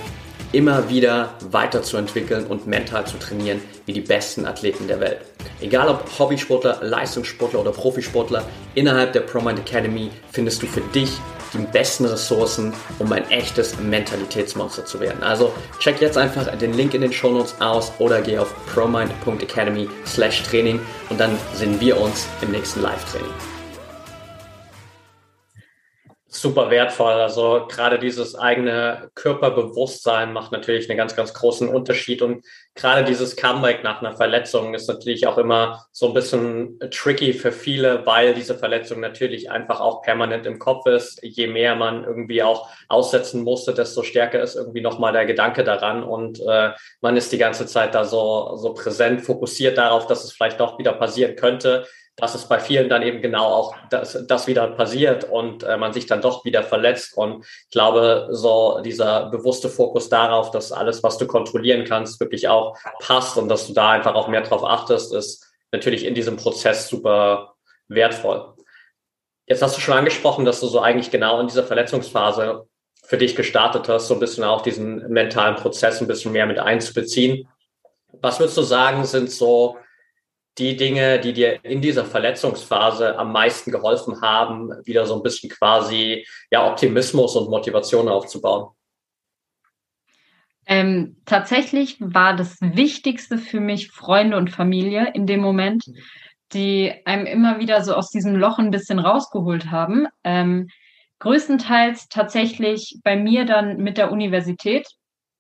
immer 0.53 0.89
wieder 0.91 1.35
weiterzuentwickeln 1.51 2.47
und 2.47 2.67
mental 2.67 3.07
zu 3.07 3.17
trainieren 3.19 3.63
wie 3.87 3.93
die 3.93 4.01
besten 4.01 4.45
Athleten 4.45 4.87
der 4.87 5.01
Welt. 5.01 5.21
Egal 5.61 5.89
ob 5.89 6.19
Hobbysportler, 6.19 6.81
Leistungssportler 6.83 7.61
oder 7.61 7.71
Profisportler, 7.71 8.45
innerhalb 8.75 9.13
der 9.13 9.21
ProMind 9.21 9.61
Academy 9.61 10.11
findest 10.33 10.63
du 10.63 10.67
für 10.67 10.81
dich 10.95 11.13
die 11.53 11.59
besten 11.59 12.05
Ressourcen, 12.05 12.73
um 12.99 13.13
ein 13.13 13.29
echtes 13.31 13.79
Mentalitätsmonster 13.79 14.85
zu 14.85 15.01
werden. 15.01 15.23
Also 15.23 15.53
check 15.79 16.01
jetzt 16.01 16.19
einfach 16.19 16.47
den 16.57 16.75
Link 16.75 16.95
in 16.95 17.01
den 17.01 17.13
Show 17.13 17.33
Notes 17.33 17.55
aus 17.61 17.93
oder 17.99 18.21
geh 18.21 18.39
auf 18.39 18.55
promind.academy 18.67 19.89
slash 20.07 20.43
Training 20.43 20.81
und 21.09 21.21
dann 21.21 21.37
sehen 21.55 21.81
wir 21.81 22.01
uns 22.01 22.27
im 22.43 22.51
nächsten 22.53 22.83
Live-Training 22.83 23.50
super 26.33 26.71
wertvoll. 26.71 27.15
Also 27.15 27.67
gerade 27.69 27.99
dieses 27.99 28.37
eigene 28.37 29.11
Körperbewusstsein 29.17 30.33
macht 30.33 30.53
natürlich 30.53 30.89
einen 30.89 30.97
ganz, 30.97 31.17
ganz 31.17 31.35
großen 31.35 31.69
Unterschied. 31.69 32.23
Und 32.23 32.45
gerade 32.77 33.05
dieses 33.05 33.35
Comeback 33.35 33.83
nach 33.83 34.01
einer 34.01 34.17
Verletzung 34.17 34.73
ist 34.75 34.89
natürlich 34.89 35.27
auch 35.27 35.39
immer 35.39 35.87
so 35.91 36.07
ein 36.07 36.15
bisschen 36.15 36.79
tricky 36.93 37.33
für 37.33 37.51
viele, 37.51 38.07
weil 38.07 38.33
diese 38.33 38.57
Verletzung 38.57 39.01
natürlich 39.01 39.51
einfach 39.51 39.81
auch 39.81 40.03
permanent 40.03 40.47
im 40.47 40.61
Kopf 40.61 40.87
ist. 40.87 41.19
Je 41.23 41.49
mehr 41.49 41.75
man 41.75 42.05
irgendwie 42.05 42.45
auch 42.45 42.69
aussetzen 42.89 43.43
musste, 43.43 43.75
desto 43.75 44.05
stärker 44.05 44.41
ist 44.41 44.55
irgendwie 44.55 44.83
nochmal 44.83 45.13
der 45.13 45.27
Gedanke 45.27 45.65
daran. 45.65 46.05
Und 46.05 46.41
äh, 46.47 46.71
man 47.01 47.17
ist 47.17 47.33
die 47.33 47.39
ganze 47.39 47.67
Zeit 47.67 47.97
da 47.97 48.05
so, 48.05 48.55
so 48.55 48.73
präsent, 48.73 49.23
fokussiert 49.23 49.79
darauf, 49.79 50.07
dass 50.07 50.23
es 50.23 50.33
vielleicht 50.33 50.61
doch 50.61 50.79
wieder 50.79 50.93
passieren 50.93 51.35
könnte 51.35 51.87
dass 52.21 52.35
es 52.35 52.47
bei 52.47 52.59
vielen 52.59 52.89
dann 52.89 53.03
eben 53.03 53.23
genau 53.23 53.45
auch 53.45 53.75
das, 53.91 54.25
das 54.27 54.47
wieder 54.47 54.69
passiert 54.69 55.25
und 55.25 55.63
äh, 55.63 55.77
man 55.77 55.93
sich 55.93 56.07
dann 56.07 56.21
doch 56.21 56.45
wieder 56.45 56.63
verletzt. 56.63 57.17
Und 57.17 57.45
ich 57.45 57.71
glaube, 57.71 58.29
so 58.31 58.81
dieser 58.85 59.31
bewusste 59.31 59.69
Fokus 59.69 60.09
darauf, 60.09 60.51
dass 60.51 60.73
alles, 60.73 61.03
was 61.03 61.19
du 61.19 61.27
kontrollieren 61.27 61.85
kannst, 61.85 62.21
wirklich 62.21 62.49
auch 62.49 62.77
passt 63.01 63.37
und 63.37 63.49
dass 63.49 63.67
du 63.67 63.73
da 63.73 63.91
einfach 63.91 64.15
auch 64.15 64.29
mehr 64.29 64.43
drauf 64.43 64.65
achtest, 64.65 65.15
ist 65.15 65.47
natürlich 65.73 66.05
in 66.05 66.15
diesem 66.15 66.37
Prozess 66.37 66.89
super 66.89 67.55
wertvoll. 67.89 68.55
Jetzt 69.47 69.63
hast 69.63 69.77
du 69.77 69.81
schon 69.81 69.97
angesprochen, 69.97 70.45
dass 70.45 70.61
du 70.61 70.69
so 70.69 70.81
eigentlich 70.81 71.11
genau 71.11 71.41
in 71.41 71.49
dieser 71.49 71.65
Verletzungsphase 71.65 72.67
für 73.05 73.19
dich 73.19 73.35
gestartet 73.35 73.89
hast, 73.89 74.07
so 74.07 74.15
ein 74.15 74.21
bisschen 74.21 74.45
auch 74.45 74.61
diesen 74.61 75.09
mentalen 75.09 75.57
Prozess 75.57 76.01
ein 76.01 76.07
bisschen 76.07 76.31
mehr 76.31 76.47
mit 76.47 76.61
einzubeziehen. 76.61 77.49
Was 78.21 78.39
würdest 78.39 78.57
du 78.57 78.63
sagen, 78.63 79.05
sind 79.05 79.31
so 79.31 79.77
die 80.59 80.77
Dinge, 80.77 81.21
die 81.21 81.33
dir 81.33 81.65
in 81.65 81.81
dieser 81.81 82.05
Verletzungsphase 82.05 83.19
am 83.19 83.33
meisten 83.33 83.71
geholfen 83.71 84.21
haben, 84.21 84.71
wieder 84.85 85.07
so 85.07 85.15
ein 85.17 85.23
bisschen 85.23 85.51
quasi 85.51 86.27
ja, 86.51 86.69
Optimismus 86.69 87.37
und 87.37 87.51
Motivation 87.51 88.09
aufzubauen? 88.09 88.69
Ähm, 90.67 91.17
tatsächlich 91.25 91.97
war 92.01 92.37
das 92.37 92.59
Wichtigste 92.61 93.39
für 93.39 93.61
mich 93.61 93.91
Freunde 93.91 94.37
und 94.37 94.51
Familie 94.51 95.11
in 95.15 95.27
dem 95.27 95.41
Moment, 95.41 95.85
die 96.53 96.93
einem 97.07 97.27
immer 97.27 97.59
wieder 97.59 97.83
so 97.83 97.95
aus 97.95 98.11
diesem 98.11 98.37
Loch 98.37 98.59
ein 98.59 98.71
bisschen 98.71 98.99
rausgeholt 98.99 99.71
haben. 99.71 100.07
Ähm, 100.25 100.69
größtenteils 101.21 102.09
tatsächlich 102.09 102.99
bei 103.03 103.17
mir 103.17 103.45
dann 103.45 103.79
mit 103.79 103.99
der 103.99 104.13
Universität, 104.13 104.87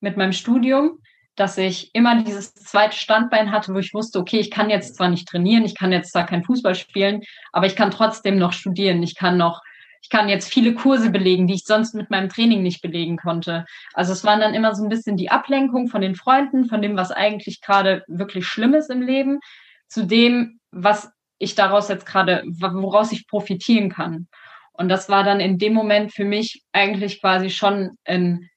mit 0.01 0.17
meinem 0.17 0.33
Studium 0.33 0.99
dass 1.37 1.57
ich 1.59 1.95
immer 1.95 2.23
dieses 2.23 2.55
zweite 2.55 2.97
Standbein 2.97 3.53
hatte, 3.53 3.73
wo 3.75 3.79
ich 3.79 3.95
wusste, 3.95 4.19
okay, 4.19 4.41
ich 4.41 4.51
kann 4.51 4.71
jetzt 4.71 4.97
zwar 4.97 5.09
nicht 5.09 5.29
trainieren, 5.29 5.65
ich 5.65 5.77
kann 5.77 5.93
jetzt 5.93 6.13
zwar 6.13 6.27
kein 6.27 6.45
Fußball 6.45 6.75
spielen, 6.75 7.23
aber 7.53 7.67
ich 7.67 7.77
kann 7.77 7.91
trotzdem 7.91 8.37
noch 8.37 8.53
studieren. 8.53 9.03
Ich 9.03 9.15
kann 9.15 9.37
noch, 9.37 9.63
ich 10.03 10.11
kann 10.11 10.29
jetzt 10.29 10.53
viele 10.53 10.75
Kurse 10.75 11.11
belegen, 11.11 11.47
die 11.47 11.55
ich 11.55 11.65
sonst 11.65 11.95
mit 11.95 12.11
meinem 12.11 12.29
Training 12.29 12.63
nicht 12.63 12.83
belegen 12.83 13.17
konnte. 13.17 13.65
Also 13.95 14.13
es 14.13 14.25
waren 14.25 14.41
dann 14.41 14.55
immer 14.55 14.75
so 14.75 14.83
ein 14.83 14.89
bisschen 14.89 15.17
die 15.17 15.31
Ablenkung 15.31 15.89
von 15.89 16.01
den 16.01 16.15
Freunden, 16.15 16.67
von 16.67 16.83
dem, 16.83 16.97
was 16.97 17.11
eigentlich 17.11 17.61
gerade 17.61 18.05
wirklich 18.07 18.47
schlimm 18.47 18.75
ist 18.75 18.91
im 18.91 19.03
Leben, 19.03 19.41
zu 19.89 20.07
dem, 20.07 20.61
was 20.71 21.11
ich 21.39 21.55
daraus 21.55 21.89
jetzt 21.89 22.07
gerade, 22.07 22.43
woraus 22.47 23.13
ich 23.13 23.27
profitieren 23.27 23.91
kann. 23.91 24.29
Und 24.73 24.89
das 24.89 25.09
war 25.09 25.25
dann 25.25 25.41
in 25.41 25.59
dem 25.59 25.75
Moment 25.75 26.13
für 26.13 26.25
mich 26.25 26.63
eigentlich 26.73 27.21
quasi 27.21 27.51
schon 27.51 27.97
ein, 28.05 28.49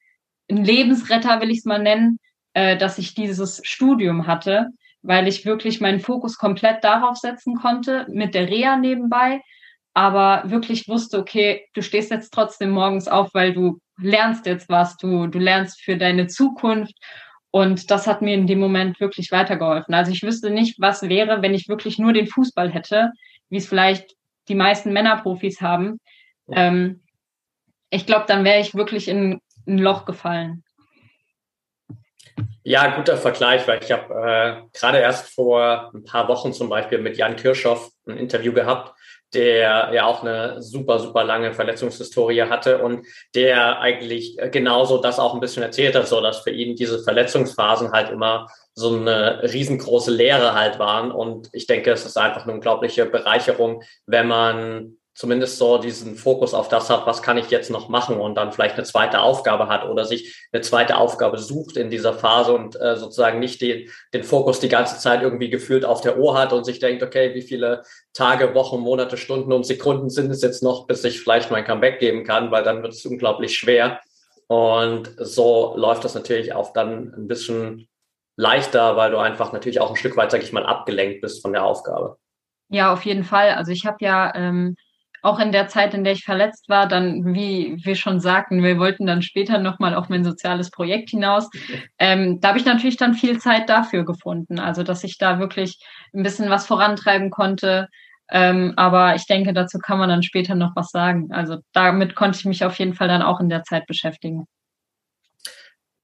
ein 0.50 0.64
Lebensretter, 0.64 1.40
will 1.40 1.50
ich 1.50 1.58
es 1.58 1.64
mal 1.64 1.82
nennen, 1.82 2.18
äh, 2.54 2.76
dass 2.76 2.98
ich 2.98 3.14
dieses 3.14 3.60
Studium 3.64 4.26
hatte, 4.26 4.68
weil 5.02 5.28
ich 5.28 5.44
wirklich 5.44 5.80
meinen 5.80 6.00
Fokus 6.00 6.38
komplett 6.38 6.82
darauf 6.82 7.18
setzen 7.18 7.56
konnte, 7.56 8.06
mit 8.08 8.34
der 8.34 8.48
Reha 8.48 8.76
nebenbei 8.76 9.40
aber 9.94 10.42
wirklich 10.50 10.88
wusste, 10.88 11.18
okay, 11.18 11.68
du 11.72 11.80
stehst 11.80 12.10
jetzt 12.10 12.34
trotzdem 12.34 12.70
morgens 12.70 13.06
auf, 13.06 13.32
weil 13.32 13.54
du 13.54 13.80
lernst 13.96 14.44
jetzt 14.44 14.68
was, 14.68 14.96
du, 14.96 15.28
du 15.28 15.38
lernst 15.38 15.80
für 15.80 15.96
deine 15.96 16.26
Zukunft. 16.26 16.94
Und 17.52 17.92
das 17.92 18.08
hat 18.08 18.20
mir 18.20 18.34
in 18.34 18.48
dem 18.48 18.58
Moment 18.58 18.98
wirklich 18.98 19.30
weitergeholfen. 19.30 19.94
Also 19.94 20.10
ich 20.10 20.24
wüsste 20.24 20.50
nicht, 20.50 20.80
was 20.80 21.02
wäre, 21.02 21.40
wenn 21.40 21.54
ich 21.54 21.68
wirklich 21.68 22.00
nur 22.00 22.12
den 22.12 22.26
Fußball 22.26 22.72
hätte, 22.72 23.12
wie 23.48 23.58
es 23.58 23.68
vielleicht 23.68 24.16
die 24.48 24.56
meisten 24.56 24.92
Männerprofis 24.92 25.60
haben. 25.60 26.00
Ähm, 26.50 27.04
ich 27.90 28.04
glaube, 28.04 28.24
dann 28.26 28.42
wäre 28.42 28.60
ich 28.60 28.74
wirklich 28.74 29.06
in 29.06 29.40
ein 29.68 29.78
Loch 29.78 30.04
gefallen. 30.04 30.63
Ja, 32.66 32.96
guter 32.96 33.18
Vergleich, 33.18 33.68
weil 33.68 33.82
ich 33.82 33.92
habe 33.92 34.14
äh, 34.14 34.78
gerade 34.78 34.98
erst 34.98 35.34
vor 35.34 35.90
ein 35.94 36.04
paar 36.04 36.28
Wochen 36.28 36.52
zum 36.52 36.70
Beispiel 36.70 36.98
mit 36.98 37.18
Jan 37.18 37.36
Kirschhoff 37.36 37.90
ein 38.06 38.16
Interview 38.16 38.54
gehabt, 38.54 38.94
der 39.34 39.90
ja 39.92 40.06
auch 40.06 40.22
eine 40.22 40.62
super, 40.62 40.98
super 40.98 41.24
lange 41.24 41.52
Verletzungshistorie 41.52 42.42
hatte 42.44 42.78
und 42.78 43.06
der 43.34 43.80
eigentlich 43.80 44.38
genauso 44.50 44.98
das 44.98 45.18
auch 45.18 45.34
ein 45.34 45.40
bisschen 45.40 45.62
erzählt 45.62 45.94
hat, 45.94 46.08
so 46.08 46.20
dass 46.20 46.40
für 46.40 46.50
ihn 46.50 46.76
diese 46.76 47.02
Verletzungsphasen 47.02 47.92
halt 47.92 48.10
immer 48.10 48.48
so 48.74 48.96
eine 48.96 49.42
riesengroße 49.42 50.10
Lehre 50.10 50.54
halt 50.54 50.78
waren. 50.78 51.12
Und 51.12 51.50
ich 51.52 51.66
denke, 51.66 51.90
es 51.90 52.06
ist 52.06 52.16
einfach 52.16 52.44
eine 52.44 52.54
unglaubliche 52.54 53.06
Bereicherung, 53.06 53.82
wenn 54.06 54.28
man 54.28 54.96
zumindest 55.14 55.58
so 55.58 55.78
diesen 55.78 56.16
Fokus 56.16 56.54
auf 56.54 56.68
das 56.68 56.90
hat, 56.90 57.06
was 57.06 57.22
kann 57.22 57.38
ich 57.38 57.48
jetzt 57.50 57.70
noch 57.70 57.88
machen 57.88 58.18
und 58.18 58.34
dann 58.34 58.52
vielleicht 58.52 58.74
eine 58.74 58.84
zweite 58.84 59.20
Aufgabe 59.20 59.68
hat 59.68 59.88
oder 59.88 60.04
sich 60.04 60.48
eine 60.52 60.62
zweite 60.62 60.96
Aufgabe 60.96 61.38
sucht 61.38 61.76
in 61.76 61.88
dieser 61.88 62.14
Phase 62.14 62.52
und 62.52 62.80
äh, 62.80 62.96
sozusagen 62.96 63.38
nicht 63.38 63.60
den, 63.60 63.88
den 64.12 64.24
Fokus 64.24 64.58
die 64.58 64.68
ganze 64.68 64.98
Zeit 64.98 65.22
irgendwie 65.22 65.50
gefühlt 65.50 65.84
auf 65.84 66.00
der 66.00 66.18
Uhr 66.18 66.36
hat 66.36 66.52
und 66.52 66.64
sich 66.64 66.80
denkt, 66.80 67.02
okay, 67.02 67.32
wie 67.34 67.42
viele 67.42 67.82
Tage, 68.12 68.54
Wochen, 68.54 68.80
Monate, 68.80 69.16
Stunden 69.16 69.52
und 69.52 69.64
Sekunden 69.64 70.10
sind 70.10 70.30
es 70.30 70.42
jetzt 70.42 70.62
noch, 70.64 70.86
bis 70.88 71.04
ich 71.04 71.20
vielleicht 71.20 71.50
mein 71.50 71.64
Comeback 71.64 72.00
geben 72.00 72.24
kann, 72.24 72.50
weil 72.50 72.64
dann 72.64 72.82
wird 72.82 72.92
es 72.92 73.06
unglaublich 73.06 73.56
schwer. 73.56 74.00
Und 74.48 75.14
so 75.16 75.74
läuft 75.76 76.04
das 76.04 76.14
natürlich 76.14 76.52
auch 76.52 76.72
dann 76.72 77.14
ein 77.16 77.28
bisschen 77.28 77.88
leichter, 78.36 78.96
weil 78.96 79.12
du 79.12 79.18
einfach 79.18 79.52
natürlich 79.52 79.80
auch 79.80 79.90
ein 79.90 79.96
Stück 79.96 80.16
weit, 80.16 80.32
sag 80.32 80.42
ich 80.42 80.52
mal, 80.52 80.66
abgelenkt 80.66 81.20
bist 81.20 81.40
von 81.40 81.52
der 81.52 81.64
Aufgabe. 81.64 82.18
Ja, 82.68 82.92
auf 82.92 83.04
jeden 83.04 83.24
Fall. 83.24 83.50
Also 83.50 83.70
ich 83.70 83.86
habe 83.86 83.98
ja 84.00 84.34
ähm, 84.34 84.76
auch 85.24 85.38
in 85.38 85.52
der 85.52 85.68
Zeit, 85.68 85.94
in 85.94 86.04
der 86.04 86.12
ich 86.12 86.24
verletzt 86.24 86.68
war, 86.68 86.86
dann, 86.86 87.34
wie 87.34 87.76
wir 87.82 87.96
schon 87.96 88.20
sagten, 88.20 88.62
wir 88.62 88.78
wollten 88.78 89.06
dann 89.06 89.22
später 89.22 89.58
nochmal 89.58 89.94
auf 89.94 90.08
mein 90.08 90.24
soziales 90.24 90.70
Projekt 90.70 91.10
hinaus. 91.10 91.48
Ähm, 91.98 92.40
da 92.40 92.48
habe 92.48 92.58
ich 92.58 92.64
natürlich 92.64 92.96
dann 92.96 93.14
viel 93.14 93.38
Zeit 93.38 93.68
dafür 93.68 94.04
gefunden. 94.04 94.58
Also, 94.58 94.82
dass 94.82 95.02
ich 95.02 95.16
da 95.18 95.38
wirklich 95.38 95.78
ein 96.12 96.22
bisschen 96.22 96.50
was 96.50 96.66
vorantreiben 96.66 97.30
konnte. 97.30 97.88
Ähm, 98.30 98.74
aber 98.76 99.14
ich 99.14 99.26
denke, 99.26 99.52
dazu 99.52 99.78
kann 99.78 99.98
man 99.98 100.08
dann 100.08 100.22
später 100.22 100.54
noch 100.54 100.76
was 100.76 100.90
sagen. 100.90 101.28
Also 101.30 101.58
damit 101.72 102.14
konnte 102.14 102.38
ich 102.38 102.44
mich 102.44 102.64
auf 102.64 102.78
jeden 102.78 102.94
Fall 102.94 103.08
dann 103.08 103.22
auch 103.22 103.40
in 103.40 103.48
der 103.48 103.64
Zeit 103.64 103.86
beschäftigen. 103.86 104.46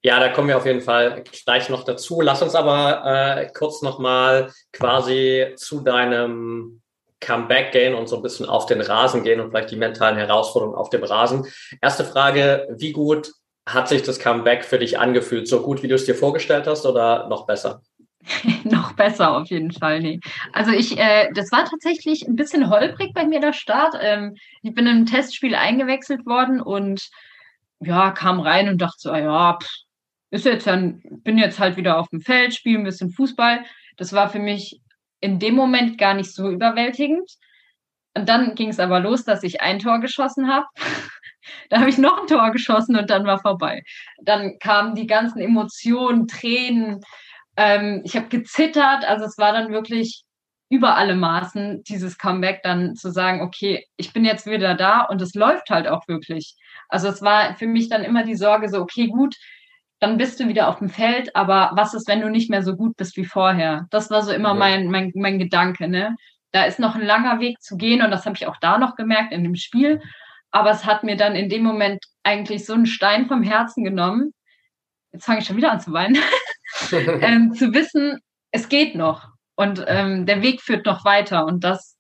Ja, 0.03 0.19
da 0.19 0.31
kommen 0.31 0.49
wir 0.49 0.57
auf 0.57 0.67
jeden 0.67 0.81
Fall 0.81 1.25
gleich 1.45 1.69
noch 1.69 1.85
dazu. 1.85 2.23
Lass 2.23 2.41
uns 2.41 2.55
aber 2.55 3.05
äh, 3.05 3.51
kurz 3.53 3.83
nochmal 3.83 4.51
quasi 4.73 5.53
zu 5.57 5.81
deinem 5.83 6.80
Comeback 7.21 7.73
gehen 7.73 7.95
und 7.95 8.09
so 8.09 8.17
ein 8.17 8.23
bisschen 8.23 8.47
auf 8.47 8.67
den 8.67 8.81
Rasen 8.81 9.23
gehen 9.23 9.41
und 9.41 9.51
vielleicht 9.51 9.71
die 9.71 9.77
mentalen 9.77 10.17
Herausforderungen 10.17 10.77
auf 10.77 10.91
dem 10.91 11.05
Rasen. 11.05 11.47
Erste 11.81 12.05
Frage, 12.05 12.69
wie 12.77 12.93
gut 12.93 13.33
hat 13.67 13.89
sich 13.89 14.03
das 14.03 14.19
Comeback 14.19 14.65
für 14.65 14.79
dich 14.79 14.99
angefühlt? 14.99 15.47
So 15.47 15.63
gut, 15.63 15.83
wie 15.83 15.89
du 15.89 15.95
es 15.95 16.07
dir 16.07 16.15
vorgestellt 16.15 16.67
hast 16.67 16.87
oder 16.87 17.29
noch 17.29 17.47
besser? 17.47 17.83
noch 18.65 18.93
besser 18.93 19.37
auf 19.37 19.49
jeden 19.49 19.73
Fall, 19.73 20.01
nee. 20.01 20.21
Also 20.53 20.73
ich, 20.73 20.99
äh, 20.99 21.31
das 21.35 21.51
war 21.53 21.65
tatsächlich 21.65 22.27
ein 22.27 22.37
bisschen 22.37 22.71
holprig 22.71 23.13
bei 23.15 23.25
mir 23.25 23.41
der 23.41 23.53
Start. 23.53 23.95
Ähm, 24.01 24.37
ich 24.63 24.75
bin 24.75 24.87
im 24.87 25.07
Testspiel 25.07 25.55
eingewechselt 25.55 26.27
worden 26.27 26.61
und 26.61 27.09
ja, 27.81 28.11
kam 28.11 28.41
rein 28.41 28.69
und 28.69 28.79
dachte 28.79 28.99
so, 28.99 29.11
ah 29.11 29.19
ja, 29.19 29.59
pff, 29.61 29.71
ist 30.31 30.45
jetzt 30.45 30.67
dann, 30.67 31.03
bin 31.25 31.39
jetzt 31.39 31.59
halt 31.59 31.77
wieder 31.77 31.99
auf 31.99 32.09
dem 32.09 32.21
Feld, 32.21 32.55
spiele 32.55 32.79
ein 32.79 32.85
bisschen 32.85 33.11
Fußball. 33.11 33.65
Das 33.97 34.13
war 34.13 34.29
für 34.29 34.39
mich 34.39 34.81
in 35.21 35.39
dem 35.39 35.55
Moment 35.55 35.99
gar 35.99 36.15
nicht 36.15 36.33
so 36.35 36.51
überwältigend. 36.51 37.31
Und 38.17 38.29
dann 38.29 38.55
ging 38.55 38.71
es 38.71 38.81
aber 38.81 39.01
los, 39.01 39.25
dass 39.25 39.43
ich 39.43 39.61
ein 39.61 39.79
Tor 39.79 40.01
geschossen 40.01 40.53
habe. 40.53 40.67
da 41.71 41.81
habe 41.81 41.91
ich 41.91 41.99
noch 41.99 42.21
ein 42.21 42.27
Tor 42.27 42.51
geschossen 42.51 42.97
und 42.97 43.09
dann 43.11 43.25
war 43.25 43.41
vorbei. 43.41 43.83
Dann 44.23 44.59
kamen 44.59 44.95
die 44.95 45.07
ganzen 45.07 45.41
Emotionen, 45.41 46.27
Tränen. 46.27 47.01
Ähm, 47.57 48.03
ich 48.05 48.17
habe 48.17 48.29
gezittert. 48.29 49.05
Also 49.05 49.25
es 49.25 49.39
war 49.39 49.53
dann 49.53 49.73
wirklich 49.73 50.25
über 50.71 50.97
alle 50.97 51.17
Maßen 51.17 51.83
dieses 51.83 52.17
Comeback 52.17 52.63
dann 52.63 52.95
zu 52.95 53.11
sagen, 53.11 53.43
okay, 53.43 53.85
ich 53.97 54.13
bin 54.13 54.25
jetzt 54.25 54.47
wieder 54.47 54.75
da 54.75 55.03
und 55.03 55.21
es 55.21 55.35
läuft 55.35 55.69
halt 55.71 55.89
auch 55.89 56.07
wirklich. 56.07 56.57
Also 56.89 57.09
es 57.09 57.23
war 57.23 57.57
für 57.57 57.67
mich 57.67 57.89
dann 57.89 58.05
immer 58.05 58.25
die 58.25 58.37
Sorge 58.37 58.69
so, 58.69 58.81
okay, 58.81 59.09
gut, 59.09 59.37
dann 60.01 60.17
bist 60.17 60.41
du 60.41 60.49
wieder 60.49 60.69
auf 60.69 60.79
dem 60.79 60.89
Feld, 60.89 61.37
aber 61.37 61.73
was 61.75 61.93
ist, 61.95 62.09
wenn 62.09 62.23
du 62.23 62.31
nicht 62.31 62.51
mehr 62.51 62.63
so 62.63 62.75
gut 62.75 62.97
bist 62.97 63.17
wie 63.17 63.27
vorher? 63.27 63.87
Das 63.91 64.11
war 64.11 64.23
so 64.23 64.33
immer 64.33 64.51
ja. 64.51 64.55
mein, 64.55 64.91
mein, 64.91 65.13
mein 65.15 65.39
Gedanke, 65.39 65.89
ne? 65.89 66.17
Da 66.53 66.65
ist 66.65 66.79
noch 66.79 66.97
ein 66.97 67.05
langer 67.05 67.39
Weg 67.39 67.61
zu 67.61 67.77
gehen 67.77 68.03
und 68.03 68.11
das 68.11 68.25
habe 68.25 68.35
ich 68.35 68.47
auch 68.47 68.57
da 68.61 68.79
noch 68.79 68.97
gemerkt 68.97 69.33
in 69.33 69.45
dem 69.45 69.55
Spiel. 69.55 70.01
Aber 70.51 70.71
es 70.71 70.85
hat 70.85 71.05
mir 71.05 71.17
dann 71.17 71.37
in 71.37 71.49
dem 71.49 71.63
Moment 71.63 72.03
eigentlich 72.25 72.65
so 72.65 72.73
einen 72.73 72.87
Stein 72.87 73.27
vom 73.27 73.43
Herzen 73.43 73.85
genommen. 73.85 74.35
Jetzt 75.13 75.27
fange 75.27 75.41
ich 75.41 75.47
schon 75.47 75.57
wieder 75.57 75.71
an 75.71 75.81
zu 75.81 75.93
weinen. 75.93 76.17
ähm, 76.93 77.53
zu 77.53 77.73
wissen, 77.73 78.19
es 78.51 78.69
geht 78.69 78.95
noch 78.95 79.29
und 79.55 79.85
ähm, 79.87 80.27
der 80.27 80.43
Weg 80.43 80.63
führt 80.63 80.87
noch 80.87 81.05
weiter 81.05 81.45
und 81.45 81.63
das 81.63 81.99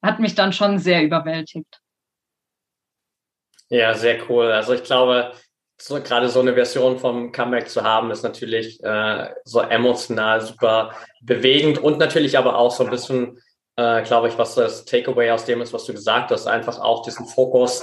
hat 0.00 0.20
mich 0.20 0.34
dann 0.34 0.52
schon 0.52 0.78
sehr 0.78 1.02
überwältigt. 1.02 1.80
Ja, 3.68 3.94
sehr 3.94 4.30
cool. 4.30 4.52
Also 4.52 4.74
ich 4.74 4.84
glaube, 4.84 5.32
so, 5.84 6.00
gerade 6.00 6.28
so 6.28 6.38
eine 6.38 6.54
Version 6.54 6.98
vom 6.98 7.32
Comeback 7.32 7.68
zu 7.68 7.82
haben, 7.82 8.12
ist 8.12 8.22
natürlich 8.22 8.82
äh, 8.84 9.30
so 9.44 9.60
emotional 9.60 10.40
super 10.40 10.92
bewegend 11.20 11.78
und 11.78 11.98
natürlich 11.98 12.38
aber 12.38 12.56
auch 12.56 12.70
so 12.70 12.84
ein 12.84 12.90
bisschen, 12.90 13.40
äh, 13.74 14.02
glaube 14.02 14.28
ich, 14.28 14.38
was 14.38 14.54
das 14.54 14.84
Takeaway 14.84 15.32
aus 15.32 15.44
dem 15.44 15.60
ist, 15.60 15.72
was 15.72 15.84
du 15.84 15.92
gesagt 15.92 16.30
hast, 16.30 16.46
einfach 16.46 16.78
auch 16.78 17.02
diesen 17.02 17.26
Fokus 17.26 17.82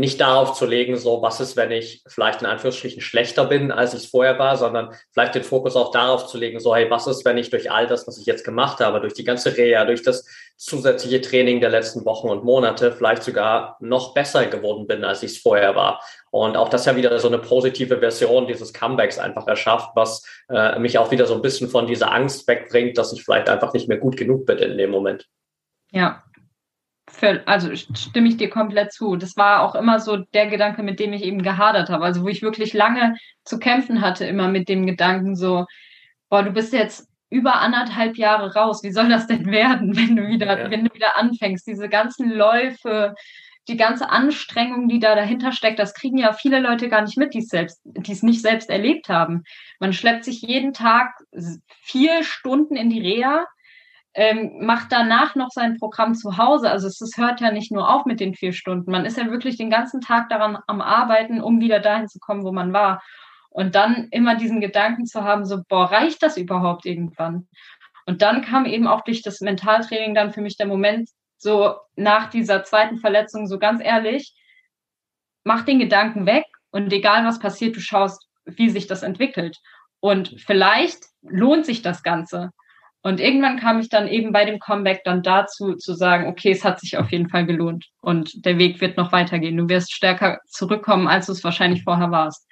nicht 0.00 0.20
darauf 0.20 0.54
zu 0.54 0.66
legen, 0.66 0.96
so 0.96 1.22
was 1.22 1.40
ist, 1.40 1.56
wenn 1.56 1.70
ich 1.70 2.02
vielleicht 2.06 2.40
in 2.40 2.46
Anführungsstrichen 2.46 3.00
schlechter 3.00 3.44
bin, 3.44 3.70
als 3.70 3.94
ich 3.94 4.04
es 4.04 4.10
vorher 4.10 4.38
war, 4.38 4.56
sondern 4.56 4.94
vielleicht 5.12 5.34
den 5.34 5.44
Fokus 5.44 5.76
auch 5.76 5.92
darauf 5.92 6.26
zu 6.26 6.38
legen, 6.38 6.58
so 6.58 6.74
hey, 6.74 6.90
was 6.90 7.06
ist, 7.06 7.24
wenn 7.24 7.38
ich 7.38 7.50
durch 7.50 7.70
all 7.70 7.86
das, 7.86 8.08
was 8.08 8.18
ich 8.18 8.26
jetzt 8.26 8.44
gemacht 8.44 8.80
habe, 8.80 9.00
durch 9.00 9.14
die 9.14 9.24
ganze 9.24 9.56
Reha, 9.56 9.84
durch 9.84 10.02
das 10.02 10.26
zusätzliche 10.56 11.20
Training 11.20 11.60
der 11.60 11.70
letzten 11.70 12.04
Wochen 12.04 12.28
und 12.28 12.44
Monate 12.44 12.92
vielleicht 12.92 13.22
sogar 13.22 13.76
noch 13.80 14.14
besser 14.14 14.46
geworden 14.46 14.86
bin, 14.86 15.04
als 15.04 15.22
ich 15.22 15.32
es 15.32 15.38
vorher 15.38 15.76
war. 15.76 16.02
Und 16.30 16.56
auch 16.56 16.68
das 16.68 16.86
ja 16.86 16.96
wieder 16.96 17.18
so 17.18 17.28
eine 17.28 17.38
positive 17.38 17.98
Version 17.98 18.46
dieses 18.46 18.72
Comebacks 18.72 19.18
einfach 19.18 19.46
erschafft, 19.46 19.90
was 19.94 20.24
äh, 20.48 20.78
mich 20.78 20.98
auch 20.98 21.10
wieder 21.10 21.26
so 21.26 21.34
ein 21.34 21.42
bisschen 21.42 21.68
von 21.68 21.86
dieser 21.86 22.12
Angst 22.12 22.48
wegbringt, 22.48 22.98
dass 22.98 23.12
ich 23.12 23.22
vielleicht 23.22 23.48
einfach 23.48 23.72
nicht 23.72 23.88
mehr 23.88 23.98
gut 23.98 24.16
genug 24.16 24.46
bin 24.46 24.58
in 24.58 24.78
dem 24.78 24.90
Moment. 24.90 25.26
Ja, 25.92 26.22
also 27.46 27.74
stimme 27.74 28.28
ich 28.28 28.36
dir 28.36 28.50
komplett 28.50 28.92
zu. 28.92 29.16
Das 29.16 29.36
war 29.36 29.62
auch 29.62 29.74
immer 29.74 30.00
so 30.00 30.16
der 30.16 30.46
Gedanke, 30.46 30.82
mit 30.82 31.00
dem 31.00 31.12
ich 31.12 31.22
eben 31.22 31.42
gehadert 31.42 31.90
habe. 31.90 32.04
Also 32.04 32.22
wo 32.22 32.28
ich 32.28 32.42
wirklich 32.42 32.72
lange 32.72 33.16
zu 33.44 33.58
kämpfen 33.58 34.00
hatte, 34.00 34.26
immer 34.26 34.48
mit 34.48 34.68
dem 34.68 34.86
Gedanken 34.86 35.36
so, 35.36 35.66
boah, 36.28 36.42
du 36.42 36.50
bist 36.50 36.72
jetzt 36.72 37.08
über 37.28 37.60
anderthalb 37.60 38.16
Jahre 38.16 38.54
raus. 38.54 38.82
Wie 38.82 38.92
soll 38.92 39.08
das 39.08 39.26
denn 39.26 39.46
werden, 39.46 39.96
wenn 39.96 40.16
du 40.16 40.28
wieder, 40.28 40.58
ja. 40.58 40.70
wenn 40.70 40.84
du 40.84 40.94
wieder 40.94 41.16
anfängst? 41.16 41.66
Diese 41.66 41.88
ganzen 41.88 42.30
Läufe, 42.30 43.14
die 43.68 43.76
ganze 43.76 44.10
Anstrengung, 44.10 44.88
die 44.88 44.98
da 44.98 45.14
dahinter 45.14 45.52
steckt, 45.52 45.78
das 45.78 45.94
kriegen 45.94 46.18
ja 46.18 46.32
viele 46.32 46.60
Leute 46.60 46.88
gar 46.88 47.02
nicht 47.02 47.18
mit, 47.18 47.34
die 47.34 47.40
es 47.40 47.48
selbst, 47.48 47.80
die 47.84 48.12
es 48.12 48.22
nicht 48.22 48.42
selbst 48.42 48.70
erlebt 48.70 49.08
haben. 49.08 49.44
Man 49.78 49.92
schleppt 49.92 50.24
sich 50.24 50.42
jeden 50.42 50.72
Tag 50.72 51.12
vier 51.82 52.24
Stunden 52.24 52.76
in 52.76 52.90
die 52.90 53.00
Reha 53.00 53.46
ähm, 54.14 54.64
macht 54.64 54.90
danach 54.90 55.34
noch 55.36 55.50
sein 55.50 55.76
Programm 55.78 56.14
zu 56.14 56.36
Hause. 56.36 56.70
Also 56.70 56.88
es, 56.88 57.00
es 57.00 57.16
hört 57.16 57.40
ja 57.40 57.52
nicht 57.52 57.70
nur 57.70 57.88
auf 57.88 58.06
mit 58.06 58.20
den 58.20 58.34
vier 58.34 58.52
Stunden. 58.52 58.90
Man 58.90 59.04
ist 59.04 59.16
ja 59.16 59.30
wirklich 59.30 59.56
den 59.56 59.70
ganzen 59.70 60.00
Tag 60.00 60.28
daran 60.28 60.58
am 60.66 60.80
Arbeiten, 60.80 61.40
um 61.40 61.60
wieder 61.60 61.80
dahin 61.80 62.08
zu 62.08 62.18
kommen, 62.18 62.44
wo 62.44 62.52
man 62.52 62.72
war. 62.72 63.02
Und 63.50 63.74
dann 63.74 64.08
immer 64.10 64.36
diesen 64.36 64.60
Gedanken 64.60 65.06
zu 65.06 65.24
haben, 65.24 65.44
so, 65.44 65.62
boah, 65.68 65.90
reicht 65.90 66.22
das 66.22 66.36
überhaupt 66.36 66.86
irgendwann? 66.86 67.48
Und 68.06 68.22
dann 68.22 68.42
kam 68.42 68.64
eben 68.64 68.86
auch 68.86 69.02
durch 69.02 69.22
das 69.22 69.40
Mentaltraining 69.40 70.14
dann 70.14 70.32
für 70.32 70.40
mich 70.40 70.56
der 70.56 70.66
Moment, 70.66 71.08
so 71.36 71.76
nach 71.96 72.30
dieser 72.30 72.64
zweiten 72.64 72.98
Verletzung, 72.98 73.46
so 73.46 73.58
ganz 73.58 73.82
ehrlich, 73.82 74.34
mach 75.44 75.64
den 75.64 75.78
Gedanken 75.78 76.26
weg 76.26 76.44
und 76.70 76.92
egal 76.92 77.24
was 77.24 77.38
passiert, 77.38 77.76
du 77.76 77.80
schaust, 77.80 78.26
wie 78.44 78.68
sich 78.70 78.86
das 78.86 79.02
entwickelt. 79.02 79.58
Und 80.00 80.34
vielleicht 80.40 81.04
lohnt 81.22 81.66
sich 81.66 81.82
das 81.82 82.02
Ganze. 82.02 82.50
Und 83.02 83.18
irgendwann 83.18 83.58
kam 83.58 83.80
ich 83.80 83.88
dann 83.88 84.08
eben 84.08 84.30
bei 84.30 84.44
dem 84.44 84.58
Comeback 84.58 85.02
dann 85.04 85.22
dazu 85.22 85.74
zu 85.74 85.94
sagen, 85.94 86.26
okay, 86.26 86.50
es 86.50 86.64
hat 86.64 86.80
sich 86.80 86.98
auf 86.98 87.10
jeden 87.10 87.30
Fall 87.30 87.46
gelohnt 87.46 87.86
und 88.02 88.44
der 88.44 88.58
Weg 88.58 88.80
wird 88.82 88.98
noch 88.98 89.10
weitergehen. 89.10 89.56
Du 89.56 89.68
wirst 89.68 89.92
stärker 89.92 90.40
zurückkommen, 90.46 91.08
als 91.08 91.26
du 91.26 91.32
es 91.32 91.42
wahrscheinlich 91.42 91.82
vorher 91.82 92.10
warst. 92.10 92.46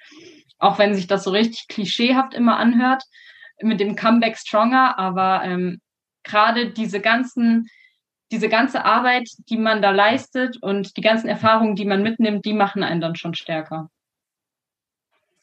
Auch 0.57 0.79
wenn 0.79 0.95
sich 0.95 1.05
das 1.05 1.23
so 1.23 1.31
richtig 1.31 1.67
klischeehaft 1.67 2.33
immer 2.33 2.57
anhört, 2.57 3.03
mit 3.61 3.79
dem 3.79 3.95
Comeback 3.95 4.37
stronger, 4.37 4.97
aber 4.97 5.43
ähm, 5.43 5.79
gerade 6.23 6.71
diese 6.71 6.99
ganzen 6.99 7.67
diese 8.31 8.49
ganze 8.49 8.85
Arbeit, 8.85 9.27
die 9.49 9.57
man 9.57 9.81
da 9.81 9.91
leistet 9.91 10.61
und 10.61 10.97
die 10.97 11.01
ganzen 11.01 11.27
Erfahrungen, 11.27 11.75
die 11.75 11.85
man 11.85 12.03
mitnimmt, 12.03 12.45
die 12.45 12.53
machen 12.53 12.83
einen 12.83 13.01
dann 13.01 13.15
schon 13.15 13.33
stärker. 13.33 13.89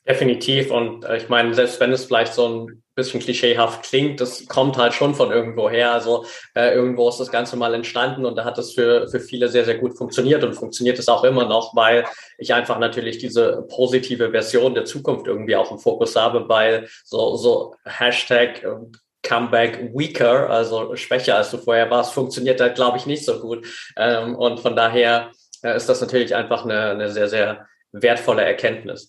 Definitiv. 0.07 0.71
Und 0.71 1.05
äh, 1.05 1.17
ich 1.17 1.29
meine, 1.29 1.53
selbst 1.55 1.81
wenn 1.81 1.93
es 1.93 2.05
vielleicht 2.05 2.33
so 2.33 2.49
ein 2.49 2.83
bisschen 2.97 3.21
klischeehaft 3.21 3.85
klingt, 3.85 4.21
das 4.21 4.47
kommt 4.47 4.77
halt 4.77 4.95
schon 4.95 5.15
von 5.15 5.31
irgendwo 5.31 5.71
her. 5.71 5.93
Also 5.93 6.25
äh, 6.55 6.75
irgendwo 6.75 7.09
ist 7.09 7.21
das 7.21 7.31
Ganze 7.31 7.57
mal 7.57 7.75
entstanden 7.75 8.25
und 8.25 8.37
da 8.37 8.45
hat 8.45 8.59
es 8.59 8.73
für, 8.73 9.07
für 9.09 9.21
viele 9.21 9.49
sehr, 9.49 9.65
sehr 9.65 9.79
gut 9.79 9.97
funktioniert 9.97 10.43
und 10.43 10.55
funktioniert 10.55 10.99
es 10.99 11.09
auch 11.09 11.23
immer 11.23 11.47
noch, 11.47 11.77
weil 11.77 12.07
ich 12.39 12.55
einfach 12.55 12.79
natürlich 12.79 13.19
diese 13.19 13.67
positive 13.69 14.31
Version 14.31 14.75
der 14.75 14.87
Zukunft 14.87 15.27
irgendwie 15.27 15.57
auch 15.57 15.71
im 15.71 15.79
Fokus 15.79 16.17
habe, 16.17 16.49
weil 16.49 16.89
so, 17.05 17.37
so 17.37 17.75
Hashtag 17.85 18.65
ähm, 18.65 18.93
Comeback 19.23 19.91
weaker, 19.95 20.49
also 20.49 20.97
schwächer 20.97 21.37
als 21.37 21.51
du 21.51 21.59
vorher 21.59 21.91
warst, 21.91 22.15
funktioniert 22.15 22.61
da, 22.61 22.69
glaube 22.69 22.97
ich, 22.97 23.07
nicht 23.07 23.25
so 23.25 23.41
gut. 23.41 23.67
Ähm, 23.97 24.37
und 24.37 24.61
von 24.61 24.75
daher 24.75 25.33
äh, 25.63 25.77
ist 25.77 25.89
das 25.89 26.01
natürlich 26.01 26.35
einfach 26.35 26.65
eine, 26.65 26.91
eine 26.91 27.11
sehr, 27.11 27.29
sehr 27.29 27.67
wertvolle 27.93 28.43
Erkenntnis. 28.43 29.09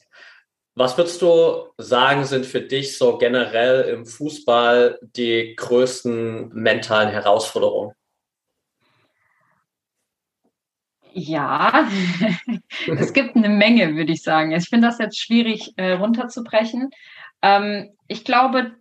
Was 0.80 0.96
würdest 0.96 1.24
du 1.24 1.72
sagen, 1.80 2.24
sind 2.26 2.46
für 2.46 2.62
dich 2.62 3.00
so 3.00 3.18
generell 3.18 3.90
im 3.90 4.06
Fußball 4.06 5.00
die 5.02 5.56
größten 5.56 6.50
mentalen 6.50 7.10
Herausforderungen? 7.10 7.96
Ja, 11.14 11.90
es 12.96 13.12
gibt 13.12 13.36
eine 13.36 13.50
Menge, 13.50 13.96
würde 13.96 14.14
ich 14.14 14.22
sagen. 14.22 14.52
Ich 14.52 14.70
finde 14.70 14.86
das 14.86 15.00
jetzt 15.00 15.20
schwierig 15.20 15.74
äh, 15.78 15.94
runterzubrechen. 15.94 16.92
Ähm, 17.42 17.98
ich 18.08 18.24
glaube, 18.24 18.76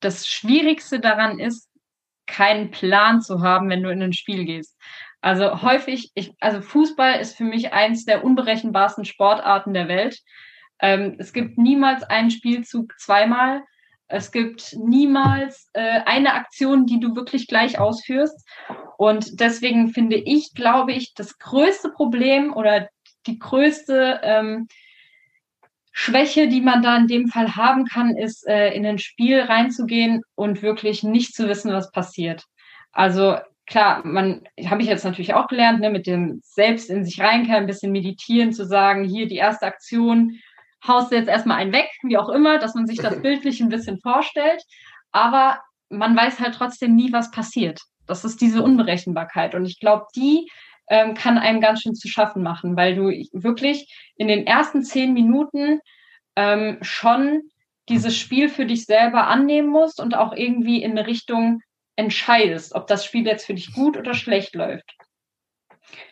das 0.00 0.28
Schwierigste 0.28 1.00
daran 1.00 1.38
ist, 1.38 1.70
keinen 2.26 2.70
Plan 2.70 3.22
zu 3.22 3.40
haben, 3.40 3.70
wenn 3.70 3.82
du 3.82 3.90
in 3.90 4.02
ein 4.02 4.12
Spiel 4.12 4.44
gehst. 4.44 4.76
Also 5.22 5.62
häufig, 5.62 6.10
ich, 6.12 6.34
also 6.40 6.60
Fußball 6.60 7.20
ist 7.20 7.38
für 7.38 7.44
mich 7.44 7.72
eins 7.72 8.04
der 8.04 8.22
unberechenbarsten 8.22 9.06
Sportarten 9.06 9.72
der 9.72 9.88
Welt. 9.88 10.20
Ähm, 10.82 11.16
es 11.18 11.32
gibt 11.32 11.56
niemals 11.56 12.02
einen 12.02 12.30
Spielzug 12.30 12.92
zweimal. 12.98 13.62
Es 14.08 14.30
gibt 14.30 14.76
niemals 14.78 15.70
äh, 15.72 16.00
eine 16.04 16.34
Aktion, 16.34 16.84
die 16.84 17.00
du 17.00 17.16
wirklich 17.16 17.46
gleich 17.48 17.78
ausführst. 17.78 18.46
Und 18.98 19.40
deswegen 19.40 19.88
finde 19.88 20.16
ich, 20.16 20.52
glaube 20.54 20.92
ich, 20.92 21.14
das 21.14 21.38
größte 21.38 21.90
Problem 21.90 22.52
oder 22.52 22.88
die 23.26 23.38
größte 23.38 24.20
ähm, 24.22 24.68
Schwäche, 25.92 26.48
die 26.48 26.60
man 26.60 26.82
da 26.82 26.96
in 26.96 27.06
dem 27.06 27.28
Fall 27.28 27.54
haben 27.54 27.84
kann, 27.86 28.16
ist, 28.16 28.46
äh, 28.46 28.70
in 28.74 28.84
ein 28.84 28.98
Spiel 28.98 29.40
reinzugehen 29.40 30.22
und 30.34 30.62
wirklich 30.62 31.02
nicht 31.02 31.34
zu 31.34 31.48
wissen, 31.48 31.72
was 31.72 31.90
passiert. 31.92 32.44
Also 32.92 33.36
klar, 33.66 34.04
man 34.04 34.42
habe 34.66 34.82
ich 34.82 34.88
jetzt 34.88 35.04
natürlich 35.04 35.34
auch 35.34 35.48
gelernt, 35.48 35.80
ne, 35.80 35.90
mit 35.90 36.06
dem 36.06 36.40
selbst 36.42 36.90
in 36.90 37.04
sich 37.04 37.20
reinkehren, 37.20 37.62
ein 37.62 37.66
bisschen 37.66 37.92
meditieren, 37.92 38.52
zu 38.52 38.66
sagen, 38.66 39.04
hier 39.04 39.28
die 39.28 39.36
erste 39.36 39.66
Aktion, 39.66 40.38
haust 40.86 41.12
du 41.12 41.16
jetzt 41.16 41.28
erstmal 41.28 41.58
einen 41.58 41.72
weg, 41.72 41.88
wie 42.02 42.16
auch 42.16 42.28
immer, 42.28 42.58
dass 42.58 42.74
man 42.74 42.86
sich 42.86 42.98
das 42.98 43.20
bildlich 43.22 43.60
ein 43.60 43.68
bisschen 43.68 43.98
vorstellt. 44.00 44.62
Aber 45.12 45.60
man 45.88 46.16
weiß 46.16 46.40
halt 46.40 46.54
trotzdem 46.54 46.94
nie, 46.94 47.12
was 47.12 47.30
passiert. 47.30 47.80
Das 48.06 48.24
ist 48.24 48.40
diese 48.40 48.62
Unberechenbarkeit. 48.62 49.54
Und 49.54 49.64
ich 49.64 49.78
glaube, 49.78 50.06
die 50.16 50.50
ähm, 50.88 51.14
kann 51.14 51.38
einem 51.38 51.60
ganz 51.60 51.82
schön 51.82 51.94
zu 51.94 52.08
schaffen 52.08 52.42
machen, 52.42 52.76
weil 52.76 52.94
du 52.94 53.08
wirklich 53.32 53.94
in 54.16 54.28
den 54.28 54.46
ersten 54.46 54.82
zehn 54.82 55.12
Minuten 55.12 55.80
ähm, 56.36 56.78
schon 56.82 57.42
dieses 57.88 58.16
Spiel 58.16 58.48
für 58.48 58.66
dich 58.66 58.84
selber 58.84 59.26
annehmen 59.26 59.68
musst 59.68 60.00
und 60.00 60.16
auch 60.16 60.32
irgendwie 60.32 60.82
in 60.82 60.92
eine 60.92 61.06
Richtung 61.06 61.60
entscheidest, 61.96 62.74
ob 62.74 62.86
das 62.86 63.04
Spiel 63.04 63.26
jetzt 63.26 63.46
für 63.46 63.54
dich 63.54 63.72
gut 63.72 63.96
oder 63.96 64.14
schlecht 64.14 64.54
läuft. 64.54 64.96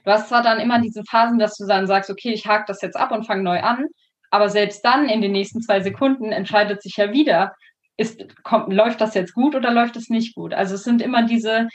Du 0.04 0.11
hast 0.11 0.28
zwar 0.28 0.42
dann 0.42 0.61
immer 0.61 0.80
diese 0.80 1.04
Phasen, 1.04 1.38
dass 1.38 1.56
du 1.56 1.66
dann 1.66 1.87
sagst, 1.87 2.11
okay, 2.11 2.33
ich 2.33 2.46
hake 2.46 2.64
das 2.66 2.83
jetzt 2.83 2.96
ab 2.96 3.12
und 3.12 3.26
fange 3.26 3.42
neu 3.42 3.61
an, 3.61 3.87
aber 4.31 4.49
selbst 4.49 4.85
dann 4.85 5.09
in 5.09 5.21
den 5.21 5.33
nächsten 5.33 5.61
zwei 5.61 5.81
Sekunden 5.81 6.33
entscheidet 6.33 6.83
sich 6.83 6.97
ja 6.97 7.12
wieder, 7.12 7.55
ist, 7.97 8.23
kommt, 8.43 8.73
läuft 8.73 9.01
das 9.01 9.14
jetzt 9.14 9.35
gut 9.35 9.55
oder 9.55 9.71
läuft 9.71 9.97
es 9.97 10.09
nicht 10.09 10.35
gut? 10.35 10.55
Also 10.55 10.75
es 10.77 10.85
sind 10.85 11.03
immer 11.03 11.27
diese, 11.27 11.69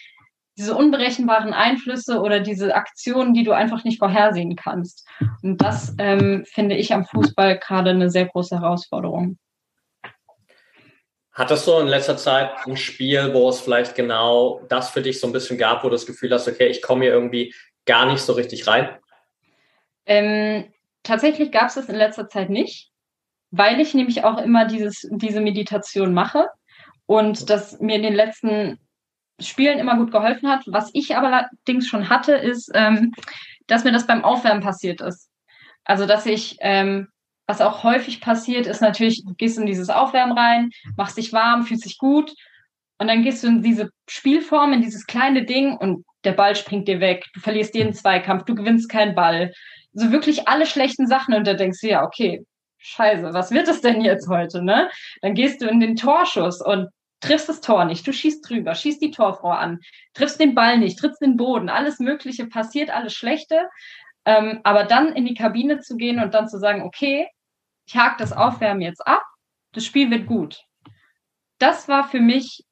diese 0.58 0.76
unberechenbaren 0.76 1.54
Einflüsse 1.54 2.22
oder 2.22 2.40
diese 2.40 2.76
Aktionen, 2.76 3.34
die 3.34 3.44
du 3.44 3.52
einfach 3.52 3.84
nicht 3.84 4.00
vorhersehen 4.00 4.56
kannst. 4.56 5.08
Und 5.44 5.62
das 5.62 5.94
ähm, 6.00 6.46
finde 6.48 6.76
ich 6.76 6.94
am 6.94 7.06
Fußball 7.06 7.60
gerade 7.60 7.92
eine 7.92 8.10
sehr 8.10 8.26
große 8.26 8.60
Herausforderung. 8.60 9.38
Hattest 11.34 11.68
du 11.68 11.78
in 11.80 11.88
letzter 11.88 12.16
Zeit 12.16 12.52
ein 12.66 12.78
Spiel, 12.78 13.34
wo 13.34 13.50
es 13.50 13.60
vielleicht 13.60 13.94
genau 13.94 14.62
das 14.70 14.90
für 14.90 15.02
dich 15.02 15.20
so 15.20 15.28
ein 15.28 15.34
bisschen 15.34 15.58
gab, 15.58 15.84
wo 15.84 15.90
du 15.90 15.96
das 15.96 16.06
Gefühl 16.06 16.32
hast, 16.32 16.48
okay, 16.48 16.68
ich 16.68 16.82
komme 16.82 17.04
hier 17.04 17.14
irgendwie 17.14 17.54
gar 17.86 18.06
nicht 18.06 18.22
so 18.22 18.32
richtig 18.34 18.66
rein? 18.68 18.98
Ähm, 20.06 20.74
tatsächlich 21.06 21.52
gab 21.52 21.68
es 21.68 21.76
das 21.76 21.90
in 21.90 21.96
letzter 21.96 22.28
Zeit 22.28 22.50
nicht, 22.50 22.92
weil 23.52 23.80
ich 23.80 23.94
nämlich 23.94 24.24
auch 24.24 24.38
immer 24.38 24.66
dieses, 24.66 25.08
diese 25.12 25.40
Meditation 25.40 26.14
mache 26.14 26.50
und 27.06 27.50
das 27.50 27.80
mir 27.80 27.96
in 27.96 28.04
den 28.04 28.16
letzten 28.16 28.80
Spielen 29.40 29.80
immer 29.80 29.98
gut 29.98 30.12
geholfen 30.12 30.50
hat. 30.50 30.64
Was 30.68 30.90
ich 30.94 31.16
aber 31.16 31.28
allerdings 31.28 31.88
schon 31.88 32.10
hatte, 32.10 32.34
ist, 32.34 32.72
ähm, 32.74 33.14
dass 33.68 33.84
mir 33.84 33.92
das 33.92 34.08
beim 34.08 34.24
Aufwärmen 34.24 34.64
passiert 34.64 35.02
ist. 35.02 35.30
Also, 35.84 36.06
dass 36.06 36.26
ich, 36.26 36.58
ähm, 36.62 37.08
was 37.48 37.62
auch 37.62 37.84
häufig 37.84 38.22
passiert, 38.22 38.66
ist 38.66 38.82
natürlich, 38.82 39.24
du 39.24 39.34
gehst 39.36 39.58
in 39.58 39.66
dieses 39.66 39.90
Aufwärmen 39.90 40.38
rein, 40.38 40.72
machst 40.98 41.18
dich 41.18 41.32
warm, 41.32 41.64
fühlst 41.64 41.86
dich 41.86 41.98
gut 41.98 42.34
und 42.98 43.08
dann 43.08 43.24
gehst 43.24 43.44
du 43.44 43.48
in 43.48 43.62
diese 43.62 43.90
Spielform, 44.10 44.74
in 44.74 44.82
dieses 44.82 45.06
kleine 45.06 45.46
Ding 45.46 45.78
und 45.78 46.06
der 46.24 46.32
Ball 46.32 46.56
springt 46.56 46.88
dir 46.88 47.00
weg, 47.00 47.26
du 47.34 47.40
verlierst 47.40 47.76
jeden 47.76 47.94
Zweikampf, 47.94 48.46
du 48.46 48.56
gewinnst 48.56 48.90
keinen 48.90 49.14
Ball, 49.14 49.54
so 49.96 50.12
wirklich 50.12 50.48
alle 50.48 50.66
schlechten 50.66 51.08
Sachen 51.08 51.34
und 51.34 51.48
da 51.48 51.54
denkst 51.54 51.80
du, 51.82 51.88
ja, 51.88 52.04
okay, 52.04 52.46
scheiße, 52.78 53.34
was 53.34 53.52
wird 53.52 53.68
es 53.68 53.82
denn 53.82 54.02
jetzt 54.02 54.28
heute, 54.28 54.62
ne? 54.62 54.90
Dann 55.22 55.34
gehst 55.34 55.62
du 55.62 55.68
in 55.68 55.80
den 55.80 55.96
Torschuss 55.96 56.62
und 56.62 56.90
triffst 57.22 57.50
das 57.50 57.62
Tor 57.62 57.86
nicht, 57.86 58.06
du 58.06 58.14
schießt 58.14 58.48
drüber, 58.48 58.76
schießt 58.76 59.02
die 59.02 59.12
Torfrau 59.12 59.50
an, 59.50 59.80
triffst 60.14 60.40
den 60.40 60.54
Ball 60.54 60.78
nicht, 60.78 61.00
trittst 61.00 61.22
den 61.22 61.38
Boden, 61.38 61.70
alles 61.70 62.00
Mögliche 62.00 62.46
passiert, 62.46 62.92
alles 62.92 63.14
Schlechte. 63.14 63.70
Ähm, 64.26 64.60
aber 64.64 64.84
dann 64.84 65.14
in 65.14 65.26
die 65.26 65.34
Kabine 65.34 65.80
zu 65.80 65.96
gehen 65.96 66.20
und 66.20 66.34
dann 66.34 66.50
zu 66.50 66.60
sagen, 66.60 66.84
okay, 66.84 67.28
ich 67.88 67.96
hake 67.96 68.16
das 68.20 68.34
Aufwärmen 68.34 68.82
jetzt 68.82 69.06
ab, 69.08 69.24
das 69.72 69.86
Spiel 69.86 70.12
wird 70.12 70.28
gut. 70.28 70.62
Das 71.58 71.88
war 71.88 72.08
für 72.08 72.20
mich 72.20 72.64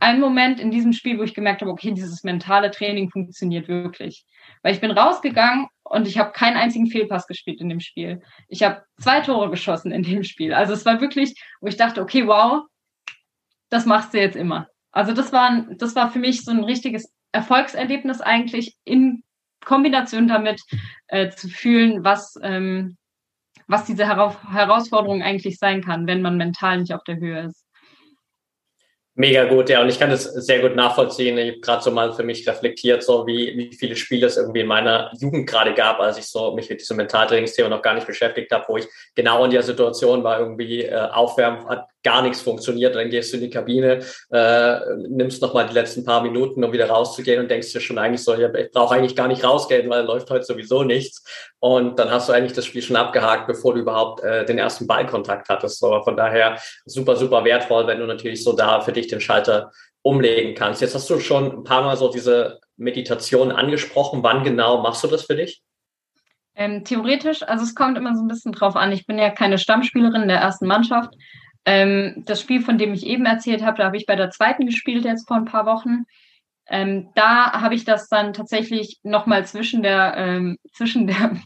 ein 0.00 0.20
Moment 0.20 0.60
in 0.60 0.70
diesem 0.70 0.92
Spiel, 0.92 1.18
wo 1.18 1.22
ich 1.22 1.34
gemerkt 1.34 1.62
habe, 1.62 1.70
okay, 1.70 1.92
dieses 1.92 2.22
mentale 2.24 2.70
Training 2.70 3.10
funktioniert 3.10 3.68
wirklich. 3.68 4.26
Weil 4.62 4.74
ich 4.74 4.80
bin 4.80 4.90
rausgegangen 4.90 5.68
und 5.84 6.06
ich 6.06 6.18
habe 6.18 6.32
keinen 6.32 6.56
einzigen 6.56 6.86
Fehlpass 6.86 7.26
gespielt 7.26 7.60
in 7.60 7.68
dem 7.68 7.80
Spiel. 7.80 8.22
Ich 8.48 8.62
habe 8.62 8.82
zwei 9.00 9.20
Tore 9.20 9.50
geschossen 9.50 9.92
in 9.92 10.02
dem 10.02 10.24
Spiel. 10.24 10.52
Also 10.52 10.72
es 10.72 10.84
war 10.84 11.00
wirklich, 11.00 11.34
wo 11.60 11.68
ich 11.68 11.76
dachte, 11.76 12.02
okay, 12.02 12.26
wow, 12.26 12.64
das 13.70 13.86
machst 13.86 14.14
du 14.14 14.18
jetzt 14.18 14.36
immer. 14.36 14.68
Also 14.90 15.12
das 15.12 15.32
war, 15.32 15.66
das 15.76 15.94
war 15.94 16.10
für 16.10 16.18
mich 16.18 16.44
so 16.44 16.50
ein 16.50 16.64
richtiges 16.64 17.12
Erfolgserlebnis 17.32 18.20
eigentlich 18.20 18.76
in 18.84 19.22
Kombination 19.64 20.28
damit 20.28 20.62
äh, 21.08 21.30
zu 21.30 21.48
fühlen, 21.48 22.04
was, 22.04 22.34
ähm, 22.42 22.96
was 23.66 23.84
diese 23.84 24.06
Herausforderung 24.06 25.22
eigentlich 25.22 25.58
sein 25.58 25.82
kann, 25.82 26.06
wenn 26.06 26.22
man 26.22 26.36
mental 26.36 26.78
nicht 26.78 26.94
auf 26.94 27.04
der 27.04 27.16
Höhe 27.16 27.42
ist. 27.42 27.57
Mega 29.20 29.46
gut, 29.46 29.68
ja. 29.68 29.82
Und 29.82 29.88
ich 29.88 29.98
kann 29.98 30.10
das 30.10 30.22
sehr 30.22 30.60
gut 30.60 30.76
nachvollziehen. 30.76 31.36
Ich 31.38 31.50
habe 31.50 31.60
gerade 31.60 31.82
so 31.82 31.90
mal 31.90 32.12
für 32.12 32.22
mich 32.22 32.46
reflektiert, 32.46 33.02
so 33.02 33.26
wie, 33.26 33.52
wie 33.56 33.74
viele 33.74 33.96
Spiele 33.96 34.28
es 34.28 34.36
irgendwie 34.36 34.60
in 34.60 34.68
meiner 34.68 35.10
Jugend 35.18 35.48
gerade 35.48 35.74
gab, 35.74 35.98
als 35.98 36.18
ich 36.18 36.26
so 36.26 36.54
mich 36.54 36.70
mit 36.70 36.80
diesem 36.80 36.98
Mentaltrainingsthema 36.98 37.68
noch 37.68 37.82
gar 37.82 37.94
nicht 37.94 38.06
beschäftigt 38.06 38.52
habe, 38.52 38.64
wo 38.68 38.76
ich 38.76 38.86
genau 39.16 39.44
in 39.44 39.50
der 39.50 39.64
Situation 39.64 40.22
war, 40.22 40.38
irgendwie 40.38 40.84
äh, 40.84 40.94
aufwärmen 40.94 41.68
hat 41.68 41.88
gar 42.08 42.22
nichts 42.22 42.40
funktioniert. 42.40 42.94
Dann 42.94 43.10
gehst 43.10 43.32
du 43.32 43.36
in 43.36 43.42
die 43.42 43.50
Kabine, 43.50 44.00
äh, 44.30 44.78
nimmst 45.08 45.42
nochmal 45.42 45.66
die 45.66 45.74
letzten 45.74 46.04
paar 46.04 46.22
Minuten, 46.22 46.64
um 46.64 46.72
wieder 46.72 46.88
rauszugehen 46.88 47.40
und 47.40 47.50
denkst 47.50 47.70
dir 47.72 47.80
schon 47.80 47.98
eigentlich 47.98 48.24
so, 48.24 48.34
ich 48.34 48.70
brauche 48.72 48.94
eigentlich 48.94 49.14
gar 49.14 49.28
nicht 49.28 49.44
rausgehen, 49.44 49.90
weil 49.90 50.04
läuft 50.04 50.30
heute 50.30 50.44
sowieso 50.44 50.84
nichts. 50.84 51.22
Und 51.60 51.98
dann 51.98 52.10
hast 52.10 52.28
du 52.28 52.32
eigentlich 52.32 52.54
das 52.54 52.64
Spiel 52.64 52.80
schon 52.80 52.96
abgehakt, 52.96 53.46
bevor 53.46 53.74
du 53.74 53.80
überhaupt 53.80 54.22
äh, 54.22 54.46
den 54.46 54.56
ersten 54.56 54.86
Ballkontakt 54.86 55.50
hattest. 55.50 55.80
So, 55.80 56.02
von 56.02 56.16
daher 56.16 56.58
super, 56.86 57.14
super 57.14 57.44
wertvoll, 57.44 57.86
wenn 57.86 58.00
du 58.00 58.06
natürlich 58.06 58.42
so 58.42 58.54
da 58.54 58.80
für 58.80 58.92
dich 58.92 59.08
den 59.08 59.20
Schalter 59.20 59.70
umlegen 60.00 60.54
kannst. 60.54 60.80
Jetzt 60.80 60.94
hast 60.94 61.10
du 61.10 61.20
schon 61.20 61.58
ein 61.58 61.64
paar 61.64 61.82
Mal 61.82 61.98
so 61.98 62.10
diese 62.10 62.60
Meditation 62.78 63.52
angesprochen. 63.52 64.22
Wann 64.22 64.44
genau 64.44 64.80
machst 64.80 65.04
du 65.04 65.08
das 65.08 65.24
für 65.24 65.36
dich? 65.36 65.62
Ähm, 66.54 66.84
theoretisch, 66.84 67.42
also 67.44 67.62
es 67.62 67.74
kommt 67.74 67.96
immer 67.96 68.16
so 68.16 68.22
ein 68.22 68.28
bisschen 68.28 68.52
drauf 68.52 68.74
an. 68.74 68.90
Ich 68.90 69.06
bin 69.06 69.18
ja 69.18 69.30
keine 69.30 69.58
Stammspielerin 69.58 70.26
der 70.26 70.38
ersten 70.38 70.66
Mannschaft. 70.66 71.14
Ähm, 71.70 72.22
das 72.24 72.40
Spiel, 72.40 72.62
von 72.62 72.78
dem 72.78 72.94
ich 72.94 73.04
eben 73.04 73.26
erzählt 73.26 73.62
habe, 73.62 73.76
da 73.76 73.84
habe 73.84 73.98
ich 73.98 74.06
bei 74.06 74.16
der 74.16 74.30
zweiten 74.30 74.64
gespielt 74.64 75.04
jetzt 75.04 75.28
vor 75.28 75.36
ein 75.36 75.44
paar 75.44 75.66
Wochen. 75.66 76.04
Ähm, 76.66 77.10
da 77.14 77.60
habe 77.60 77.74
ich 77.74 77.84
das 77.84 78.08
dann 78.08 78.32
tatsächlich 78.32 79.00
nochmal 79.02 79.44
zwischen 79.44 79.82
der, 79.82 80.14
ähm, 80.16 80.56
zwischen 80.72 81.06
der, 81.06 81.36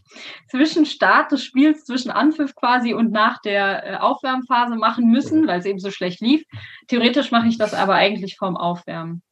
zwischen 0.49 0.85
Start 0.85 1.33
des 1.33 1.43
Spiels, 1.43 1.83
zwischen 1.83 2.09
Anpfiff 2.09 2.55
quasi 2.55 2.93
und 2.93 3.11
nach 3.11 3.41
der 3.41 3.85
äh, 3.85 3.95
Aufwärmphase 3.97 4.77
machen 4.77 5.11
müssen, 5.11 5.45
weil 5.45 5.59
es 5.59 5.65
eben 5.65 5.79
so 5.79 5.91
schlecht 5.91 6.21
lief. 6.21 6.45
Theoretisch 6.87 7.31
mache 7.31 7.49
ich 7.49 7.57
das 7.57 7.73
aber 7.73 7.95
eigentlich 7.95 8.37
vorm 8.37 8.55
Aufwärmen. 8.55 9.23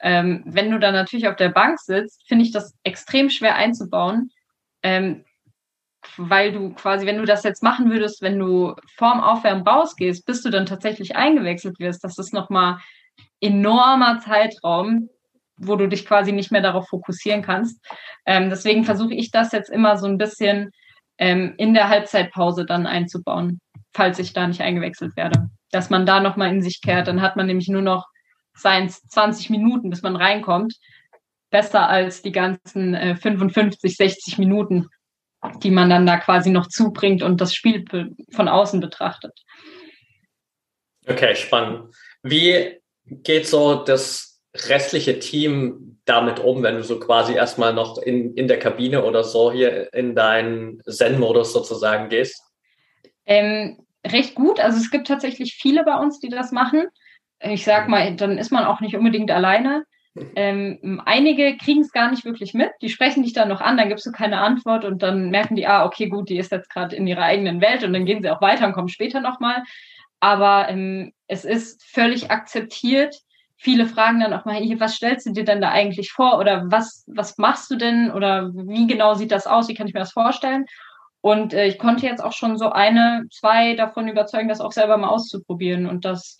Ähm, 0.00 0.44
wenn 0.46 0.70
du 0.70 0.78
dann 0.78 0.94
natürlich 0.94 1.28
auf 1.28 1.36
der 1.36 1.50
Bank 1.50 1.78
sitzt, 1.78 2.26
finde 2.26 2.46
ich 2.46 2.52
das 2.52 2.74
extrem 2.84 3.28
schwer 3.28 3.56
einzubauen, 3.56 4.30
ähm, 4.82 5.26
weil 6.18 6.52
du 6.52 6.70
quasi, 6.74 7.06
wenn 7.06 7.18
du 7.18 7.24
das 7.24 7.44
jetzt 7.44 7.62
machen 7.62 7.90
würdest, 7.90 8.20
wenn 8.22 8.38
du 8.38 8.74
vorm 8.96 9.20
Aufwärmen 9.20 9.66
rausgehst, 9.66 10.26
bis 10.26 10.42
du 10.42 10.50
dann 10.50 10.66
tatsächlich 10.66 11.16
eingewechselt 11.16 11.78
wirst, 11.78 12.04
das 12.04 12.18
ist 12.18 12.34
nochmal 12.34 12.78
enormer 13.40 14.18
Zeitraum, 14.18 15.08
wo 15.56 15.76
du 15.76 15.88
dich 15.88 16.06
quasi 16.06 16.32
nicht 16.32 16.52
mehr 16.52 16.60
darauf 16.60 16.88
fokussieren 16.88 17.42
kannst. 17.42 17.84
Ähm, 18.26 18.50
deswegen 18.50 18.84
versuche 18.84 19.14
ich 19.14 19.30
das 19.30 19.52
jetzt 19.52 19.70
immer 19.70 19.96
so 19.96 20.06
ein 20.06 20.18
bisschen 20.18 20.70
ähm, 21.18 21.54
in 21.56 21.74
der 21.74 21.88
Halbzeitpause 21.88 22.64
dann 22.64 22.86
einzubauen, 22.86 23.60
falls 23.92 24.18
ich 24.18 24.32
da 24.32 24.46
nicht 24.46 24.60
eingewechselt 24.60 25.16
werde. 25.16 25.48
Dass 25.70 25.90
man 25.90 26.06
da 26.06 26.20
nochmal 26.20 26.50
in 26.50 26.62
sich 26.62 26.80
kehrt, 26.80 27.08
dann 27.08 27.22
hat 27.22 27.36
man 27.36 27.46
nämlich 27.46 27.68
nur 27.68 27.82
noch 27.82 28.06
seien 28.54 28.88
20 28.88 29.50
Minuten, 29.50 29.90
bis 29.90 30.02
man 30.02 30.16
reinkommt. 30.16 30.74
Besser 31.50 31.88
als 31.88 32.22
die 32.22 32.32
ganzen 32.32 32.94
äh, 32.94 33.16
55, 33.16 33.96
60 33.96 34.38
Minuten, 34.38 34.88
die 35.62 35.70
man 35.70 35.90
dann 35.90 36.06
da 36.06 36.18
quasi 36.18 36.50
noch 36.50 36.68
zubringt 36.68 37.22
und 37.22 37.40
das 37.40 37.54
Spiel 37.54 37.84
von 38.30 38.48
außen 38.48 38.80
betrachtet. 38.80 39.32
Okay, 41.06 41.34
spannend. 41.34 41.94
Wie 42.22 42.80
geht 43.04 43.46
so 43.46 43.76
das 43.76 44.40
restliche 44.68 45.18
Team 45.18 46.00
damit 46.04 46.40
um, 46.40 46.62
wenn 46.62 46.76
du 46.76 46.82
so 46.82 46.98
quasi 46.98 47.34
erstmal 47.34 47.72
noch 47.72 47.98
in, 47.98 48.34
in 48.34 48.48
der 48.48 48.58
Kabine 48.58 49.04
oder 49.04 49.24
so 49.24 49.52
hier 49.52 49.92
in 49.92 50.14
deinen 50.14 50.82
Zen-Modus 50.84 51.52
sozusagen 51.52 52.08
gehst? 52.08 52.42
Ähm, 53.26 53.84
recht 54.06 54.34
gut. 54.34 54.58
Also 54.58 54.78
es 54.78 54.90
gibt 54.90 55.06
tatsächlich 55.06 55.54
viele 55.54 55.84
bei 55.84 55.96
uns, 55.96 56.18
die 56.18 56.28
das 56.28 56.50
machen. 56.50 56.86
Ich 57.40 57.64
sag 57.64 57.88
mal, 57.88 58.16
dann 58.16 58.38
ist 58.38 58.50
man 58.50 58.64
auch 58.64 58.80
nicht 58.80 58.96
unbedingt 58.96 59.30
alleine. 59.30 59.84
Ähm, 60.36 61.02
einige 61.04 61.56
kriegen 61.56 61.80
es 61.80 61.92
gar 61.92 62.10
nicht 62.10 62.24
wirklich 62.24 62.54
mit. 62.54 62.70
Die 62.82 62.88
sprechen 62.88 63.22
dich 63.22 63.32
dann 63.32 63.48
noch 63.48 63.60
an, 63.60 63.76
dann 63.76 63.88
gibst 63.88 64.06
du 64.06 64.12
keine 64.12 64.40
Antwort 64.40 64.84
und 64.84 65.02
dann 65.02 65.30
merken 65.30 65.56
die, 65.56 65.66
ah, 65.66 65.84
okay, 65.84 66.08
gut, 66.08 66.28
die 66.28 66.38
ist 66.38 66.52
jetzt 66.52 66.70
gerade 66.70 66.96
in 66.96 67.06
ihrer 67.06 67.22
eigenen 67.22 67.60
Welt 67.60 67.84
und 67.84 67.92
dann 67.92 68.04
gehen 68.04 68.22
sie 68.22 68.30
auch 68.30 68.40
weiter 68.40 68.66
und 68.66 68.72
kommen 68.72 68.88
später 68.88 69.20
nochmal. 69.20 69.62
Aber 70.20 70.68
ähm, 70.68 71.12
es 71.26 71.44
ist 71.44 71.84
völlig 71.84 72.30
akzeptiert. 72.30 73.16
Viele 73.56 73.86
fragen 73.86 74.20
dann 74.20 74.32
auch 74.32 74.44
mal, 74.44 74.60
was 74.78 74.94
stellst 74.94 75.26
du 75.26 75.32
dir 75.32 75.44
denn 75.44 75.60
da 75.60 75.70
eigentlich 75.70 76.12
vor? 76.12 76.38
Oder 76.38 76.70
was, 76.70 77.04
was 77.08 77.38
machst 77.38 77.70
du 77.70 77.76
denn? 77.76 78.10
Oder 78.10 78.50
wie 78.54 78.86
genau 78.86 79.14
sieht 79.14 79.32
das 79.32 79.46
aus? 79.46 79.68
Wie 79.68 79.74
kann 79.74 79.88
ich 79.88 79.94
mir 79.94 80.00
das 80.00 80.12
vorstellen? 80.12 80.66
Und 81.20 81.52
äh, 81.52 81.66
ich 81.66 81.78
konnte 81.78 82.06
jetzt 82.06 82.22
auch 82.22 82.32
schon 82.32 82.56
so 82.56 82.70
eine, 82.70 83.24
zwei 83.32 83.74
davon 83.74 84.08
überzeugen, 84.08 84.48
das 84.48 84.60
auch 84.60 84.72
selber 84.72 84.96
mal 84.96 85.08
auszuprobieren. 85.08 85.86
Und 85.86 86.04
das 86.04 86.38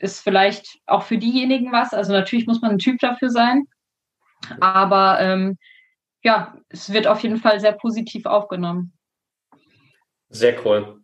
ist 0.00 0.20
vielleicht 0.20 0.78
auch 0.86 1.02
für 1.02 1.18
diejenigen 1.18 1.72
was. 1.72 1.92
Also 1.92 2.12
natürlich 2.12 2.46
muss 2.46 2.60
man 2.60 2.72
ein 2.72 2.78
Typ 2.78 2.98
dafür 2.98 3.30
sein. 3.30 3.66
Aber 4.60 5.20
ähm, 5.20 5.58
ja, 6.22 6.56
es 6.68 6.92
wird 6.92 7.06
auf 7.06 7.20
jeden 7.22 7.36
Fall 7.36 7.60
sehr 7.60 7.72
positiv 7.72 8.26
aufgenommen. 8.26 8.92
Sehr 10.28 10.54
cool. 10.64 11.00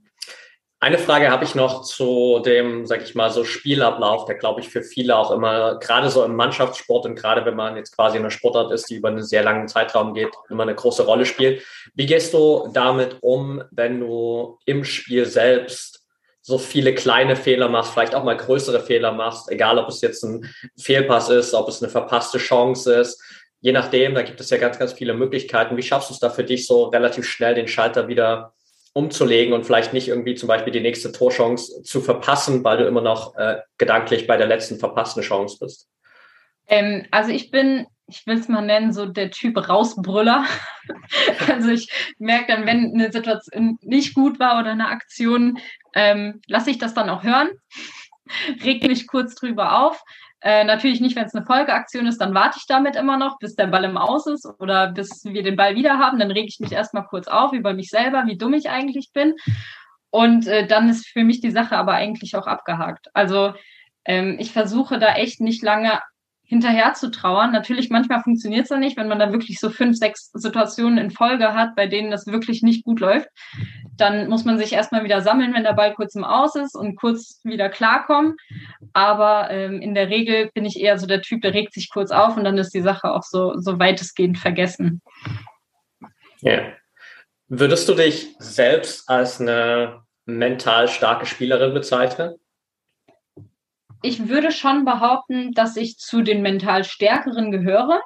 Eine 0.78 0.98
Frage 0.98 1.30
habe 1.30 1.44
ich 1.44 1.54
noch 1.54 1.82
zu 1.82 2.40
dem, 2.44 2.84
sag 2.84 3.02
ich 3.02 3.14
mal, 3.14 3.30
so 3.30 3.44
Spielablauf, 3.44 4.26
der 4.26 4.34
glaube 4.34 4.60
ich 4.60 4.68
für 4.68 4.82
viele 4.82 5.16
auch 5.16 5.30
immer, 5.30 5.78
gerade 5.78 6.10
so 6.10 6.22
im 6.22 6.36
Mannschaftssport 6.36 7.06
und 7.06 7.16
gerade 7.16 7.46
wenn 7.46 7.56
man 7.56 7.76
jetzt 7.76 7.96
quasi 7.96 8.18
in 8.18 8.22
einer 8.22 8.30
Sportart 8.30 8.70
ist, 8.70 8.90
die 8.90 8.96
über 8.96 9.08
einen 9.08 9.22
sehr 9.22 9.42
langen 9.42 9.68
Zeitraum 9.68 10.12
geht, 10.12 10.28
immer 10.50 10.64
eine 10.64 10.74
große 10.74 11.04
Rolle 11.04 11.24
spielt. 11.24 11.64
Wie 11.94 12.04
gehst 12.04 12.34
du 12.34 12.68
damit 12.74 13.16
um, 13.22 13.62
wenn 13.70 14.00
du 14.00 14.58
im 14.66 14.84
Spiel 14.84 15.24
selbst 15.24 16.05
so 16.46 16.58
viele 16.58 16.94
kleine 16.94 17.34
Fehler 17.34 17.68
machst, 17.68 17.92
vielleicht 17.92 18.14
auch 18.14 18.22
mal 18.22 18.36
größere 18.36 18.78
Fehler 18.78 19.10
machst, 19.10 19.50
egal 19.50 19.80
ob 19.80 19.88
es 19.88 20.00
jetzt 20.00 20.22
ein 20.22 20.48
Fehlpass 20.78 21.28
ist, 21.28 21.54
ob 21.54 21.68
es 21.68 21.82
eine 21.82 21.90
verpasste 21.90 22.38
Chance 22.38 22.94
ist, 22.94 23.20
je 23.60 23.72
nachdem, 23.72 24.14
da 24.14 24.22
gibt 24.22 24.38
es 24.38 24.50
ja 24.50 24.56
ganz, 24.56 24.78
ganz 24.78 24.92
viele 24.92 25.14
Möglichkeiten. 25.14 25.76
Wie 25.76 25.82
schaffst 25.82 26.08
du 26.08 26.14
es 26.14 26.20
da 26.20 26.30
für 26.30 26.44
dich 26.44 26.68
so 26.68 26.84
relativ 26.84 27.26
schnell 27.26 27.56
den 27.56 27.66
Schalter 27.66 28.06
wieder 28.06 28.52
umzulegen 28.92 29.54
und 29.54 29.66
vielleicht 29.66 29.92
nicht 29.92 30.06
irgendwie 30.06 30.36
zum 30.36 30.46
Beispiel 30.46 30.72
die 30.72 30.80
nächste 30.80 31.10
Torchance 31.10 31.82
zu 31.82 32.00
verpassen, 32.00 32.62
weil 32.62 32.78
du 32.78 32.86
immer 32.86 33.00
noch 33.02 33.34
äh, 33.34 33.56
gedanklich 33.76 34.28
bei 34.28 34.36
der 34.36 34.46
letzten 34.46 34.78
verpassten 34.78 35.24
Chance 35.24 35.56
bist? 35.60 35.88
Ähm, 36.68 37.06
also 37.10 37.32
ich 37.32 37.50
bin, 37.50 37.86
ich 38.06 38.24
will 38.24 38.38
es 38.38 38.46
mal 38.46 38.62
nennen, 38.62 38.92
so 38.92 39.04
der 39.04 39.32
Typ 39.32 39.68
Rausbrüller. 39.68 40.44
also 41.48 41.70
ich 41.70 41.88
merke 42.20 42.52
dann, 42.52 42.66
wenn 42.66 42.92
eine 42.94 43.10
Situation 43.10 43.78
nicht 43.82 44.14
gut 44.14 44.38
war 44.38 44.60
oder 44.60 44.70
eine 44.70 44.90
Aktion, 44.90 45.58
ähm, 45.96 46.40
lasse 46.46 46.70
ich 46.70 46.78
das 46.78 46.94
dann 46.94 47.10
auch 47.10 47.24
hören, 47.24 47.48
reg 48.62 48.86
mich 48.86 49.08
kurz 49.08 49.34
drüber 49.34 49.80
auf, 49.80 50.00
äh, 50.42 50.64
natürlich 50.64 51.00
nicht, 51.00 51.16
wenn 51.16 51.24
es 51.24 51.34
eine 51.34 51.44
Folgeaktion 51.44 52.06
ist, 52.06 52.20
dann 52.20 52.34
warte 52.34 52.58
ich 52.58 52.66
damit 52.66 52.94
immer 52.94 53.16
noch, 53.16 53.38
bis 53.38 53.56
der 53.56 53.66
Ball 53.66 53.84
im 53.84 53.96
Aus 53.96 54.26
ist 54.26 54.46
oder 54.60 54.92
bis 54.92 55.24
wir 55.24 55.42
den 55.42 55.56
Ball 55.56 55.74
wieder 55.74 55.98
haben. 55.98 56.18
Dann 56.18 56.30
rege 56.30 56.46
ich 56.46 56.60
mich 56.60 56.72
erstmal 56.72 57.04
kurz 57.04 57.26
auf 57.26 57.52
über 57.52 57.72
mich 57.72 57.88
selber, 57.88 58.26
wie 58.26 58.36
dumm 58.36 58.54
ich 58.54 58.68
eigentlich 58.68 59.10
bin. 59.12 59.34
Und 60.10 60.46
äh, 60.46 60.66
dann 60.66 60.88
ist 60.88 61.06
für 61.08 61.24
mich 61.24 61.40
die 61.40 61.50
Sache 61.50 61.76
aber 61.76 61.94
eigentlich 61.94 62.36
auch 62.36 62.46
abgehakt. 62.46 63.08
Also 63.12 63.54
ähm, 64.04 64.36
ich 64.38 64.52
versuche 64.52 64.98
da 64.98 65.14
echt 65.14 65.40
nicht 65.40 65.62
lange 65.62 66.00
hinterher 66.46 66.94
zu 66.94 67.10
trauern. 67.10 67.52
Natürlich, 67.52 67.90
manchmal 67.90 68.22
funktioniert 68.22 68.64
es 68.64 68.70
ja 68.70 68.78
nicht, 68.78 68.96
wenn 68.96 69.08
man 69.08 69.18
da 69.18 69.32
wirklich 69.32 69.58
so 69.58 69.68
fünf, 69.68 69.96
sechs 69.96 70.30
Situationen 70.32 70.98
in 70.98 71.10
Folge 71.10 71.54
hat, 71.54 71.74
bei 71.74 71.86
denen 71.86 72.10
das 72.10 72.26
wirklich 72.26 72.62
nicht 72.62 72.84
gut 72.84 73.00
läuft. 73.00 73.28
Dann 73.96 74.28
muss 74.28 74.44
man 74.44 74.56
sich 74.56 74.72
erstmal 74.72 75.04
wieder 75.04 75.20
sammeln, 75.20 75.54
wenn 75.54 75.64
der 75.64 75.72
Ball 75.72 75.94
kurz 75.94 76.14
im 76.14 76.24
Aus 76.24 76.54
ist 76.54 76.76
und 76.76 76.96
kurz 76.96 77.40
wieder 77.42 77.68
klarkommen. 77.68 78.36
Aber 78.92 79.50
ähm, 79.50 79.80
in 79.80 79.94
der 79.94 80.08
Regel 80.08 80.50
bin 80.54 80.64
ich 80.64 80.80
eher 80.80 80.98
so 80.98 81.06
der 81.06 81.22
Typ, 81.22 81.42
der 81.42 81.52
regt 81.52 81.74
sich 81.74 81.90
kurz 81.90 82.10
auf 82.12 82.36
und 82.36 82.44
dann 82.44 82.58
ist 82.58 82.74
die 82.74 82.80
Sache 82.80 83.10
auch 83.12 83.24
so, 83.24 83.58
so 83.58 83.78
weitestgehend 83.78 84.38
vergessen. 84.38 85.02
Ja. 86.40 86.72
Würdest 87.48 87.88
du 87.88 87.94
dich 87.94 88.34
selbst 88.38 89.08
als 89.08 89.40
eine 89.40 90.02
mental 90.24 90.88
starke 90.88 91.26
Spielerin 91.26 91.74
bezeichnen? 91.74 92.34
Ich 94.02 94.28
würde 94.28 94.52
schon 94.52 94.84
behaupten, 94.84 95.52
dass 95.52 95.76
ich 95.76 95.96
zu 95.96 96.22
den 96.22 96.42
mental 96.42 96.84
Stärkeren 96.84 97.50
gehöre, 97.50 98.00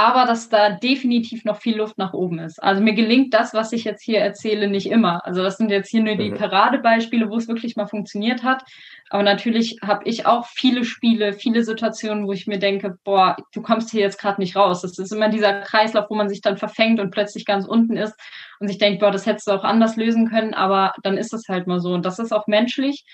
aber 0.00 0.24
dass 0.24 0.48
da 0.48 0.70
definitiv 0.70 1.44
noch 1.44 1.60
viel 1.60 1.76
Luft 1.76 1.98
nach 1.98 2.14
oben 2.14 2.38
ist. 2.38 2.62
Also 2.62 2.80
mir 2.80 2.94
gelingt 2.94 3.34
das, 3.34 3.52
was 3.52 3.72
ich 3.72 3.84
jetzt 3.84 4.02
hier 4.02 4.20
erzähle, 4.20 4.68
nicht 4.68 4.86
immer. 4.86 5.24
Also 5.26 5.42
das 5.42 5.58
sind 5.58 5.70
jetzt 5.70 5.90
hier 5.90 6.02
nur 6.02 6.16
die 6.16 6.30
mhm. 6.30 6.36
Paradebeispiele, 6.36 7.28
wo 7.28 7.36
es 7.36 7.48
wirklich 7.48 7.76
mal 7.76 7.86
funktioniert 7.86 8.42
hat. 8.42 8.62
Aber 9.10 9.22
natürlich 9.22 9.76
habe 9.82 10.04
ich 10.08 10.24
auch 10.24 10.46
viele 10.46 10.84
Spiele, 10.84 11.34
viele 11.34 11.64
Situationen, 11.64 12.26
wo 12.26 12.32
ich 12.32 12.46
mir 12.46 12.58
denke, 12.58 12.96
boah, 13.04 13.36
du 13.52 13.60
kommst 13.60 13.90
hier 13.90 14.00
jetzt 14.00 14.18
gerade 14.18 14.40
nicht 14.40 14.56
raus. 14.56 14.80
Das 14.80 14.96
ist 14.96 15.12
immer 15.12 15.28
dieser 15.28 15.60
Kreislauf, 15.60 16.06
wo 16.08 16.14
man 16.14 16.30
sich 16.30 16.40
dann 16.40 16.56
verfängt 16.56 16.98
und 16.98 17.10
plötzlich 17.10 17.44
ganz 17.44 17.66
unten 17.66 17.98
ist 17.98 18.14
und 18.58 18.68
sich 18.68 18.78
denkt, 18.78 19.00
boah, 19.00 19.10
das 19.10 19.26
hättest 19.26 19.48
du 19.48 19.52
auch 19.52 19.64
anders 19.64 19.96
lösen 19.96 20.30
können, 20.30 20.54
aber 20.54 20.94
dann 21.02 21.18
ist 21.18 21.34
es 21.34 21.48
halt 21.48 21.66
mal 21.66 21.80
so. 21.80 21.92
Und 21.92 22.06
das 22.06 22.18
ist 22.18 22.32
auch 22.32 22.46
menschlich. 22.46 23.04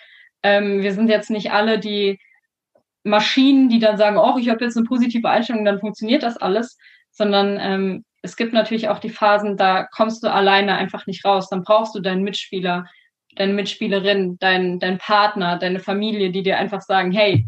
Ähm, 0.47 0.81
wir 0.81 0.93
sind 0.93 1.09
jetzt 1.09 1.29
nicht 1.29 1.51
alle 1.51 1.81
die 1.81 2.21
Maschinen, 3.03 3.69
die 3.69 3.81
dann 3.81 3.97
sagen, 3.97 4.17
oh, 4.17 4.39
ich 4.39 4.49
habe 4.49 4.65
jetzt 4.65 4.77
eine 4.77 4.87
positive 4.87 5.29
Einstellung, 5.29 5.65
dann 5.65 5.81
funktioniert 5.81 6.23
das 6.23 6.37
alles, 6.37 6.79
sondern 7.11 7.59
ähm, 7.61 8.05
es 8.23 8.37
gibt 8.37 8.53
natürlich 8.53 8.89
auch 8.89 9.01
die 9.01 9.11
Phasen, 9.11 9.57
da 9.57 9.89
kommst 9.91 10.23
du 10.23 10.33
alleine 10.33 10.77
einfach 10.77 11.07
nicht 11.09 11.25
raus. 11.25 11.49
Dann 11.49 11.65
brauchst 11.65 11.97
du 11.97 12.01
deinen 12.01 12.23
Mitspieler, 12.23 12.87
deine 13.35 13.55
Mitspielerin, 13.55 14.39
deinen 14.39 14.79
dein 14.79 14.99
Partner, 14.99 15.59
deine 15.59 15.81
Familie, 15.81 16.31
die 16.31 16.45
dir 16.45 16.59
einfach 16.59 16.81
sagen, 16.81 17.11
hey, 17.11 17.45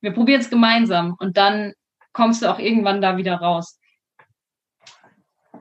wir 0.00 0.12
probieren 0.12 0.40
es 0.40 0.50
gemeinsam 0.50 1.16
und 1.18 1.36
dann 1.36 1.72
kommst 2.12 2.42
du 2.42 2.46
auch 2.50 2.60
irgendwann 2.60 3.00
da 3.00 3.16
wieder 3.16 3.34
raus. 3.34 3.80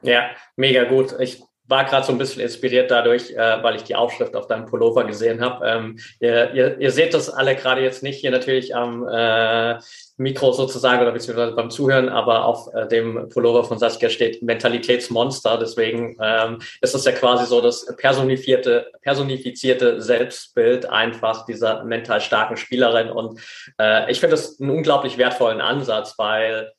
Ja, 0.03 0.29
mega 0.55 0.83
gut. 0.83 1.15
Ich 1.19 1.41
war 1.67 1.85
gerade 1.85 2.05
so 2.05 2.11
ein 2.11 2.17
bisschen 2.17 2.41
inspiriert 2.41 2.91
dadurch, 2.91 3.31
äh, 3.31 3.63
weil 3.63 3.75
ich 3.75 3.83
die 3.83 3.95
Aufschrift 3.95 4.35
auf 4.35 4.47
deinem 4.47 4.65
Pullover 4.65 5.05
gesehen 5.05 5.41
habe. 5.41 5.65
Ähm, 5.65 5.99
ihr, 6.19 6.53
ihr, 6.53 6.77
ihr, 6.79 6.91
seht 6.91 7.13
das 7.13 7.29
alle 7.29 7.55
gerade 7.55 7.81
jetzt 7.81 8.03
nicht 8.03 8.19
hier 8.19 8.31
natürlich 8.31 8.75
am 8.75 9.07
äh, 9.07 9.79
Mikro 10.17 10.51
sozusagen 10.51 11.01
oder 11.01 11.13
beziehungsweise 11.13 11.55
beim 11.55 11.69
Zuhören, 11.69 12.09
aber 12.09 12.45
auf 12.45 12.67
äh, 12.73 12.87
dem 12.87 13.29
Pullover 13.29 13.63
von 13.63 13.79
Saskia 13.79 14.09
steht 14.09 14.43
Mentalitätsmonster. 14.43 15.57
Deswegen 15.57 16.17
ähm, 16.21 16.59
ist 16.81 16.95
es 16.95 17.05
ja 17.05 17.13
quasi 17.13 17.45
so 17.45 17.61
das 17.61 17.85
personifizierte, 17.95 18.91
personifizierte 19.01 20.01
Selbstbild 20.01 20.89
einfach 20.89 21.45
dieser 21.45 21.85
mental 21.85 22.19
starken 22.19 22.57
Spielerin. 22.57 23.09
Und 23.09 23.39
äh, 23.79 24.11
ich 24.11 24.19
finde 24.19 24.35
das 24.35 24.59
einen 24.59 24.69
unglaublich 24.69 25.17
wertvollen 25.17 25.61
Ansatz, 25.61 26.15
weil 26.17 26.73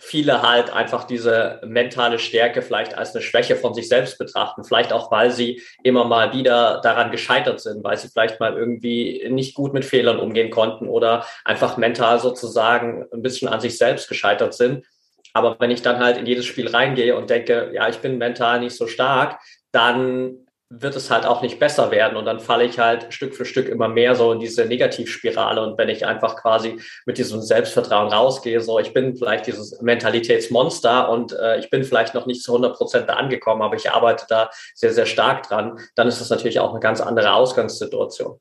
viele 0.00 0.40
halt 0.40 0.72
einfach 0.72 1.04
diese 1.04 1.60
mentale 1.62 2.18
Stärke 2.18 2.62
vielleicht 2.62 2.96
als 2.96 3.14
eine 3.14 3.22
Schwäche 3.22 3.54
von 3.54 3.74
sich 3.74 3.86
selbst 3.88 4.18
betrachten. 4.18 4.64
Vielleicht 4.64 4.94
auch, 4.94 5.10
weil 5.10 5.30
sie 5.30 5.62
immer 5.82 6.04
mal 6.04 6.32
wieder 6.32 6.80
daran 6.82 7.10
gescheitert 7.10 7.60
sind, 7.60 7.84
weil 7.84 7.98
sie 7.98 8.08
vielleicht 8.08 8.40
mal 8.40 8.56
irgendwie 8.56 9.28
nicht 9.28 9.54
gut 9.54 9.74
mit 9.74 9.84
Fehlern 9.84 10.18
umgehen 10.18 10.50
konnten 10.50 10.88
oder 10.88 11.26
einfach 11.44 11.76
mental 11.76 12.18
sozusagen 12.18 13.04
ein 13.12 13.22
bisschen 13.22 13.48
an 13.48 13.60
sich 13.60 13.76
selbst 13.76 14.08
gescheitert 14.08 14.54
sind. 14.54 14.86
Aber 15.34 15.56
wenn 15.60 15.70
ich 15.70 15.82
dann 15.82 15.98
halt 15.98 16.16
in 16.16 16.26
jedes 16.26 16.46
Spiel 16.46 16.68
reingehe 16.68 17.14
und 17.14 17.28
denke, 17.28 17.70
ja, 17.74 17.88
ich 17.88 17.98
bin 17.98 18.16
mental 18.16 18.60
nicht 18.60 18.76
so 18.76 18.86
stark, 18.86 19.38
dann 19.70 20.46
wird 20.72 20.94
es 20.94 21.10
halt 21.10 21.26
auch 21.26 21.42
nicht 21.42 21.58
besser 21.58 21.90
werden. 21.90 22.16
Und 22.16 22.26
dann 22.26 22.38
falle 22.38 22.64
ich 22.64 22.78
halt 22.78 23.12
Stück 23.12 23.34
für 23.34 23.44
Stück 23.44 23.68
immer 23.68 23.88
mehr 23.88 24.14
so 24.14 24.32
in 24.32 24.38
diese 24.38 24.64
Negativspirale. 24.64 25.60
Und 25.60 25.76
wenn 25.76 25.88
ich 25.88 26.06
einfach 26.06 26.36
quasi 26.36 26.80
mit 27.06 27.18
diesem 27.18 27.42
Selbstvertrauen 27.42 28.12
rausgehe, 28.12 28.60
so 28.60 28.78
ich 28.78 28.94
bin 28.94 29.16
vielleicht 29.16 29.48
dieses 29.48 29.82
Mentalitätsmonster 29.82 31.10
und 31.10 31.32
äh, 31.32 31.58
ich 31.58 31.70
bin 31.70 31.82
vielleicht 31.82 32.14
noch 32.14 32.26
nicht 32.26 32.44
zu 32.44 32.52
100 32.52 32.76
Prozent 32.76 33.08
da 33.08 33.14
angekommen, 33.14 33.62
aber 33.62 33.74
ich 33.74 33.90
arbeite 33.90 34.26
da 34.28 34.48
sehr, 34.74 34.92
sehr 34.92 35.06
stark 35.06 35.42
dran, 35.42 35.80
dann 35.96 36.06
ist 36.06 36.20
das 36.20 36.30
natürlich 36.30 36.60
auch 36.60 36.70
eine 36.70 36.80
ganz 36.80 37.00
andere 37.00 37.32
Ausgangssituation. 37.32 38.38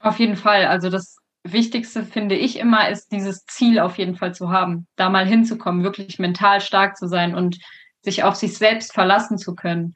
Auf 0.00 0.18
jeden 0.18 0.36
Fall. 0.36 0.64
Also 0.64 0.88
das 0.88 1.18
Wichtigste 1.42 2.04
finde 2.04 2.36
ich 2.36 2.58
immer, 2.58 2.88
ist 2.88 3.12
dieses 3.12 3.44
Ziel 3.44 3.80
auf 3.80 3.98
jeden 3.98 4.16
Fall 4.16 4.34
zu 4.34 4.50
haben, 4.50 4.86
da 4.96 5.10
mal 5.10 5.26
hinzukommen, 5.26 5.84
wirklich 5.84 6.18
mental 6.18 6.62
stark 6.62 6.96
zu 6.96 7.06
sein 7.06 7.34
und 7.34 7.58
sich 8.00 8.24
auf 8.24 8.34
sich 8.34 8.56
selbst 8.56 8.94
verlassen 8.94 9.36
zu 9.36 9.54
können. 9.54 9.94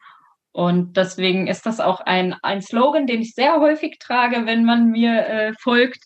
Und 0.58 0.96
deswegen 0.96 1.46
ist 1.46 1.66
das 1.66 1.78
auch 1.78 2.00
ein, 2.00 2.34
ein 2.42 2.62
Slogan, 2.62 3.06
den 3.06 3.20
ich 3.20 3.32
sehr 3.36 3.60
häufig 3.60 4.00
trage, 4.00 4.44
wenn 4.44 4.64
man 4.64 4.90
mir 4.90 5.24
äh, 5.24 5.52
folgt, 5.60 6.02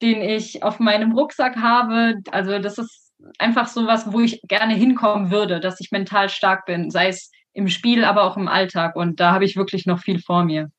den 0.00 0.22
ich 0.22 0.62
auf 0.62 0.78
meinem 0.78 1.10
Rucksack 1.10 1.56
habe. 1.56 2.14
Also 2.30 2.60
das 2.60 2.78
ist 2.78 3.10
einfach 3.40 3.66
so 3.66 3.88
was, 3.88 4.12
wo 4.12 4.20
ich 4.20 4.40
gerne 4.42 4.74
hinkommen 4.74 5.32
würde, 5.32 5.58
dass 5.58 5.80
ich 5.80 5.90
mental 5.90 6.28
stark 6.28 6.64
bin, 6.64 6.92
sei 6.92 7.08
es 7.08 7.32
im 7.54 7.66
Spiel, 7.66 8.04
aber 8.04 8.22
auch 8.22 8.36
im 8.36 8.46
Alltag. 8.46 8.94
Und 8.94 9.18
da 9.18 9.32
habe 9.32 9.44
ich 9.44 9.56
wirklich 9.56 9.84
noch 9.84 9.98
viel 9.98 10.20
vor 10.20 10.44
mir. 10.44 10.70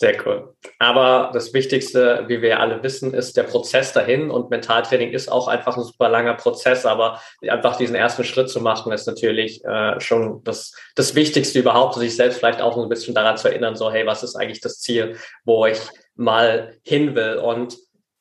Sehr 0.00 0.14
cool. 0.24 0.54
Aber 0.78 1.30
das 1.32 1.52
Wichtigste, 1.52 2.22
wie 2.28 2.40
wir 2.40 2.60
alle 2.60 2.84
wissen, 2.84 3.12
ist 3.14 3.36
der 3.36 3.42
Prozess 3.42 3.92
dahin 3.92 4.30
und 4.30 4.48
Mentaltraining 4.48 5.10
ist 5.10 5.28
auch 5.28 5.48
einfach 5.48 5.76
ein 5.76 5.82
super 5.82 6.08
langer 6.08 6.34
Prozess, 6.34 6.86
aber 6.86 7.20
einfach 7.48 7.74
diesen 7.74 7.96
ersten 7.96 8.22
Schritt 8.22 8.48
zu 8.48 8.60
machen, 8.60 8.92
ist 8.92 9.08
natürlich 9.08 9.64
äh, 9.64 9.98
schon 9.98 10.44
das, 10.44 10.72
das 10.94 11.16
Wichtigste 11.16 11.58
überhaupt, 11.58 11.96
sich 11.96 12.14
selbst 12.14 12.38
vielleicht 12.38 12.60
auch 12.60 12.78
ein 12.78 12.88
bisschen 12.88 13.12
daran 13.12 13.36
zu 13.36 13.48
erinnern, 13.48 13.74
so, 13.74 13.90
hey, 13.90 14.06
was 14.06 14.22
ist 14.22 14.36
eigentlich 14.36 14.60
das 14.60 14.78
Ziel, 14.78 15.16
wo 15.44 15.66
ich 15.66 15.80
mal 16.14 16.76
hin 16.84 17.16
will? 17.16 17.38
Und 17.38 17.76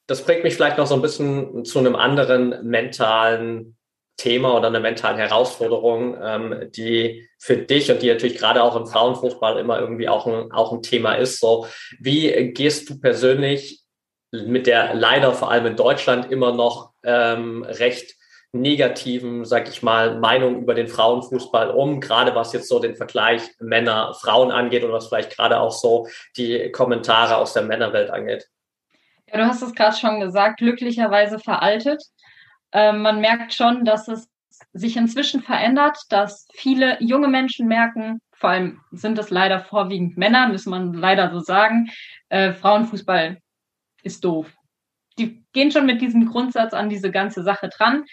das 0.08 0.24
bringt 0.24 0.44
mich 0.44 0.56
vielleicht 0.56 0.80
noch 0.80 0.88
so 0.88 0.96
ein 0.96 1.04
bisschen 1.04 1.64
zu 1.64 1.78
einem 1.78 1.96
anderen 1.96 2.68
mentalen 2.68 3.77
Thema 4.18 4.56
oder 4.58 4.68
eine 4.68 4.80
mentale 4.80 5.18
Herausforderung, 5.18 6.18
ähm, 6.22 6.70
die 6.76 7.30
für 7.40 7.58
dich 7.58 7.92
und 7.92 8.02
die 8.02 8.10
natürlich 8.10 8.38
gerade 8.38 8.64
auch 8.64 8.76
im 8.76 8.88
Frauenfußball 8.88 9.58
immer 9.60 9.80
irgendwie 9.80 10.10
auch 10.10 10.26
ein, 10.26 10.52
auch 10.52 10.74
ein 10.74 10.82
Thema 10.82 11.14
ist. 11.14 11.40
So, 11.40 11.68
wie 12.00 12.52
gehst 12.54 12.90
du 12.90 13.00
persönlich 13.00 13.84
mit 14.32 14.68
der 14.68 14.94
leider 14.94 15.34
vor 15.34 15.52
allem 15.52 15.68
in 15.68 15.76
Deutschland 15.76 16.32
immer 16.32 16.54
noch 16.54 16.92
ähm, 17.04 17.64
recht 17.64 18.16
negativen, 18.54 19.46
sag 19.46 19.70
ich 19.70 19.84
mal, 19.84 20.20
Meinung 20.20 20.62
über 20.62 20.74
den 20.74 20.88
Frauenfußball 20.88 21.70
um, 21.72 22.00
gerade 22.00 22.34
was 22.34 22.54
jetzt 22.54 22.70
so 22.70 22.80
den 22.80 22.96
Vergleich 22.96 23.42
Männer-Frauen 23.60 24.52
angeht 24.52 24.84
oder 24.84 24.94
was 24.94 25.08
vielleicht 25.08 25.36
gerade 25.36 25.60
auch 25.60 25.72
so 25.72 26.08
die 26.38 26.72
Kommentare 26.72 27.38
aus 27.38 27.54
der 27.54 27.64
Männerwelt 27.64 28.10
angeht? 28.10 28.48
Ja, 29.28 29.38
du 29.38 29.46
hast 29.46 29.62
es 29.62 29.74
gerade 29.74 29.96
schon 29.96 30.22
gesagt, 30.22 30.60
glücklicherweise 30.60 31.40
veraltet. 31.40 32.02
Ähm, 32.72 33.02
man 33.02 33.22
merkt 33.22 33.54
schon, 33.54 33.86
dass 33.86 34.08
es 34.08 34.28
sich 34.74 34.98
inzwischen 34.98 35.42
verändert, 35.42 35.98
dass 36.10 36.48
viele 36.54 37.02
junge 37.02 37.28
Menschen 37.28 37.68
merken, 37.68 38.20
vor 38.34 38.52
allem 38.52 38.82
sind 38.92 39.18
es 39.18 39.30
leider 39.30 39.60
vorwiegend 39.60 40.18
Männer, 40.18 40.48
muss 40.48 40.66
man 40.66 40.94
leider 40.94 41.32
so 41.32 41.40
sagen, 41.40 41.90
äh, 42.30 42.54
Frauenfußball 42.54 43.38
ist 44.04 44.24
doof. 44.24 44.54
Die 45.18 45.44
gehen 45.54 45.72
schon 45.72 45.86
mit 45.86 46.02
diesem 46.02 46.28
Grundsatz 46.28 46.74
an 46.74 46.90
diese 46.90 47.12
ganze 47.12 47.44
Sache 47.44 47.70
dran. 47.70 48.06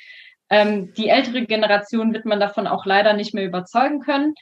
Ähm, 0.50 0.92
die 0.94 1.08
ältere 1.08 1.44
Generation 1.44 2.12
wird 2.12 2.24
man 2.24 2.40
davon 2.40 2.66
auch 2.66 2.86
leider 2.86 3.12
nicht 3.12 3.34
mehr 3.34 3.44
überzeugen 3.44 4.00
können. 4.00 4.34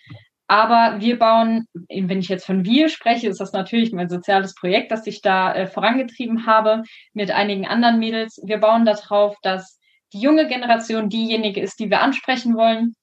Aber 0.46 1.00
wir 1.00 1.18
bauen, 1.18 1.66
wenn 1.88 2.18
ich 2.18 2.28
jetzt 2.28 2.44
von 2.44 2.64
wir 2.64 2.88
spreche, 2.88 3.28
ist 3.28 3.40
das 3.40 3.52
natürlich 3.52 3.92
mein 3.92 4.08
soziales 4.08 4.54
Projekt, 4.54 4.92
das 4.92 5.06
ich 5.06 5.22
da 5.22 5.54
äh, 5.54 5.66
vorangetrieben 5.66 6.46
habe 6.46 6.82
mit 7.14 7.30
einigen 7.30 7.66
anderen 7.66 7.98
Mädels. 7.98 8.40
Wir 8.44 8.58
bauen 8.58 8.84
darauf, 8.84 9.36
dass 9.42 9.80
die 10.12 10.20
junge 10.20 10.46
Generation 10.46 11.08
diejenige 11.08 11.60
ist, 11.60 11.80
die 11.80 11.90
wir 11.90 12.00
ansprechen 12.00 12.56
wollen, 12.56 12.94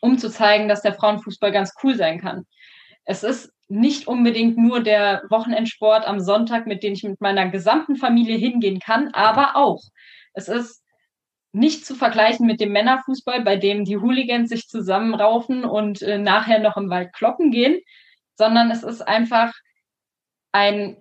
um 0.00 0.18
zu 0.18 0.30
zeigen, 0.30 0.68
dass 0.68 0.82
der 0.82 0.94
Frauenfußball 0.94 1.52
ganz 1.52 1.72
cool 1.82 1.94
sein 1.94 2.20
kann. 2.20 2.44
Es 3.04 3.22
ist 3.22 3.52
nicht 3.68 4.08
unbedingt 4.08 4.58
nur 4.58 4.82
der 4.82 5.22
Wochenendsport 5.30 6.06
am 6.06 6.20
Sonntag, 6.20 6.66
mit 6.66 6.82
dem 6.82 6.92
ich 6.92 7.04
mit 7.04 7.20
meiner 7.20 7.48
gesamten 7.48 7.96
Familie 7.96 8.36
hingehen 8.36 8.80
kann, 8.80 9.08
aber 9.14 9.56
auch. 9.56 9.82
Es 10.32 10.48
ist 10.48 10.82
nicht 11.52 11.84
zu 11.84 11.94
vergleichen 11.94 12.46
mit 12.46 12.60
dem 12.60 12.72
Männerfußball, 12.72 13.42
bei 13.42 13.56
dem 13.56 13.84
die 13.84 13.96
Hooligans 13.96 14.48
sich 14.48 14.68
zusammenraufen 14.68 15.64
und 15.64 16.02
äh, 16.02 16.18
nachher 16.18 16.58
noch 16.60 16.76
im 16.76 16.90
Wald 16.90 17.12
kloppen 17.12 17.50
gehen, 17.50 17.80
sondern 18.36 18.70
es 18.70 18.82
ist 18.82 19.02
einfach 19.02 19.52
ein 20.52 20.96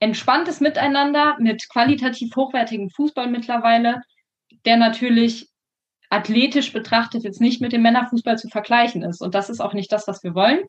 entspanntes 0.00 0.60
Miteinander 0.60 1.36
mit 1.40 1.68
qualitativ 1.68 2.34
hochwertigem 2.36 2.90
Fußball 2.90 3.28
mittlerweile, 3.28 4.02
der 4.68 4.76
natürlich 4.76 5.48
athletisch 6.10 6.74
betrachtet 6.74 7.24
jetzt 7.24 7.40
nicht 7.40 7.62
mit 7.62 7.72
dem 7.72 7.80
Männerfußball 7.80 8.36
zu 8.36 8.48
vergleichen 8.48 9.02
ist. 9.02 9.22
Und 9.22 9.34
das 9.34 9.48
ist 9.48 9.60
auch 9.60 9.72
nicht 9.72 9.90
das, 9.90 10.06
was 10.06 10.22
wir 10.22 10.34
wollen, 10.34 10.60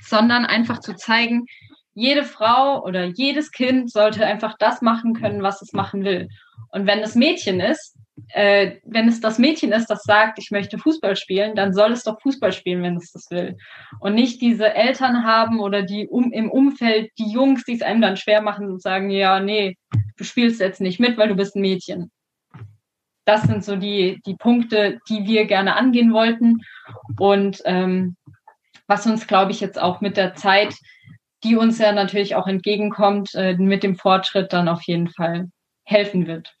sondern 0.00 0.46
einfach 0.46 0.78
zu 0.78 0.94
zeigen, 0.94 1.46
jede 1.92 2.22
Frau 2.22 2.84
oder 2.84 3.06
jedes 3.06 3.50
Kind 3.50 3.90
sollte 3.90 4.24
einfach 4.24 4.56
das 4.58 4.80
machen 4.80 5.14
können, 5.14 5.42
was 5.42 5.60
es 5.60 5.72
machen 5.72 6.04
will. 6.04 6.28
Und 6.70 6.86
wenn 6.86 7.00
es 7.00 7.16
Mädchen 7.16 7.58
ist, 7.58 7.96
äh, 8.28 8.76
wenn 8.84 9.08
es 9.08 9.20
das 9.20 9.40
Mädchen 9.40 9.72
ist, 9.72 9.88
das 9.88 10.04
sagt, 10.04 10.38
ich 10.38 10.52
möchte 10.52 10.78
Fußball 10.78 11.16
spielen, 11.16 11.56
dann 11.56 11.72
soll 11.74 11.90
es 11.90 12.04
doch 12.04 12.20
Fußball 12.20 12.52
spielen, 12.52 12.84
wenn 12.84 12.96
es 12.96 13.10
das 13.10 13.28
will. 13.30 13.56
Und 13.98 14.14
nicht 14.14 14.40
diese 14.40 14.72
Eltern 14.72 15.24
haben 15.24 15.58
oder 15.58 15.82
die 15.82 16.06
um, 16.06 16.30
im 16.30 16.48
Umfeld 16.48 17.10
die 17.18 17.28
Jungs, 17.28 17.64
die 17.64 17.74
es 17.74 17.82
einem 17.82 18.02
dann 18.02 18.16
schwer 18.16 18.40
machen 18.40 18.68
und 18.68 18.80
sagen, 18.80 19.10
ja, 19.10 19.40
nee, 19.40 19.76
du 20.16 20.22
spielst 20.22 20.60
jetzt 20.60 20.80
nicht 20.80 21.00
mit, 21.00 21.18
weil 21.18 21.28
du 21.28 21.34
bist 21.34 21.56
ein 21.56 21.60
Mädchen 21.60 22.12
das 23.26 23.42
sind 23.42 23.64
so 23.64 23.76
die, 23.76 24.22
die 24.24 24.36
Punkte, 24.36 25.00
die 25.08 25.26
wir 25.26 25.46
gerne 25.46 25.76
angehen 25.76 26.12
wollten. 26.12 26.62
Und 27.18 27.60
ähm, 27.64 28.16
was 28.86 29.06
uns, 29.06 29.26
glaube 29.26 29.50
ich, 29.50 29.60
jetzt 29.60 29.80
auch 29.80 30.00
mit 30.00 30.16
der 30.16 30.34
Zeit, 30.34 30.74
die 31.44 31.56
uns 31.56 31.78
ja 31.78 31.92
natürlich 31.92 32.36
auch 32.36 32.46
entgegenkommt, 32.46 33.34
äh, 33.34 33.54
mit 33.56 33.82
dem 33.82 33.96
Fortschritt 33.96 34.52
dann 34.52 34.68
auf 34.68 34.82
jeden 34.82 35.08
Fall 35.08 35.50
helfen 35.84 36.26
wird. 36.26 36.55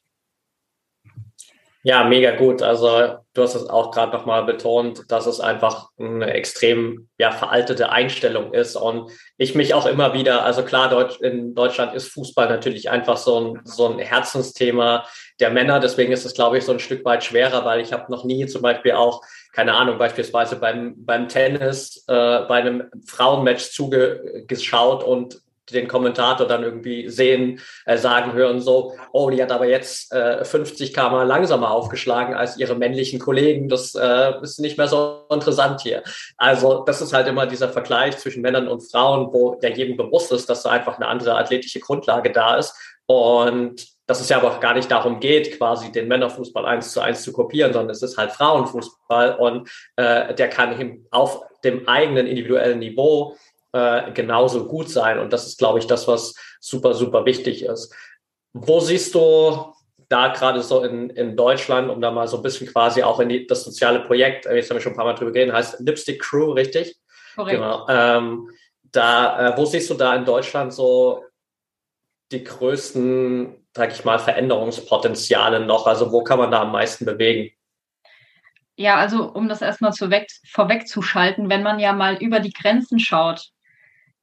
Ja, 1.86 2.02
mega 2.02 2.32
gut. 2.32 2.62
Also 2.62 3.18
du 3.32 3.42
hast 3.42 3.54
es 3.54 3.70
auch 3.70 3.92
gerade 3.92 4.10
nochmal 4.10 4.42
betont, 4.42 5.04
dass 5.08 5.26
es 5.26 5.38
einfach 5.38 5.90
eine 6.00 6.32
extrem 6.34 7.08
ja, 7.16 7.30
veraltete 7.30 7.90
Einstellung 7.90 8.52
ist. 8.52 8.74
Und 8.74 9.12
ich 9.36 9.54
mich 9.54 9.72
auch 9.72 9.86
immer 9.86 10.12
wieder, 10.12 10.44
also 10.44 10.64
klar, 10.64 10.90
Deutsch, 10.90 11.20
in 11.20 11.54
Deutschland 11.54 11.94
ist 11.94 12.08
Fußball 12.08 12.48
natürlich 12.48 12.90
einfach 12.90 13.16
so 13.16 13.38
ein, 13.38 13.60
so 13.62 13.86
ein 13.86 14.00
Herzensthema 14.00 15.06
der 15.38 15.50
Männer. 15.50 15.78
Deswegen 15.78 16.10
ist 16.12 16.26
es, 16.26 16.34
glaube 16.34 16.58
ich, 16.58 16.64
so 16.64 16.72
ein 16.72 16.80
Stück 16.80 17.04
weit 17.04 17.22
schwerer, 17.22 17.64
weil 17.64 17.80
ich 17.80 17.92
habe 17.92 18.10
noch 18.10 18.24
nie 18.24 18.46
zum 18.46 18.62
Beispiel 18.62 18.92
auch, 18.92 19.22
keine 19.52 19.74
Ahnung, 19.74 19.96
beispielsweise 19.96 20.56
beim, 20.56 20.94
beim 20.96 21.28
Tennis, 21.28 22.04
äh, 22.08 22.40
bei 22.48 22.56
einem 22.56 22.90
Frauenmatch 23.06 23.70
zugeschaut 23.70 25.04
und 25.04 25.40
den 25.70 25.88
Kommentator 25.88 26.46
dann 26.46 26.62
irgendwie 26.62 27.08
sehen, 27.08 27.60
äh, 27.84 27.96
sagen 27.96 28.32
hören 28.32 28.60
so, 28.60 28.94
oh, 29.12 29.30
die 29.30 29.42
hat 29.42 29.52
aber 29.52 29.66
jetzt 29.66 30.12
äh, 30.12 30.44
50 30.44 30.94
km 30.94 31.26
langsamer 31.26 31.70
aufgeschlagen 31.70 32.34
als 32.34 32.56
ihre 32.58 32.74
männlichen 32.74 33.18
Kollegen. 33.18 33.68
Das 33.68 33.94
äh, 33.94 34.32
ist 34.42 34.60
nicht 34.60 34.78
mehr 34.78 34.88
so 34.88 35.26
interessant 35.30 35.80
hier. 35.80 36.02
Also 36.36 36.84
das 36.84 37.02
ist 37.02 37.12
halt 37.12 37.26
immer 37.26 37.46
dieser 37.46 37.68
Vergleich 37.68 38.16
zwischen 38.18 38.42
Männern 38.42 38.68
und 38.68 38.80
Frauen, 38.80 39.32
wo 39.32 39.58
ja 39.62 39.70
jedem 39.70 39.96
bewusst 39.96 40.32
ist, 40.32 40.48
dass 40.48 40.62
da 40.62 40.70
einfach 40.70 40.96
eine 40.96 41.08
andere 41.08 41.36
athletische 41.36 41.80
Grundlage 41.80 42.30
da 42.30 42.56
ist. 42.56 42.74
Und 43.06 43.86
dass 44.06 44.20
es 44.20 44.28
ja 44.28 44.38
aber 44.38 44.52
auch 44.52 44.60
gar 44.60 44.74
nicht 44.74 44.90
darum 44.90 45.20
geht, 45.20 45.58
quasi 45.58 45.90
den 45.90 46.08
Männerfußball 46.08 46.64
eins 46.64 46.92
zu 46.92 47.00
eins 47.00 47.22
zu 47.22 47.32
kopieren, 47.32 47.72
sondern 47.72 47.90
es 47.90 48.02
ist 48.02 48.16
halt 48.16 48.32
Frauenfußball 48.32 49.36
und 49.36 49.68
äh, 49.96 50.32
der 50.34 50.48
kann 50.48 51.04
auf 51.10 51.42
dem 51.64 51.88
eigenen 51.88 52.26
individuellen 52.26 52.78
Niveau 52.78 53.36
äh, 53.76 54.12
genauso 54.12 54.66
gut 54.66 54.88
sein. 54.88 55.18
Und 55.18 55.32
das 55.32 55.46
ist, 55.46 55.58
glaube 55.58 55.78
ich, 55.78 55.86
das, 55.86 56.08
was 56.08 56.34
super, 56.60 56.94
super 56.94 57.26
wichtig 57.26 57.62
ist. 57.62 57.94
Wo 58.54 58.80
siehst 58.80 59.14
du 59.14 59.72
da 60.08 60.28
gerade 60.28 60.62
so 60.62 60.82
in, 60.82 61.10
in 61.10 61.36
Deutschland, 61.36 61.90
um 61.90 62.00
da 62.00 62.10
mal 62.10 62.26
so 62.26 62.38
ein 62.38 62.42
bisschen 62.42 62.68
quasi 62.68 63.02
auch 63.02 63.20
in 63.20 63.28
die, 63.28 63.46
das 63.46 63.64
soziale 63.64 64.00
Projekt, 64.00 64.46
äh, 64.46 64.56
jetzt 64.56 64.70
haben 64.70 64.76
wir 64.76 64.80
schon 64.80 64.92
ein 64.92 64.96
paar 64.96 65.04
Mal 65.04 65.14
drüber 65.14 65.32
geredet, 65.32 65.54
heißt 65.54 65.80
Lipstick 65.80 66.22
Crew, 66.22 66.52
richtig? 66.52 66.96
Korrekt. 67.34 67.58
Genau. 67.58 67.86
Ähm, 67.88 68.50
da, 68.84 69.50
äh, 69.50 69.58
wo 69.58 69.66
siehst 69.66 69.90
du 69.90 69.94
da 69.94 70.14
in 70.14 70.24
Deutschland 70.24 70.72
so 70.72 71.24
die 72.32 72.42
größten, 72.42 73.66
sag 73.74 73.92
ich 73.92 74.04
mal, 74.04 74.18
Veränderungspotenziale 74.18 75.60
noch? 75.66 75.86
Also 75.86 76.12
wo 76.12 76.24
kann 76.24 76.38
man 76.38 76.50
da 76.50 76.62
am 76.62 76.72
meisten 76.72 77.04
bewegen? 77.04 77.50
Ja, 78.76 78.96
also 78.96 79.30
um 79.32 79.48
das 79.48 79.60
erstmal 79.60 79.92
vorweg, 79.92 80.28
vorwegzuschalten, 80.48 81.50
wenn 81.50 81.62
man 81.62 81.78
ja 81.78 81.92
mal 81.92 82.16
über 82.16 82.40
die 82.40 82.52
Grenzen 82.52 82.98
schaut, 82.98 83.50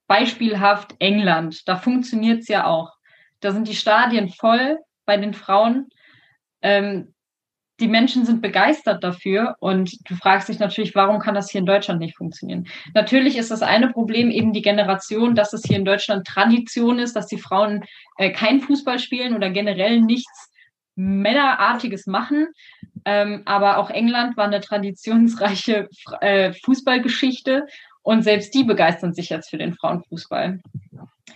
beispielhaft 0.06 0.94
England. 0.98 1.68
Da 1.68 1.76
funktioniert 1.76 2.40
es 2.40 2.48
ja 2.48 2.66
auch. 2.66 2.92
Da 3.40 3.52
sind 3.52 3.68
die 3.68 3.76
Stadien 3.76 4.28
voll 4.28 4.78
bei 5.06 5.16
den 5.16 5.34
Frauen. 5.34 5.88
Ähm, 6.62 7.14
die 7.80 7.88
Menschen 7.88 8.24
sind 8.24 8.40
begeistert 8.40 9.02
dafür 9.02 9.56
und 9.58 10.08
du 10.08 10.14
fragst 10.14 10.48
dich 10.48 10.60
natürlich, 10.60 10.94
warum 10.94 11.18
kann 11.18 11.34
das 11.34 11.50
hier 11.50 11.58
in 11.58 11.66
Deutschland 11.66 11.98
nicht 11.98 12.16
funktionieren? 12.16 12.68
Natürlich 12.94 13.36
ist 13.36 13.50
das 13.50 13.62
eine 13.62 13.88
Problem 13.88 14.30
eben 14.30 14.52
die 14.52 14.62
Generation, 14.62 15.34
dass 15.34 15.52
es 15.52 15.64
hier 15.64 15.76
in 15.76 15.84
Deutschland 15.84 16.26
Tradition 16.26 17.00
ist, 17.00 17.16
dass 17.16 17.26
die 17.26 17.38
Frauen 17.38 17.84
äh, 18.16 18.30
kein 18.30 18.60
Fußball 18.60 19.00
spielen 19.00 19.34
oder 19.34 19.50
generell 19.50 20.00
nichts 20.00 20.52
Männerartiges 20.94 22.06
machen. 22.06 22.46
Ähm, 23.04 23.42
aber 23.44 23.78
auch 23.78 23.90
England 23.90 24.36
war 24.36 24.44
eine 24.44 24.60
traditionsreiche 24.60 25.88
äh, 26.20 26.52
Fußballgeschichte 26.64 27.66
und 28.04 28.22
selbst 28.22 28.54
die 28.54 28.62
begeistern 28.64 29.14
sich 29.14 29.30
jetzt 29.30 29.50
für 29.50 29.58
den 29.58 29.74
Frauenfußball. 29.74 30.60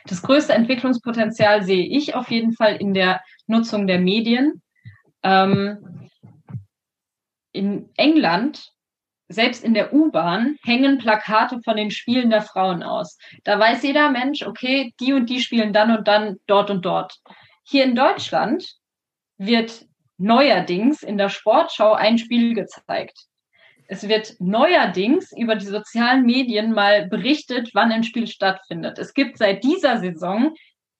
Das 0.04 0.22
größte 0.22 0.52
Entwicklungspotenzial 0.52 1.64
sehe 1.64 1.84
ich 1.84 2.14
auf 2.14 2.30
jeden 2.30 2.52
Fall 2.52 2.76
in 2.76 2.94
der 2.94 3.22
Nutzung 3.46 3.86
der 3.86 3.98
Medien. 3.98 4.62
Ähm, 5.22 6.10
in 7.52 7.88
England, 7.96 8.70
selbst 9.28 9.64
in 9.64 9.72
der 9.72 9.94
U-Bahn, 9.94 10.56
hängen 10.62 10.98
Plakate 10.98 11.60
von 11.64 11.76
den 11.76 11.90
Spielen 11.90 12.30
der 12.30 12.42
Frauen 12.42 12.82
aus. 12.82 13.18
Da 13.44 13.58
weiß 13.58 13.82
jeder 13.82 14.10
Mensch, 14.10 14.46
okay, 14.46 14.94
die 15.00 15.14
und 15.14 15.28
die 15.28 15.40
spielen 15.40 15.72
dann 15.72 15.96
und 15.96 16.06
dann 16.06 16.36
dort 16.46 16.70
und 16.70 16.84
dort. 16.84 17.18
Hier 17.64 17.84
in 17.84 17.94
Deutschland 17.94 18.76
wird 19.38 19.86
neuerdings 20.18 21.02
in 21.02 21.16
der 21.16 21.30
Sportschau 21.30 21.94
ein 21.94 22.18
Spiel 22.18 22.54
gezeigt. 22.54 23.26
Es 23.90 24.06
wird 24.06 24.34
neuerdings 24.38 25.32
über 25.32 25.56
die 25.56 25.66
sozialen 25.66 26.26
Medien 26.26 26.72
mal 26.72 27.08
berichtet, 27.08 27.70
wann 27.72 27.90
ein 27.90 28.04
Spiel 28.04 28.26
stattfindet. 28.26 28.98
Es 28.98 29.14
gibt 29.14 29.38
seit 29.38 29.64
dieser 29.64 29.96
Saison, 29.98 30.54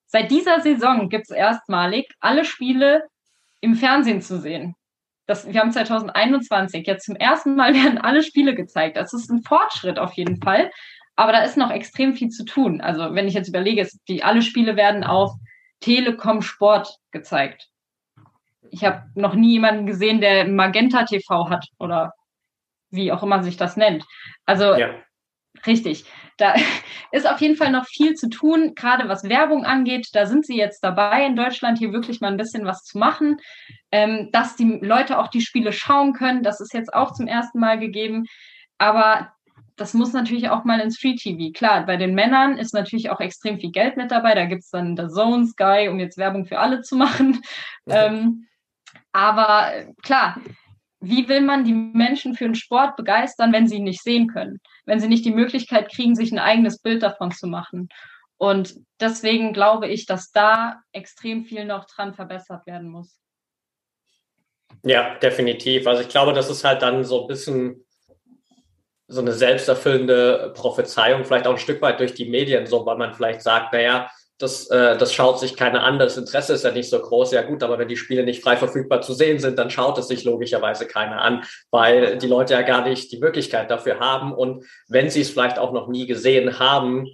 seit 0.06 0.30
dieser 0.30 0.60
Saison 0.60 1.10
gibt 1.10 1.24
es 1.24 1.36
erstmalig 1.36 2.06
alle 2.18 2.46
Spiele 2.46 3.04
im 3.60 3.74
Fernsehen 3.74 4.22
zu 4.22 4.40
sehen. 4.40 4.74
Das, 5.26 5.46
wir 5.46 5.60
haben 5.60 5.70
2021, 5.70 6.86
jetzt 6.86 7.04
zum 7.04 7.16
ersten 7.16 7.56
Mal 7.56 7.74
werden 7.84 7.98
alle 7.98 8.22
Spiele 8.22 8.54
gezeigt. 8.54 8.96
Das 8.96 9.12
ist 9.12 9.30
ein 9.30 9.42
Fortschritt 9.42 9.98
auf 9.98 10.14
jeden 10.14 10.40
Fall. 10.40 10.70
Aber 11.14 11.32
da 11.32 11.42
ist 11.42 11.58
noch 11.58 11.70
extrem 11.70 12.14
viel 12.14 12.30
zu 12.30 12.46
tun. 12.46 12.80
Also 12.80 13.14
wenn 13.14 13.28
ich 13.28 13.34
jetzt 13.34 13.48
überlege, 13.48 13.86
die 14.08 14.24
alle 14.24 14.40
Spiele 14.40 14.76
werden 14.76 15.04
auf 15.04 15.32
Telekom 15.80 16.40
Sport 16.40 16.96
gezeigt. 17.10 17.68
Ich 18.70 18.84
habe 18.84 19.02
noch 19.14 19.34
nie 19.34 19.52
jemanden 19.52 19.84
gesehen, 19.84 20.22
der 20.22 20.48
Magenta 20.48 21.04
TV 21.04 21.50
hat 21.50 21.66
oder 21.78 22.12
wie 22.90 23.12
auch 23.12 23.22
immer 23.22 23.42
sich 23.42 23.56
das 23.56 23.76
nennt. 23.76 24.04
Also 24.46 24.74
ja. 24.74 24.90
richtig. 25.66 26.04
Da 26.36 26.54
ist 27.12 27.28
auf 27.28 27.40
jeden 27.40 27.56
Fall 27.56 27.72
noch 27.72 27.86
viel 27.86 28.14
zu 28.14 28.28
tun, 28.28 28.74
gerade 28.74 29.08
was 29.08 29.28
Werbung 29.28 29.64
angeht. 29.64 30.08
Da 30.12 30.26
sind 30.26 30.46
sie 30.46 30.56
jetzt 30.56 30.80
dabei, 30.80 31.26
in 31.26 31.36
Deutschland 31.36 31.78
hier 31.78 31.92
wirklich 31.92 32.20
mal 32.20 32.30
ein 32.30 32.36
bisschen 32.36 32.64
was 32.64 32.84
zu 32.84 32.98
machen, 32.98 33.38
ähm, 33.92 34.30
dass 34.32 34.56
die 34.56 34.78
Leute 34.82 35.18
auch 35.18 35.28
die 35.28 35.40
Spiele 35.40 35.72
schauen 35.72 36.12
können. 36.12 36.42
Das 36.42 36.60
ist 36.60 36.72
jetzt 36.74 36.94
auch 36.94 37.12
zum 37.12 37.26
ersten 37.26 37.58
Mal 37.58 37.78
gegeben. 37.78 38.24
Aber 38.78 39.32
das 39.76 39.94
muss 39.94 40.12
natürlich 40.12 40.50
auch 40.50 40.64
mal 40.64 40.80
ins 40.80 40.98
Free 40.98 41.14
TV. 41.14 41.52
Klar, 41.52 41.86
bei 41.86 41.96
den 41.96 42.14
Männern 42.14 42.58
ist 42.58 42.74
natürlich 42.74 43.10
auch 43.10 43.20
extrem 43.20 43.58
viel 43.58 43.70
Geld 43.70 43.96
mit 43.96 44.10
dabei. 44.10 44.34
Da 44.34 44.44
gibt 44.44 44.62
es 44.62 44.70
dann 44.70 44.96
The 44.96 45.08
Zone, 45.08 45.46
Sky, 45.46 45.88
um 45.88 45.98
jetzt 46.00 46.18
Werbung 46.18 46.46
für 46.46 46.58
alle 46.58 46.82
zu 46.82 46.96
machen. 46.96 47.40
Ähm, 47.90 48.46
aber 49.12 49.72
klar, 50.02 50.36
wie 51.00 51.28
will 51.28 51.40
man 51.40 51.64
die 51.64 51.74
Menschen 51.74 52.34
für 52.34 52.44
den 52.44 52.54
Sport 52.54 52.96
begeistern, 52.96 53.52
wenn 53.52 53.68
sie 53.68 53.76
ihn 53.76 53.84
nicht 53.84 54.02
sehen 54.02 54.28
können? 54.28 54.60
Wenn 54.84 55.00
sie 55.00 55.08
nicht 55.08 55.24
die 55.24 55.34
Möglichkeit 55.34 55.90
kriegen, 55.90 56.14
sich 56.14 56.32
ein 56.32 56.38
eigenes 56.38 56.80
Bild 56.80 57.02
davon 57.02 57.30
zu 57.30 57.46
machen? 57.46 57.88
Und 58.36 58.74
deswegen 59.00 59.52
glaube 59.52 59.88
ich, 59.88 60.06
dass 60.06 60.30
da 60.30 60.80
extrem 60.92 61.44
viel 61.44 61.64
noch 61.64 61.86
dran 61.86 62.14
verbessert 62.14 62.66
werden 62.66 62.88
muss. 62.88 63.20
Ja, 64.84 65.16
definitiv. 65.16 65.86
Also 65.86 66.02
ich 66.02 66.08
glaube, 66.08 66.32
das 66.32 66.50
ist 66.50 66.64
halt 66.64 66.82
dann 66.82 67.04
so 67.04 67.22
ein 67.22 67.26
bisschen 67.26 67.84
so 69.08 69.20
eine 69.20 69.32
selbsterfüllende 69.32 70.52
Prophezeiung, 70.54 71.24
vielleicht 71.24 71.46
auch 71.46 71.52
ein 71.52 71.58
Stück 71.58 71.80
weit 71.80 71.98
durch 71.98 72.14
die 72.14 72.28
Medien, 72.28 72.66
so 72.66 72.84
weil 72.84 72.98
man 72.98 73.14
vielleicht 73.14 73.40
sagt, 73.42 73.72
naja, 73.72 74.10
das, 74.38 74.68
äh, 74.68 74.96
das 74.96 75.12
schaut 75.12 75.40
sich 75.40 75.56
keiner 75.56 75.82
an, 75.82 75.98
das 75.98 76.16
Interesse 76.16 76.54
ist 76.54 76.64
ja 76.64 76.70
nicht 76.70 76.88
so 76.88 77.00
groß. 77.00 77.32
Ja 77.32 77.42
gut, 77.42 77.62
aber 77.62 77.78
wenn 77.78 77.88
die 77.88 77.96
Spiele 77.96 78.22
nicht 78.22 78.42
frei 78.42 78.56
verfügbar 78.56 79.02
zu 79.02 79.12
sehen 79.12 79.40
sind, 79.40 79.58
dann 79.58 79.70
schaut 79.70 79.98
es 79.98 80.08
sich 80.08 80.24
logischerweise 80.24 80.86
keiner 80.86 81.20
an, 81.22 81.44
weil 81.70 82.18
die 82.18 82.28
Leute 82.28 82.54
ja 82.54 82.62
gar 82.62 82.86
nicht 82.86 83.10
die 83.10 83.18
Möglichkeit 83.18 83.70
dafür 83.70 83.98
haben. 83.98 84.32
Und 84.32 84.64
wenn 84.86 85.10
sie 85.10 85.22
es 85.22 85.30
vielleicht 85.30 85.58
auch 85.58 85.72
noch 85.72 85.88
nie 85.88 86.06
gesehen 86.06 86.60
haben, 86.60 87.10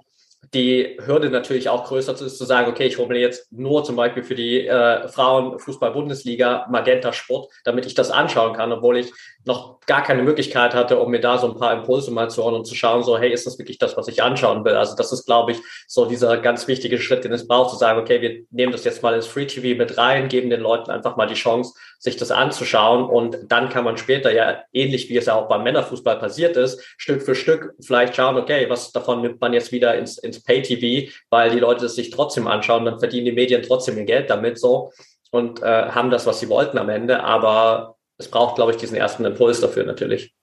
die 0.54 0.96
Hürde 1.04 1.30
natürlich 1.30 1.68
auch 1.68 1.84
größer 1.84 2.12
ist 2.12 2.38
zu 2.38 2.44
sagen, 2.44 2.70
okay, 2.70 2.86
ich 2.86 2.98
hole 2.98 3.08
mir 3.08 3.18
jetzt 3.18 3.52
nur 3.52 3.84
zum 3.84 3.96
Beispiel 3.96 4.22
für 4.22 4.34
die 4.34 4.66
äh, 4.66 5.08
Frauen-Fußball-Bundesliga 5.08 6.66
Magenta 6.70 7.12
Sport, 7.12 7.52
damit 7.64 7.86
ich 7.86 7.94
das 7.94 8.10
anschauen 8.10 8.54
kann, 8.54 8.72
obwohl 8.72 8.98
ich 8.98 9.12
noch 9.44 9.80
gar 9.86 10.02
keine 10.02 10.22
Möglichkeit 10.22 10.74
hatte, 10.74 10.98
um 10.98 11.10
mir 11.10 11.20
da 11.20 11.36
so 11.38 11.48
ein 11.48 11.58
paar 11.58 11.72
Impulse 11.72 12.10
mal 12.10 12.30
zu 12.30 12.42
hören 12.42 12.54
und 12.54 12.66
zu 12.66 12.74
schauen, 12.74 13.02
so, 13.02 13.18
hey, 13.18 13.32
ist 13.32 13.46
das 13.46 13.58
wirklich 13.58 13.78
das, 13.78 13.96
was 13.96 14.08
ich 14.08 14.22
anschauen 14.22 14.64
will? 14.64 14.74
Also 14.74 14.96
das 14.96 15.12
ist, 15.12 15.26
glaube 15.26 15.52
ich, 15.52 15.58
so 15.86 16.06
dieser 16.06 16.38
ganz 16.38 16.66
wichtige 16.68 16.98
Schritt, 16.98 17.24
den 17.24 17.32
es 17.32 17.46
braucht, 17.46 17.70
zu 17.70 17.76
sagen, 17.76 18.00
okay, 18.00 18.22
wir 18.22 18.44
nehmen 18.50 18.72
das 18.72 18.84
jetzt 18.84 19.02
mal 19.02 19.14
ins 19.14 19.26
Free 19.26 19.46
TV 19.46 19.76
mit 19.76 19.98
rein, 19.98 20.28
geben 20.28 20.48
den 20.48 20.60
Leuten 20.60 20.90
einfach 20.90 21.16
mal 21.16 21.26
die 21.26 21.34
Chance, 21.34 21.74
sich 22.04 22.18
das 22.18 22.30
anzuschauen 22.30 23.08
und 23.08 23.50
dann 23.50 23.70
kann 23.70 23.82
man 23.82 23.96
später 23.96 24.30
ja, 24.30 24.62
ähnlich 24.74 25.08
wie 25.08 25.16
es 25.16 25.24
ja 25.24 25.36
auch 25.36 25.48
beim 25.48 25.62
Männerfußball 25.62 26.18
passiert 26.18 26.54
ist, 26.54 26.84
Stück 26.98 27.22
für 27.22 27.34
Stück 27.34 27.74
vielleicht 27.80 28.14
schauen, 28.14 28.36
okay, 28.36 28.68
was 28.68 28.92
davon 28.92 29.22
nimmt 29.22 29.40
man 29.40 29.54
jetzt 29.54 29.72
wieder 29.72 29.96
ins, 29.96 30.18
ins 30.18 30.42
Pay-TV, 30.42 31.10
weil 31.30 31.50
die 31.50 31.60
Leute 31.60 31.86
es 31.86 31.94
sich 31.94 32.10
trotzdem 32.10 32.46
anschauen, 32.46 32.84
dann 32.84 32.98
verdienen 32.98 33.24
die 33.24 33.32
Medien 33.32 33.62
trotzdem 33.62 33.96
ihr 33.96 34.04
Geld 34.04 34.28
damit 34.28 34.58
so 34.58 34.92
und 35.30 35.62
äh, 35.62 35.88
haben 35.92 36.10
das, 36.10 36.26
was 36.26 36.40
sie 36.40 36.50
wollten 36.50 36.76
am 36.76 36.90
Ende, 36.90 37.24
aber 37.24 37.96
es 38.18 38.30
braucht, 38.30 38.56
glaube 38.56 38.72
ich, 38.72 38.76
diesen 38.76 38.98
ersten 38.98 39.24
Impuls 39.24 39.62
dafür 39.62 39.84
natürlich. 39.86 40.34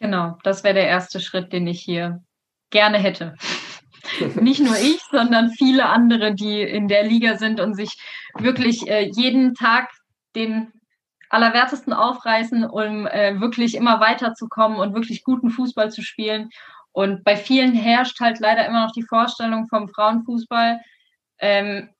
Genau, 0.00 0.36
das 0.42 0.64
wäre 0.64 0.74
der 0.74 0.88
erste 0.88 1.20
Schritt, 1.20 1.52
den 1.52 1.68
ich 1.68 1.80
hier 1.80 2.24
gerne 2.70 2.98
hätte. 2.98 3.36
Nicht 4.40 4.58
nur 4.58 4.74
ich, 4.74 5.00
sondern 5.12 5.50
viele 5.52 5.86
andere, 5.86 6.34
die 6.34 6.60
in 6.60 6.88
der 6.88 7.04
Liga 7.04 7.36
sind 7.36 7.60
und 7.60 7.74
sich 7.74 7.96
wirklich 8.36 8.88
äh, 8.88 9.08
jeden 9.14 9.54
Tag 9.54 9.90
den 10.34 10.72
allerwertesten 11.34 11.92
aufreißen, 11.92 12.64
um 12.64 13.06
äh, 13.06 13.40
wirklich 13.40 13.74
immer 13.74 14.00
weiterzukommen 14.00 14.78
und 14.78 14.94
wirklich 14.94 15.24
guten 15.24 15.50
Fußball 15.50 15.90
zu 15.90 16.02
spielen. 16.02 16.50
Und 16.92 17.24
bei 17.24 17.36
vielen 17.36 17.74
herrscht 17.74 18.20
halt 18.20 18.40
leider 18.40 18.66
immer 18.66 18.86
noch 18.86 18.92
die 18.92 19.02
Vorstellung 19.02 19.66
vom 19.68 19.88
Frauenfußball, 19.88 20.80
ähm, 21.40 21.90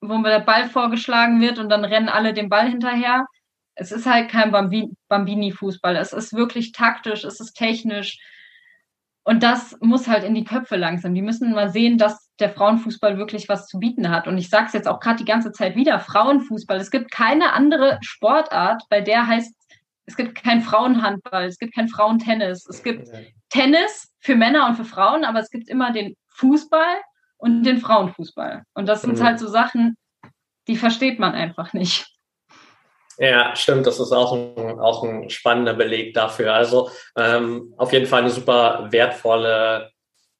wo 0.00 0.18
mir 0.18 0.30
der 0.30 0.40
Ball 0.40 0.68
vorgeschlagen 0.68 1.40
wird 1.40 1.58
und 1.58 1.68
dann 1.68 1.84
rennen 1.84 2.08
alle 2.08 2.34
dem 2.34 2.48
Ball 2.48 2.68
hinterher 2.68 3.26
es 3.80 3.92
ist 3.92 4.06
halt 4.06 4.30
kein 4.30 4.52
Bambini-Fußball. 5.08 5.96
Es 5.96 6.12
ist 6.12 6.34
wirklich 6.34 6.72
taktisch, 6.72 7.24
es 7.24 7.40
ist 7.40 7.54
technisch. 7.54 8.18
Und 9.30 9.44
das 9.44 9.78
muss 9.80 10.08
halt 10.08 10.24
in 10.24 10.34
die 10.34 10.42
Köpfe 10.42 10.74
langsam. 10.74 11.14
Die 11.14 11.22
müssen 11.22 11.52
mal 11.52 11.70
sehen, 11.70 11.98
dass 11.98 12.32
der 12.40 12.50
Frauenfußball 12.50 13.16
wirklich 13.16 13.48
was 13.48 13.68
zu 13.68 13.78
bieten 13.78 14.10
hat. 14.10 14.26
Und 14.26 14.36
ich 14.38 14.50
sage 14.50 14.66
es 14.66 14.72
jetzt 14.72 14.88
auch 14.88 14.98
gerade 14.98 15.18
die 15.18 15.24
ganze 15.24 15.52
Zeit 15.52 15.76
wieder, 15.76 16.00
Frauenfußball. 16.00 16.78
Es 16.78 16.90
gibt 16.90 17.12
keine 17.12 17.52
andere 17.52 18.00
Sportart, 18.00 18.82
bei 18.90 19.00
der 19.00 19.28
heißt, 19.28 19.54
es 20.06 20.16
gibt 20.16 20.34
kein 20.34 20.62
Frauenhandball, 20.62 21.44
es 21.44 21.58
gibt 21.58 21.76
kein 21.76 21.86
Frauentennis. 21.86 22.66
Es 22.68 22.82
gibt 22.82 23.06
Tennis 23.50 24.12
für 24.18 24.34
Männer 24.34 24.66
und 24.66 24.74
für 24.74 24.84
Frauen, 24.84 25.24
aber 25.24 25.38
es 25.38 25.50
gibt 25.50 25.68
immer 25.68 25.92
den 25.92 26.16
Fußball 26.30 26.96
und 27.36 27.62
den 27.62 27.78
Frauenfußball. 27.78 28.64
Und 28.74 28.88
das 28.88 29.02
sind 29.02 29.20
mhm. 29.20 29.22
halt 29.22 29.38
so 29.38 29.46
Sachen, 29.46 29.96
die 30.66 30.74
versteht 30.74 31.20
man 31.20 31.34
einfach 31.34 31.72
nicht. 31.72 32.08
Ja, 33.20 33.54
stimmt. 33.54 33.86
Das 33.86 34.00
ist 34.00 34.12
auch 34.12 34.32
ein, 34.32 34.80
auch 34.80 35.04
ein 35.04 35.28
spannender 35.28 35.74
Beleg 35.74 36.14
dafür. 36.14 36.54
Also 36.54 36.90
ähm, 37.16 37.74
auf 37.76 37.92
jeden 37.92 38.06
Fall 38.06 38.22
eine 38.22 38.30
super 38.30 38.88
wertvolle 38.90 39.90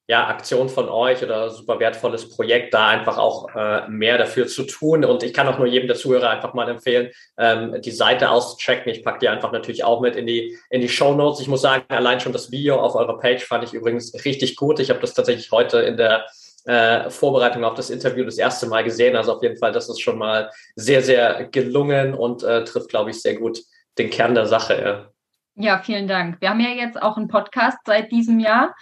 ja, 0.08 0.26
Aktion 0.26 0.70
von 0.70 0.88
euch 0.88 1.22
oder 1.22 1.50
super 1.50 1.78
wertvolles 1.78 2.30
Projekt, 2.30 2.72
da 2.72 2.88
einfach 2.88 3.18
auch 3.18 3.54
äh, 3.54 3.86
mehr 3.88 4.16
dafür 4.16 4.46
zu 4.46 4.64
tun. 4.64 5.04
Und 5.04 5.22
ich 5.22 5.34
kann 5.34 5.46
auch 5.46 5.58
nur 5.58 5.66
jedem 5.66 5.88
der 5.88 5.96
Zuhörer 5.96 6.30
einfach 6.30 6.54
mal 6.54 6.70
empfehlen, 6.70 7.10
ähm, 7.36 7.80
die 7.82 7.90
Seite 7.90 8.30
auszuchecken. 8.30 8.90
Ich 8.90 9.04
packe 9.04 9.18
die 9.20 9.28
einfach 9.28 9.52
natürlich 9.52 9.84
auch 9.84 10.00
mit 10.00 10.16
in 10.16 10.26
die, 10.26 10.58
in 10.70 10.80
die 10.80 10.88
Show 10.88 11.14
Notes. 11.14 11.40
Ich 11.40 11.48
muss 11.48 11.60
sagen, 11.60 11.84
allein 11.88 12.18
schon 12.18 12.32
das 12.32 12.50
Video 12.50 12.80
auf 12.80 12.94
eurer 12.94 13.18
Page 13.18 13.44
fand 13.44 13.62
ich 13.62 13.74
übrigens 13.74 14.12
richtig 14.24 14.56
gut. 14.56 14.80
Ich 14.80 14.88
habe 14.88 15.00
das 15.00 15.12
tatsächlich 15.12 15.52
heute 15.52 15.80
in 15.80 15.98
der 15.98 16.26
äh, 16.66 17.10
Vorbereitung 17.10 17.64
auf 17.64 17.74
das 17.74 17.90
Interview 17.90 18.24
das 18.24 18.38
erste 18.38 18.66
Mal 18.66 18.84
gesehen. 18.84 19.16
Also 19.16 19.34
auf 19.34 19.42
jeden 19.42 19.56
Fall, 19.56 19.72
das 19.72 19.88
ist 19.88 20.00
schon 20.00 20.18
mal 20.18 20.50
sehr, 20.76 21.02
sehr 21.02 21.48
gelungen 21.50 22.14
und 22.14 22.42
äh, 22.42 22.64
trifft, 22.64 22.90
glaube 22.90 23.10
ich, 23.10 23.20
sehr 23.20 23.36
gut 23.36 23.60
den 23.98 24.10
Kern 24.10 24.34
der 24.34 24.46
Sache. 24.46 25.10
Ja. 25.56 25.64
ja, 25.64 25.78
vielen 25.78 26.08
Dank. 26.08 26.40
Wir 26.40 26.50
haben 26.50 26.60
ja 26.60 26.70
jetzt 26.70 27.00
auch 27.00 27.16
einen 27.16 27.28
Podcast 27.28 27.78
seit 27.84 28.10
diesem 28.12 28.40
Jahr. 28.40 28.74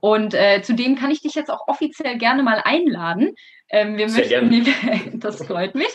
Und 0.00 0.34
äh, 0.34 0.62
zudem 0.62 0.96
kann 0.96 1.10
ich 1.10 1.22
dich 1.22 1.34
jetzt 1.34 1.50
auch 1.50 1.68
offiziell 1.68 2.18
gerne 2.18 2.42
mal 2.42 2.60
einladen. 2.64 3.34
Ähm, 3.68 3.96
wir 3.96 4.08
Sehr 4.08 4.42
möchten, 4.42 4.64
gerne. 4.64 5.02
das 5.14 5.44
freut 5.44 5.74
mich. 5.74 5.88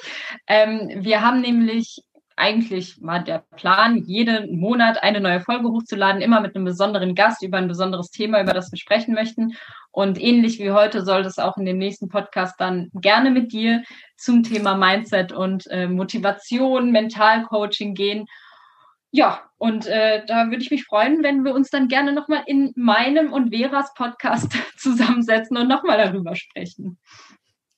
Ähm, 0.47 0.89
wir 1.03 1.21
haben 1.21 1.41
nämlich 1.41 2.03
eigentlich 2.35 2.99
mal 2.99 3.23
der 3.23 3.43
Plan, 3.55 3.97
jeden 4.05 4.59
Monat 4.59 5.03
eine 5.03 5.19
neue 5.19 5.41
Folge 5.41 5.69
hochzuladen, 5.69 6.21
immer 6.21 6.41
mit 6.41 6.55
einem 6.55 6.65
besonderen 6.65 7.15
Gast 7.15 7.43
über 7.43 7.57
ein 7.57 7.67
besonderes 7.67 8.11
Thema, 8.11 8.41
über 8.41 8.53
das 8.53 8.71
wir 8.71 8.77
sprechen 8.77 9.13
möchten. 9.13 9.53
Und 9.91 10.21
ähnlich 10.21 10.59
wie 10.59 10.71
heute 10.71 11.03
soll 11.03 11.21
es 11.21 11.37
auch 11.37 11.57
in 11.57 11.65
dem 11.65 11.77
nächsten 11.77 12.09
Podcast 12.09 12.55
dann 12.59 12.89
gerne 12.93 13.31
mit 13.31 13.51
dir 13.51 13.83
zum 14.17 14.43
Thema 14.43 14.75
Mindset 14.75 15.31
und 15.31 15.67
äh, 15.67 15.87
Motivation, 15.87 16.91
Mentalcoaching 16.91 17.93
gehen. 17.93 18.25
ja, 19.11 19.41
und 19.57 19.85
äh, 19.85 20.25
da 20.25 20.45
würde 20.47 20.63
ich 20.63 20.71
mich 20.71 20.85
freuen, 20.85 21.21
wenn 21.21 21.45
wir 21.45 21.53
uns 21.53 21.69
dann 21.69 21.87
gerne 21.87 22.13
nochmal 22.13 22.41
in 22.47 22.73
meinem 22.75 23.31
und 23.31 23.53
Veras 23.53 23.93
Podcast 23.93 24.51
zusammensetzen 24.77 25.55
und 25.55 25.67
nochmal 25.67 25.97
darüber 25.97 26.35
sprechen. 26.35 26.97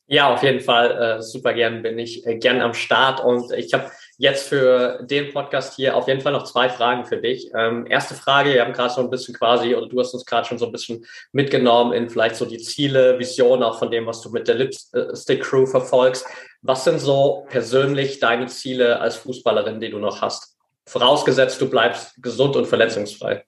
Ja, 0.08 0.34
auf 0.34 0.44
jeden 0.44 0.60
Fall. 0.60 1.18
Äh, 1.18 1.22
super 1.22 1.54
gern 1.54 1.82
bin 1.82 1.98
ich 1.98 2.26
äh, 2.28 2.38
gern 2.38 2.62
am 2.62 2.74
Start. 2.74 3.20
Und 3.24 3.52
ich 3.54 3.74
habe 3.74 3.92
jetzt 4.24 4.48
für 4.48 5.04
den 5.04 5.34
Podcast 5.34 5.76
hier 5.76 5.98
auf 5.98 6.08
jeden 6.08 6.22
Fall 6.22 6.32
noch 6.32 6.46
zwei 6.46 6.70
Fragen 6.70 7.04
für 7.04 7.18
dich. 7.18 7.52
Ähm, 7.54 7.86
erste 7.88 8.16
Frage, 8.16 8.54
wir 8.54 8.64
haben 8.64 8.72
gerade 8.72 8.94
so 8.94 9.02
ein 9.02 9.10
bisschen 9.10 9.36
quasi, 9.36 9.76
oder 9.76 9.90
du 9.90 10.00
hast 10.00 10.14
uns 10.14 10.26
gerade 10.26 10.48
schon 10.48 10.58
so 10.58 10.66
ein 10.66 10.72
bisschen 10.72 11.06
mitgenommen 11.34 11.92
in 11.92 12.10
vielleicht 12.10 12.38
so 12.38 12.46
die 12.46 12.58
Ziele, 12.58 13.20
Visionen 13.20 13.64
auch 13.64 13.78
von 13.78 13.92
dem, 13.92 14.06
was 14.06 14.22
du 14.22 14.30
mit 14.30 14.48
der 14.48 14.56
Lipstick 14.56 15.44
Crew 15.44 15.66
verfolgst. 15.66 16.26
Was 16.62 16.86
sind 16.86 17.00
so 17.00 17.46
persönlich 17.50 18.20
deine 18.20 18.46
Ziele 18.46 19.02
als 19.02 19.18
Fußballerin, 19.18 19.82
die 19.82 19.90
du 19.90 20.00
noch 20.00 20.22
hast? 20.22 20.56
Vorausgesetzt, 20.86 21.60
du 21.60 21.70
bleibst 21.70 22.16
gesund 22.24 22.56
und 22.56 22.66
verletzungsfrei. 22.66 23.44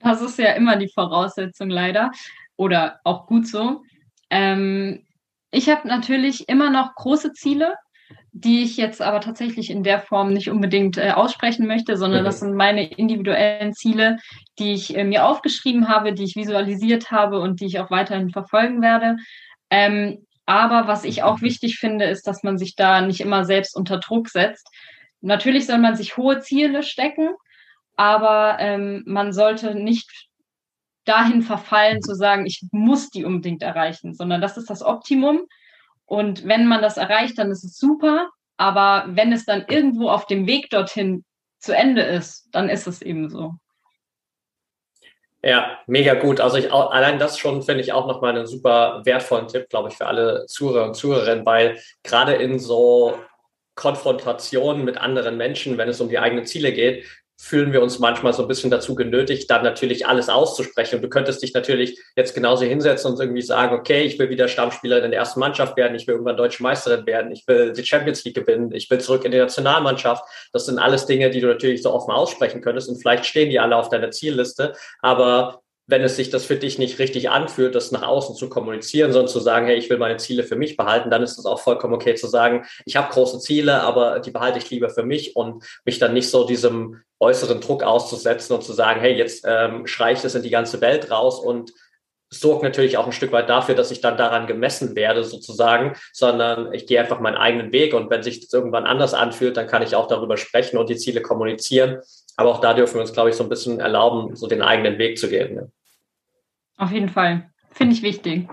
Das 0.00 0.20
ist 0.20 0.40
ja 0.40 0.54
immer 0.54 0.74
die 0.74 0.90
Voraussetzung 0.92 1.70
leider. 1.70 2.10
Oder 2.56 2.98
auch 3.04 3.28
gut 3.28 3.46
so. 3.46 3.82
Ähm, 4.28 5.06
ich 5.52 5.68
habe 5.68 5.86
natürlich 5.86 6.48
immer 6.48 6.68
noch 6.68 6.96
große 6.96 7.32
Ziele, 7.32 7.76
die 8.40 8.62
ich 8.62 8.76
jetzt 8.76 9.02
aber 9.02 9.20
tatsächlich 9.20 9.70
in 9.70 9.82
der 9.82 10.00
Form 10.00 10.32
nicht 10.32 10.50
unbedingt 10.50 10.96
äh, 10.96 11.10
aussprechen 11.10 11.66
möchte, 11.66 11.96
sondern 11.96 12.20
mhm. 12.20 12.24
das 12.26 12.40
sind 12.40 12.54
meine 12.54 12.88
individuellen 12.88 13.72
Ziele, 13.72 14.18
die 14.58 14.72
ich 14.72 14.96
äh, 14.96 15.04
mir 15.04 15.26
aufgeschrieben 15.26 15.88
habe, 15.88 16.12
die 16.12 16.24
ich 16.24 16.36
visualisiert 16.36 17.10
habe 17.10 17.40
und 17.40 17.60
die 17.60 17.66
ich 17.66 17.80
auch 17.80 17.90
weiterhin 17.90 18.30
verfolgen 18.30 18.80
werde. 18.80 19.16
Ähm, 19.70 20.24
aber 20.46 20.86
was 20.86 21.04
ich 21.04 21.22
auch 21.22 21.42
wichtig 21.42 21.78
finde, 21.78 22.04
ist, 22.04 22.26
dass 22.26 22.42
man 22.42 22.58
sich 22.58 22.76
da 22.76 23.00
nicht 23.00 23.20
immer 23.20 23.44
selbst 23.44 23.76
unter 23.76 23.98
Druck 23.98 24.28
setzt. 24.28 24.68
Natürlich 25.20 25.66
soll 25.66 25.78
man 25.78 25.96
sich 25.96 26.16
hohe 26.16 26.40
Ziele 26.40 26.82
stecken, 26.82 27.30
aber 27.96 28.56
ähm, 28.60 29.02
man 29.06 29.32
sollte 29.32 29.74
nicht 29.74 30.28
dahin 31.04 31.42
verfallen 31.42 32.02
zu 32.02 32.14
sagen, 32.14 32.46
ich 32.46 32.62
muss 32.70 33.10
die 33.10 33.24
unbedingt 33.24 33.62
erreichen, 33.62 34.14
sondern 34.14 34.40
das 34.40 34.56
ist 34.56 34.70
das 34.70 34.82
Optimum. 34.82 35.40
Und 36.08 36.48
wenn 36.48 36.66
man 36.66 36.80
das 36.80 36.96
erreicht, 36.96 37.38
dann 37.38 37.50
ist 37.50 37.64
es 37.64 37.76
super. 37.76 38.30
Aber 38.56 39.04
wenn 39.08 39.32
es 39.32 39.44
dann 39.44 39.66
irgendwo 39.68 40.08
auf 40.08 40.26
dem 40.26 40.46
Weg 40.46 40.70
dorthin 40.70 41.24
zu 41.60 41.76
Ende 41.76 42.02
ist, 42.02 42.48
dann 42.52 42.68
ist 42.68 42.86
es 42.86 43.02
eben 43.02 43.28
so. 43.28 43.54
Ja, 45.42 45.78
mega 45.86 46.14
gut. 46.14 46.40
Also 46.40 46.56
ich 46.56 46.72
allein 46.72 47.18
das 47.18 47.38
schon 47.38 47.62
finde 47.62 47.82
ich 47.82 47.92
auch 47.92 48.08
nochmal 48.08 48.36
einen 48.36 48.46
super 48.46 49.02
wertvollen 49.04 49.46
Tipp, 49.46 49.68
glaube 49.68 49.90
ich, 49.90 49.96
für 49.96 50.06
alle 50.06 50.46
Zuhörer 50.46 50.86
und 50.86 50.94
Zuhörerinnen, 50.94 51.46
weil 51.46 51.78
gerade 52.02 52.34
in 52.34 52.58
so 52.58 53.18
Konfrontationen 53.76 54.84
mit 54.84 54.98
anderen 54.98 55.36
Menschen, 55.36 55.78
wenn 55.78 55.88
es 55.88 56.00
um 56.00 56.08
die 56.08 56.18
eigenen 56.18 56.46
Ziele 56.46 56.72
geht, 56.72 57.04
fühlen 57.40 57.72
wir 57.72 57.82
uns 57.82 58.00
manchmal 58.00 58.32
so 58.32 58.42
ein 58.42 58.48
bisschen 58.48 58.70
dazu 58.70 58.96
genötigt, 58.96 59.48
dann 59.48 59.62
natürlich 59.62 60.06
alles 60.06 60.28
auszusprechen. 60.28 60.96
Und 60.96 61.02
du 61.02 61.08
könntest 61.08 61.40
dich 61.42 61.54
natürlich 61.54 61.98
jetzt 62.16 62.34
genauso 62.34 62.64
hinsetzen 62.64 63.12
und 63.12 63.20
irgendwie 63.20 63.42
sagen, 63.42 63.76
okay, 63.76 64.02
ich 64.02 64.18
will 64.18 64.28
wieder 64.28 64.48
Stammspielerin 64.48 65.04
in 65.04 65.10
der 65.12 65.20
ersten 65.20 65.38
Mannschaft 65.38 65.76
werden, 65.76 65.94
ich 65.94 66.06
will 66.06 66.14
irgendwann 66.14 66.36
deutsche 66.36 66.64
Meisterin 66.64 67.06
werden, 67.06 67.30
ich 67.30 67.46
will 67.46 67.72
die 67.72 67.86
Champions 67.86 68.24
League 68.24 68.34
gewinnen, 68.34 68.72
ich 68.72 68.90
will 68.90 68.98
zurück 68.98 69.24
in 69.24 69.30
die 69.30 69.38
Nationalmannschaft. 69.38 70.24
Das 70.52 70.66
sind 70.66 70.80
alles 70.80 71.06
Dinge, 71.06 71.30
die 71.30 71.40
du 71.40 71.46
natürlich 71.46 71.82
so 71.82 71.92
offen 71.92 72.10
aussprechen 72.10 72.60
könntest 72.60 72.88
und 72.88 72.96
vielleicht 72.96 73.24
stehen 73.24 73.50
die 73.50 73.60
alle 73.60 73.76
auf 73.76 73.88
deiner 73.88 74.10
Zielliste, 74.10 74.74
aber 75.00 75.62
wenn 75.88 76.02
es 76.02 76.16
sich 76.16 76.28
das 76.28 76.44
für 76.44 76.56
dich 76.56 76.78
nicht 76.78 76.98
richtig 76.98 77.30
anfühlt, 77.30 77.74
das 77.74 77.92
nach 77.92 78.02
außen 78.02 78.36
zu 78.36 78.50
kommunizieren, 78.50 79.10
sondern 79.12 79.28
zu 79.28 79.40
sagen, 79.40 79.66
hey, 79.66 79.76
ich 79.76 79.88
will 79.88 79.96
meine 79.96 80.18
Ziele 80.18 80.44
für 80.44 80.54
mich 80.54 80.76
behalten, 80.76 81.10
dann 81.10 81.22
ist 81.22 81.38
es 81.38 81.46
auch 81.46 81.60
vollkommen 81.60 81.94
okay 81.94 82.14
zu 82.14 82.28
sagen, 82.28 82.66
ich 82.84 82.96
habe 82.96 83.10
große 83.10 83.40
Ziele, 83.40 83.80
aber 83.80 84.20
die 84.20 84.30
behalte 84.30 84.58
ich 84.58 84.68
lieber 84.70 84.90
für 84.90 85.02
mich 85.02 85.34
und 85.34 85.64
mich 85.86 85.98
dann 85.98 86.12
nicht 86.12 86.28
so 86.28 86.44
diesem 86.44 87.00
äußeren 87.20 87.62
Druck 87.62 87.82
auszusetzen 87.82 88.54
und 88.54 88.62
zu 88.62 88.74
sagen, 88.74 89.00
hey, 89.00 89.14
jetzt 89.14 89.44
ähm, 89.48 89.86
schreie 89.86 90.12
ich 90.12 90.20
das 90.20 90.34
in 90.34 90.42
die 90.42 90.50
ganze 90.50 90.82
Welt 90.82 91.10
raus 91.10 91.40
und 91.40 91.72
sorgt 92.30 92.62
natürlich 92.62 92.98
auch 92.98 93.06
ein 93.06 93.12
Stück 93.12 93.32
weit 93.32 93.48
dafür, 93.48 93.74
dass 93.74 93.90
ich 93.90 94.02
dann 94.02 94.18
daran 94.18 94.46
gemessen 94.46 94.94
werde, 94.94 95.24
sozusagen, 95.24 95.96
sondern 96.12 96.74
ich 96.74 96.86
gehe 96.86 97.00
einfach 97.00 97.20
meinen 97.20 97.38
eigenen 97.38 97.72
Weg 97.72 97.94
und 97.94 98.10
wenn 98.10 98.22
sich 98.22 98.40
das 98.40 98.52
irgendwann 98.52 98.84
anders 98.84 99.14
anfühlt, 99.14 99.56
dann 99.56 99.66
kann 99.66 99.82
ich 99.82 99.96
auch 99.96 100.06
darüber 100.06 100.36
sprechen 100.36 100.76
und 100.76 100.90
die 100.90 100.96
Ziele 100.96 101.22
kommunizieren. 101.22 102.00
Aber 102.36 102.50
auch 102.50 102.60
da 102.60 102.74
dürfen 102.74 102.96
wir 102.96 103.00
uns, 103.00 103.14
glaube 103.14 103.30
ich, 103.30 103.36
so 103.36 103.42
ein 103.42 103.48
bisschen 103.48 103.80
erlauben, 103.80 104.36
so 104.36 104.46
den 104.46 104.60
eigenen 104.60 104.98
Weg 104.98 105.18
zu 105.18 105.28
gehen. 105.28 105.54
Ne? 105.54 105.72
Auf 106.78 106.92
jeden 106.92 107.08
Fall. 107.08 107.50
Finde 107.72 107.94
ich 107.94 108.02
wichtig. 108.02 108.48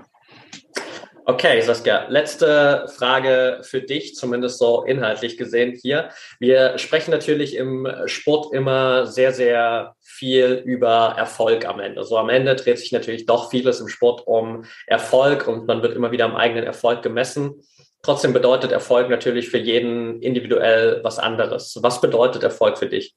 Okay, 1.27 1.59
Saskia, 1.61 2.05
letzte 2.07 2.85
Frage 2.95 3.61
für 3.63 3.81
dich, 3.81 4.13
zumindest 4.13 4.59
so 4.59 4.83
inhaltlich 4.83 5.37
gesehen 5.37 5.75
hier. 5.81 6.09
Wir 6.39 6.77
sprechen 6.77 7.09
natürlich 7.09 7.55
im 7.55 7.87
Sport 8.05 8.53
immer 8.53 9.07
sehr, 9.07 9.31
sehr 9.31 9.95
viel 10.03 10.61
über 10.65 11.15
Erfolg 11.17 11.65
am 11.65 11.79
Ende. 11.79 12.03
So 12.03 12.19
am 12.19 12.29
Ende 12.29 12.55
dreht 12.55 12.77
sich 12.77 12.91
natürlich 12.91 13.25
doch 13.25 13.49
vieles 13.49 13.79
im 13.79 13.87
Sport 13.87 14.27
um 14.27 14.65
Erfolg 14.85 15.47
und 15.47 15.65
man 15.65 15.81
wird 15.81 15.95
immer 15.95 16.11
wieder 16.11 16.25
am 16.25 16.35
eigenen 16.35 16.63
Erfolg 16.63 17.01
gemessen. 17.01 17.55
Trotzdem 18.03 18.31
bedeutet 18.31 18.71
Erfolg 18.71 19.09
natürlich 19.09 19.49
für 19.49 19.57
jeden 19.57 20.21
individuell 20.21 20.99
was 21.03 21.17
anderes. 21.17 21.75
Was 21.81 22.01
bedeutet 22.01 22.43
Erfolg 22.43 22.77
für 22.77 22.87
dich? 22.87 23.15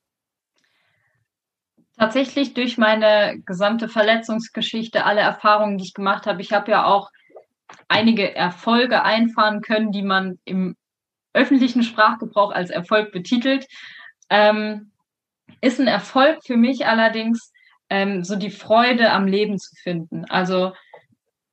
Tatsächlich 1.98 2.54
durch 2.54 2.78
meine 2.78 3.40
gesamte 3.44 3.88
Verletzungsgeschichte, 3.88 5.04
alle 5.04 5.20
Erfahrungen, 5.20 5.78
die 5.78 5.84
ich 5.84 5.94
gemacht 5.94 6.26
habe. 6.26 6.40
Ich 6.40 6.52
habe 6.52 6.70
ja 6.70 6.84
auch 6.84 7.10
einige 7.88 8.34
Erfolge 8.34 9.02
einfahren 9.02 9.60
können, 9.62 9.90
die 9.90 10.02
man 10.02 10.38
im 10.44 10.76
öffentlichen 11.32 11.82
Sprachgebrauch 11.82 12.52
als 12.52 12.70
Erfolg 12.70 13.10
betitelt. 13.12 13.66
Ähm, 14.30 14.92
ist 15.60 15.80
ein 15.80 15.88
Erfolg 15.88 16.38
für 16.44 16.56
mich 16.56 16.86
allerdings, 16.86 17.52
ähm, 17.90 18.22
so 18.22 18.36
die 18.36 18.50
Freude 18.50 19.10
am 19.10 19.26
Leben 19.26 19.58
zu 19.58 19.74
finden. 19.82 20.24
Also 20.26 20.72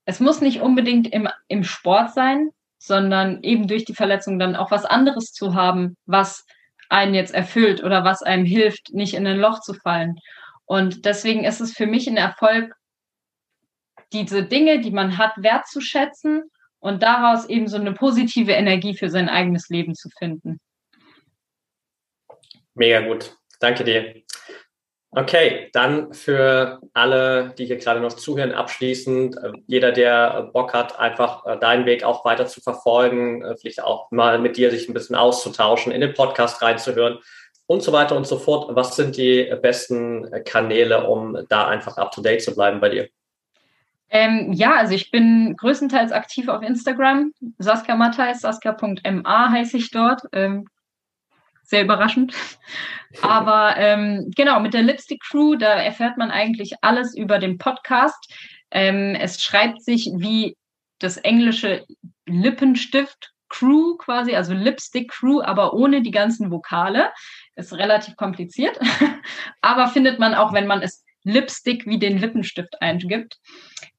es 0.06 0.20
muss 0.20 0.42
nicht 0.42 0.62
unbedingt 0.62 1.08
im, 1.08 1.28
im 1.48 1.64
Sport 1.64 2.14
sein, 2.14 2.50
sondern 2.78 3.42
eben 3.42 3.68
durch 3.68 3.86
die 3.86 3.96
Verletzung 3.96 4.38
dann 4.38 4.56
auch 4.56 4.70
was 4.70 4.86
anderes 4.86 5.32
zu 5.32 5.56
haben, 5.56 5.98
was 6.06 6.46
einen 6.90 7.16
jetzt 7.16 7.34
erfüllt 7.34 7.84
oder 7.84 8.04
was 8.04 8.22
einem 8.22 8.46
hilft, 8.46 8.94
nicht 8.94 9.16
in 9.16 9.26
ein 9.26 9.40
Loch 9.40 9.62
zu 9.62 9.74
fallen. 9.74 10.20
Und 10.66 11.06
deswegen 11.06 11.44
ist 11.44 11.62
es 11.62 11.74
für 11.74 11.86
mich 11.86 12.08
ein 12.08 12.18
Erfolg, 12.18 12.74
diese 14.14 14.44
Dinge, 14.44 14.82
die 14.82 14.92
man 14.92 15.18
hat, 15.18 15.34
wertzuschätzen 15.38 16.44
und 16.80 17.04
daraus 17.04 17.48
eben 17.50 17.68
so 17.68 17.78
eine 17.78 17.94
positive 17.94 18.52
Energie 18.52 18.96
für 18.96 19.10
sein 19.10 19.30
eigenes 19.30 19.70
Leben 19.70 19.96
zu 19.96 20.10
finden. 20.18 20.60
Mega 22.74 23.02
gut. 23.02 23.36
Danke 23.60 23.84
dir. 23.84 24.24
Okay, 25.18 25.70
dann 25.72 26.14
für 26.14 26.82
alle, 26.94 27.54
die 27.58 27.66
hier 27.66 27.78
gerade 27.78 28.02
noch 28.02 28.14
zuhören, 28.14 28.52
abschließend, 28.52 29.38
äh, 29.38 29.54
jeder, 29.66 29.94
der 29.94 30.50
Bock 30.52 30.74
hat, 30.74 31.00
einfach 31.00 31.46
äh, 31.46 31.58
deinen 31.58 31.86
Weg 31.86 32.04
auch 32.04 32.26
weiter 32.26 32.48
zu 32.48 32.60
verfolgen, 32.60 33.42
äh, 33.42 33.56
vielleicht 33.56 33.82
auch 33.82 34.12
mal 34.12 34.40
mit 34.40 34.58
dir 34.58 34.72
sich 34.72 34.90
ein 34.90 34.94
bisschen 34.94 35.16
auszutauschen, 35.16 35.94
in 35.94 36.02
den 36.02 36.14
Podcast 36.14 36.62
reinzuhören 36.62 37.20
und 37.68 37.84
so 37.84 37.92
weiter 37.92 38.16
und 38.16 38.28
so 38.28 38.38
fort. 38.38 38.76
Was 38.76 38.96
sind 38.96 39.18
die 39.18 39.52
besten 39.62 40.30
Kanäle, 40.46 41.08
um 41.08 41.38
da 41.50 41.68
einfach 41.68 41.98
up 41.98 42.12
to 42.12 42.22
date 42.22 42.44
zu 42.44 42.54
bleiben 42.54 42.80
bei 42.80 42.90
dir? 42.90 43.10
Ähm, 44.10 44.54
ja, 44.54 44.76
also 44.76 44.94
ich 44.94 45.12
bin 45.12 45.56
größtenteils 45.58 46.12
aktiv 46.12 46.48
auf 46.48 46.62
Instagram. 46.62 47.34
Saskia 47.58 47.96
Matthijs, 47.96 48.42
saskia.ma 48.42 49.50
heiße 49.52 49.78
ich 49.78 49.92
dort. 49.92 50.22
Ähm, 50.32 50.68
sehr 51.64 51.84
überraschend. 51.84 52.34
Aber 53.22 53.76
ähm, 53.78 54.32
genau, 54.36 54.60
mit 54.60 54.74
der 54.74 54.84
Lipstick 54.84 55.22
Crew, 55.22 55.56
da 55.56 55.74
erfährt 55.74 56.18
man 56.18 56.32
eigentlich 56.32 56.76
alles 56.82 57.16
über 57.16 57.40
den 57.40 57.58
Podcast. 57.58 58.32
Ähm, 58.72 59.16
es 59.16 59.42
schreibt 59.42 59.82
sich 59.82 60.12
wie 60.16 60.56
das 61.00 61.18
englische 61.18 61.86
Lippenstift 62.26 63.32
Crew 63.50 63.96
quasi, 63.98 64.36
also 64.36 64.54
Lipstick 64.54 65.12
Crew, 65.12 65.42
aber 65.42 65.74
ohne 65.74 66.02
die 66.02 66.12
ganzen 66.12 66.52
Vokale. 66.52 67.12
Ist 67.56 67.74
relativ 67.74 68.16
kompliziert, 68.18 68.78
aber 69.62 69.88
findet 69.88 70.20
man 70.20 70.34
auch, 70.34 70.54
wenn 70.54 70.68
man 70.68 70.82
es 70.82 71.06
Lipstick 71.24 71.86
wie 71.88 72.00
den 72.00 72.18
Lippenstift 72.18 72.82
eingibt. 72.82 73.40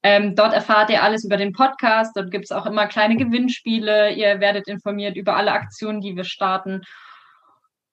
Ähm, 0.03 0.37
dort 0.37 0.55
erfahrt 0.55 0.91
ihr 0.91 1.03
alles 1.03 1.25
über 1.25 1.37
den 1.37 1.53
Podcast. 1.53 2.17
Dort 2.17 2.31
gibt 2.31 2.45
es 2.45 2.53
auch 2.53 2.67
immer 2.67 2.87
kleine 2.87 3.17
Gewinnspiele. 3.17 4.13
Ihr 4.13 4.41
werdet 4.41 4.69
informiert 4.69 5.17
über 5.17 5.37
alle 5.37 5.53
Aktionen, 5.53 6.01
die 6.01 6.17
wir 6.17 6.25
starten. 6.25 6.83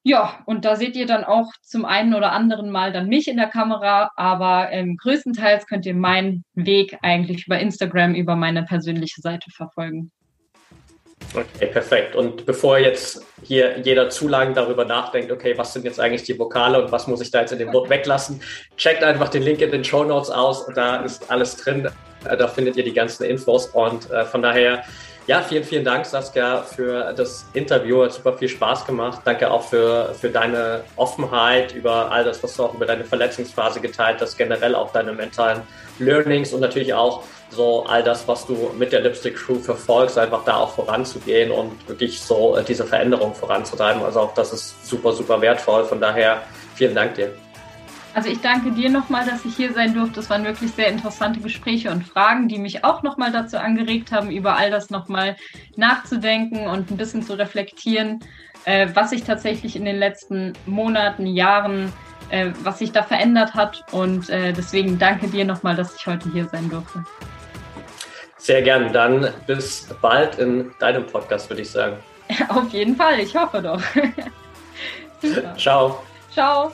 Ja, 0.03 0.43
und 0.45 0.65
da 0.65 0.75
seht 0.75 0.95
ihr 0.95 1.05
dann 1.05 1.23
auch 1.23 1.51
zum 1.61 1.85
einen 1.85 2.13
oder 2.13 2.33
anderen 2.33 2.69
Mal 2.69 2.91
dann 2.91 3.07
mich 3.07 3.29
in 3.29 3.37
der 3.37 3.47
Kamera, 3.47 4.11
aber 4.17 4.69
ähm, 4.71 4.97
größtenteils 4.97 5.65
könnt 5.65 5.85
ihr 5.85 5.95
meinen 5.95 6.43
Weg 6.55 6.97
eigentlich 7.01 7.47
über 7.47 7.57
Instagram, 7.57 8.13
über 8.13 8.35
meine 8.35 8.63
persönliche 8.63 9.21
Seite 9.21 9.49
verfolgen. 9.49 10.11
Okay, 11.35 11.65
perfekt. 11.65 12.15
Und 12.15 12.45
bevor 12.45 12.77
jetzt 12.77 13.25
hier 13.41 13.79
jeder 13.79 14.09
zu 14.09 14.27
lang 14.27 14.53
darüber 14.53 14.85
nachdenkt, 14.85 15.31
okay, 15.31 15.57
was 15.57 15.73
sind 15.73 15.83
jetzt 15.83 15.99
eigentlich 15.99 16.23
die 16.23 16.37
Vokale 16.37 16.83
und 16.83 16.91
was 16.91 17.07
muss 17.07 17.21
ich 17.21 17.31
da 17.31 17.41
jetzt 17.41 17.51
in 17.51 17.57
dem 17.57 17.73
Wort 17.73 17.89
weglassen, 17.89 18.41
checkt 18.77 19.03
einfach 19.03 19.29
den 19.29 19.41
Link 19.41 19.61
in 19.61 19.71
den 19.71 19.83
Show 19.83 20.03
Notes 20.03 20.29
aus. 20.29 20.67
Da 20.75 20.97
ist 20.97 21.31
alles 21.31 21.57
drin. 21.57 21.89
Äh, 22.25 22.37
da 22.37 22.47
findet 22.47 22.77
ihr 22.77 22.83
die 22.83 22.93
ganzen 22.93 23.23
Infos. 23.23 23.67
Und 23.67 24.11
äh, 24.11 24.25
von 24.25 24.43
daher 24.43 24.83
Ja, 25.25 25.41
vielen, 25.41 25.63
vielen 25.63 25.85
Dank, 25.85 26.05
Saskia, 26.05 26.63
für 26.63 27.13
das 27.13 27.45
Interview. 27.53 28.03
Hat 28.03 28.11
super 28.11 28.33
viel 28.33 28.49
Spaß 28.49 28.85
gemacht. 28.85 29.21
Danke 29.23 29.49
auch 29.49 29.63
für, 29.63 30.13
für 30.19 30.29
deine 30.29 30.83
Offenheit 30.97 31.73
über 31.73 32.11
all 32.11 32.25
das, 32.25 32.43
was 32.43 32.57
du 32.57 32.63
auch 32.63 32.73
über 32.73 32.85
deine 32.85 33.05
Verletzungsphase 33.05 33.79
geteilt 33.79 34.19
hast, 34.19 34.37
generell 34.37 34.75
auch 34.75 34.91
deine 34.91 35.13
mentalen 35.13 35.61
Learnings 35.97 36.51
und 36.51 36.59
natürlich 36.59 36.93
auch 36.93 37.23
so 37.49 37.85
all 37.85 38.03
das, 38.03 38.27
was 38.27 38.45
du 38.45 38.71
mit 38.77 38.91
der 38.91 38.99
Lipstick 38.99 39.37
Crew 39.37 39.59
verfolgst, 39.59 40.17
einfach 40.17 40.43
da 40.43 40.57
auch 40.57 40.75
voranzugehen 40.75 41.51
und 41.51 41.87
wirklich 41.87 42.19
so 42.19 42.57
äh, 42.57 42.63
diese 42.63 42.83
Veränderung 42.83 43.33
voranzutreiben. 43.33 44.03
Also 44.03 44.19
auch 44.19 44.33
das 44.33 44.51
ist 44.51 44.85
super, 44.85 45.13
super 45.13 45.39
wertvoll. 45.39 45.85
Von 45.85 46.01
daher 46.01 46.41
vielen 46.75 46.95
Dank 46.95 47.15
dir. 47.15 47.31
Also 48.13 48.29
ich 48.29 48.41
danke 48.41 48.71
dir 48.71 48.89
nochmal, 48.89 49.25
dass 49.25 49.43
ich 49.43 49.55
hier 49.55 49.73
sein 49.73 49.93
durfte. 49.93 50.19
Es 50.19 50.29
waren 50.29 50.43
wirklich 50.43 50.71
sehr 50.71 50.87
interessante 50.87 51.39
Gespräche 51.39 51.89
und 51.89 52.07
Fragen, 52.07 52.47
die 52.47 52.59
mich 52.59 52.83
auch 52.83 53.01
nochmal 53.01 53.31
dazu 53.31 53.57
angeregt 53.57 54.11
haben, 54.11 54.29
über 54.29 54.55
all 54.55 54.69
das 54.69 54.91
nochmal 54.91 55.35
nachzudenken 55.75 56.67
und 56.67 56.91
ein 56.91 56.97
bisschen 56.97 57.23
zu 57.23 57.33
reflektieren, 57.33 58.19
äh, 58.65 58.87
was 58.93 59.09
sich 59.09 59.23
tatsächlich 59.23 59.75
in 59.75 59.85
den 59.85 59.97
letzten 59.97 60.53
Monaten, 60.67 61.25
Jahren, 61.25 61.91
äh, 62.29 62.51
was 62.61 62.79
sich 62.79 62.91
da 62.91 63.01
verändert 63.01 63.55
hat. 63.55 63.83
Und 63.91 64.29
äh, 64.29 64.53
deswegen 64.53 64.99
danke 64.99 65.27
dir 65.27 65.45
nochmal, 65.45 65.75
dass 65.75 65.95
ich 65.95 66.05
heute 66.05 66.31
hier 66.31 66.45
sein 66.45 66.69
durfte. 66.69 67.03
Sehr 68.37 68.61
gern. 68.61 68.93
Dann 68.93 69.29
bis 69.47 69.87
bald 70.01 70.37
in 70.37 70.71
deinem 70.79 71.07
Podcast, 71.07 71.49
würde 71.49 71.63
ich 71.63 71.71
sagen. 71.71 71.97
Auf 72.49 72.69
jeden 72.69 72.95
Fall. 72.95 73.19
Ich 73.19 73.35
hoffe 73.35 73.61
doch. 73.61 73.81
Ciao. 75.57 76.03
Ciao. 76.31 76.73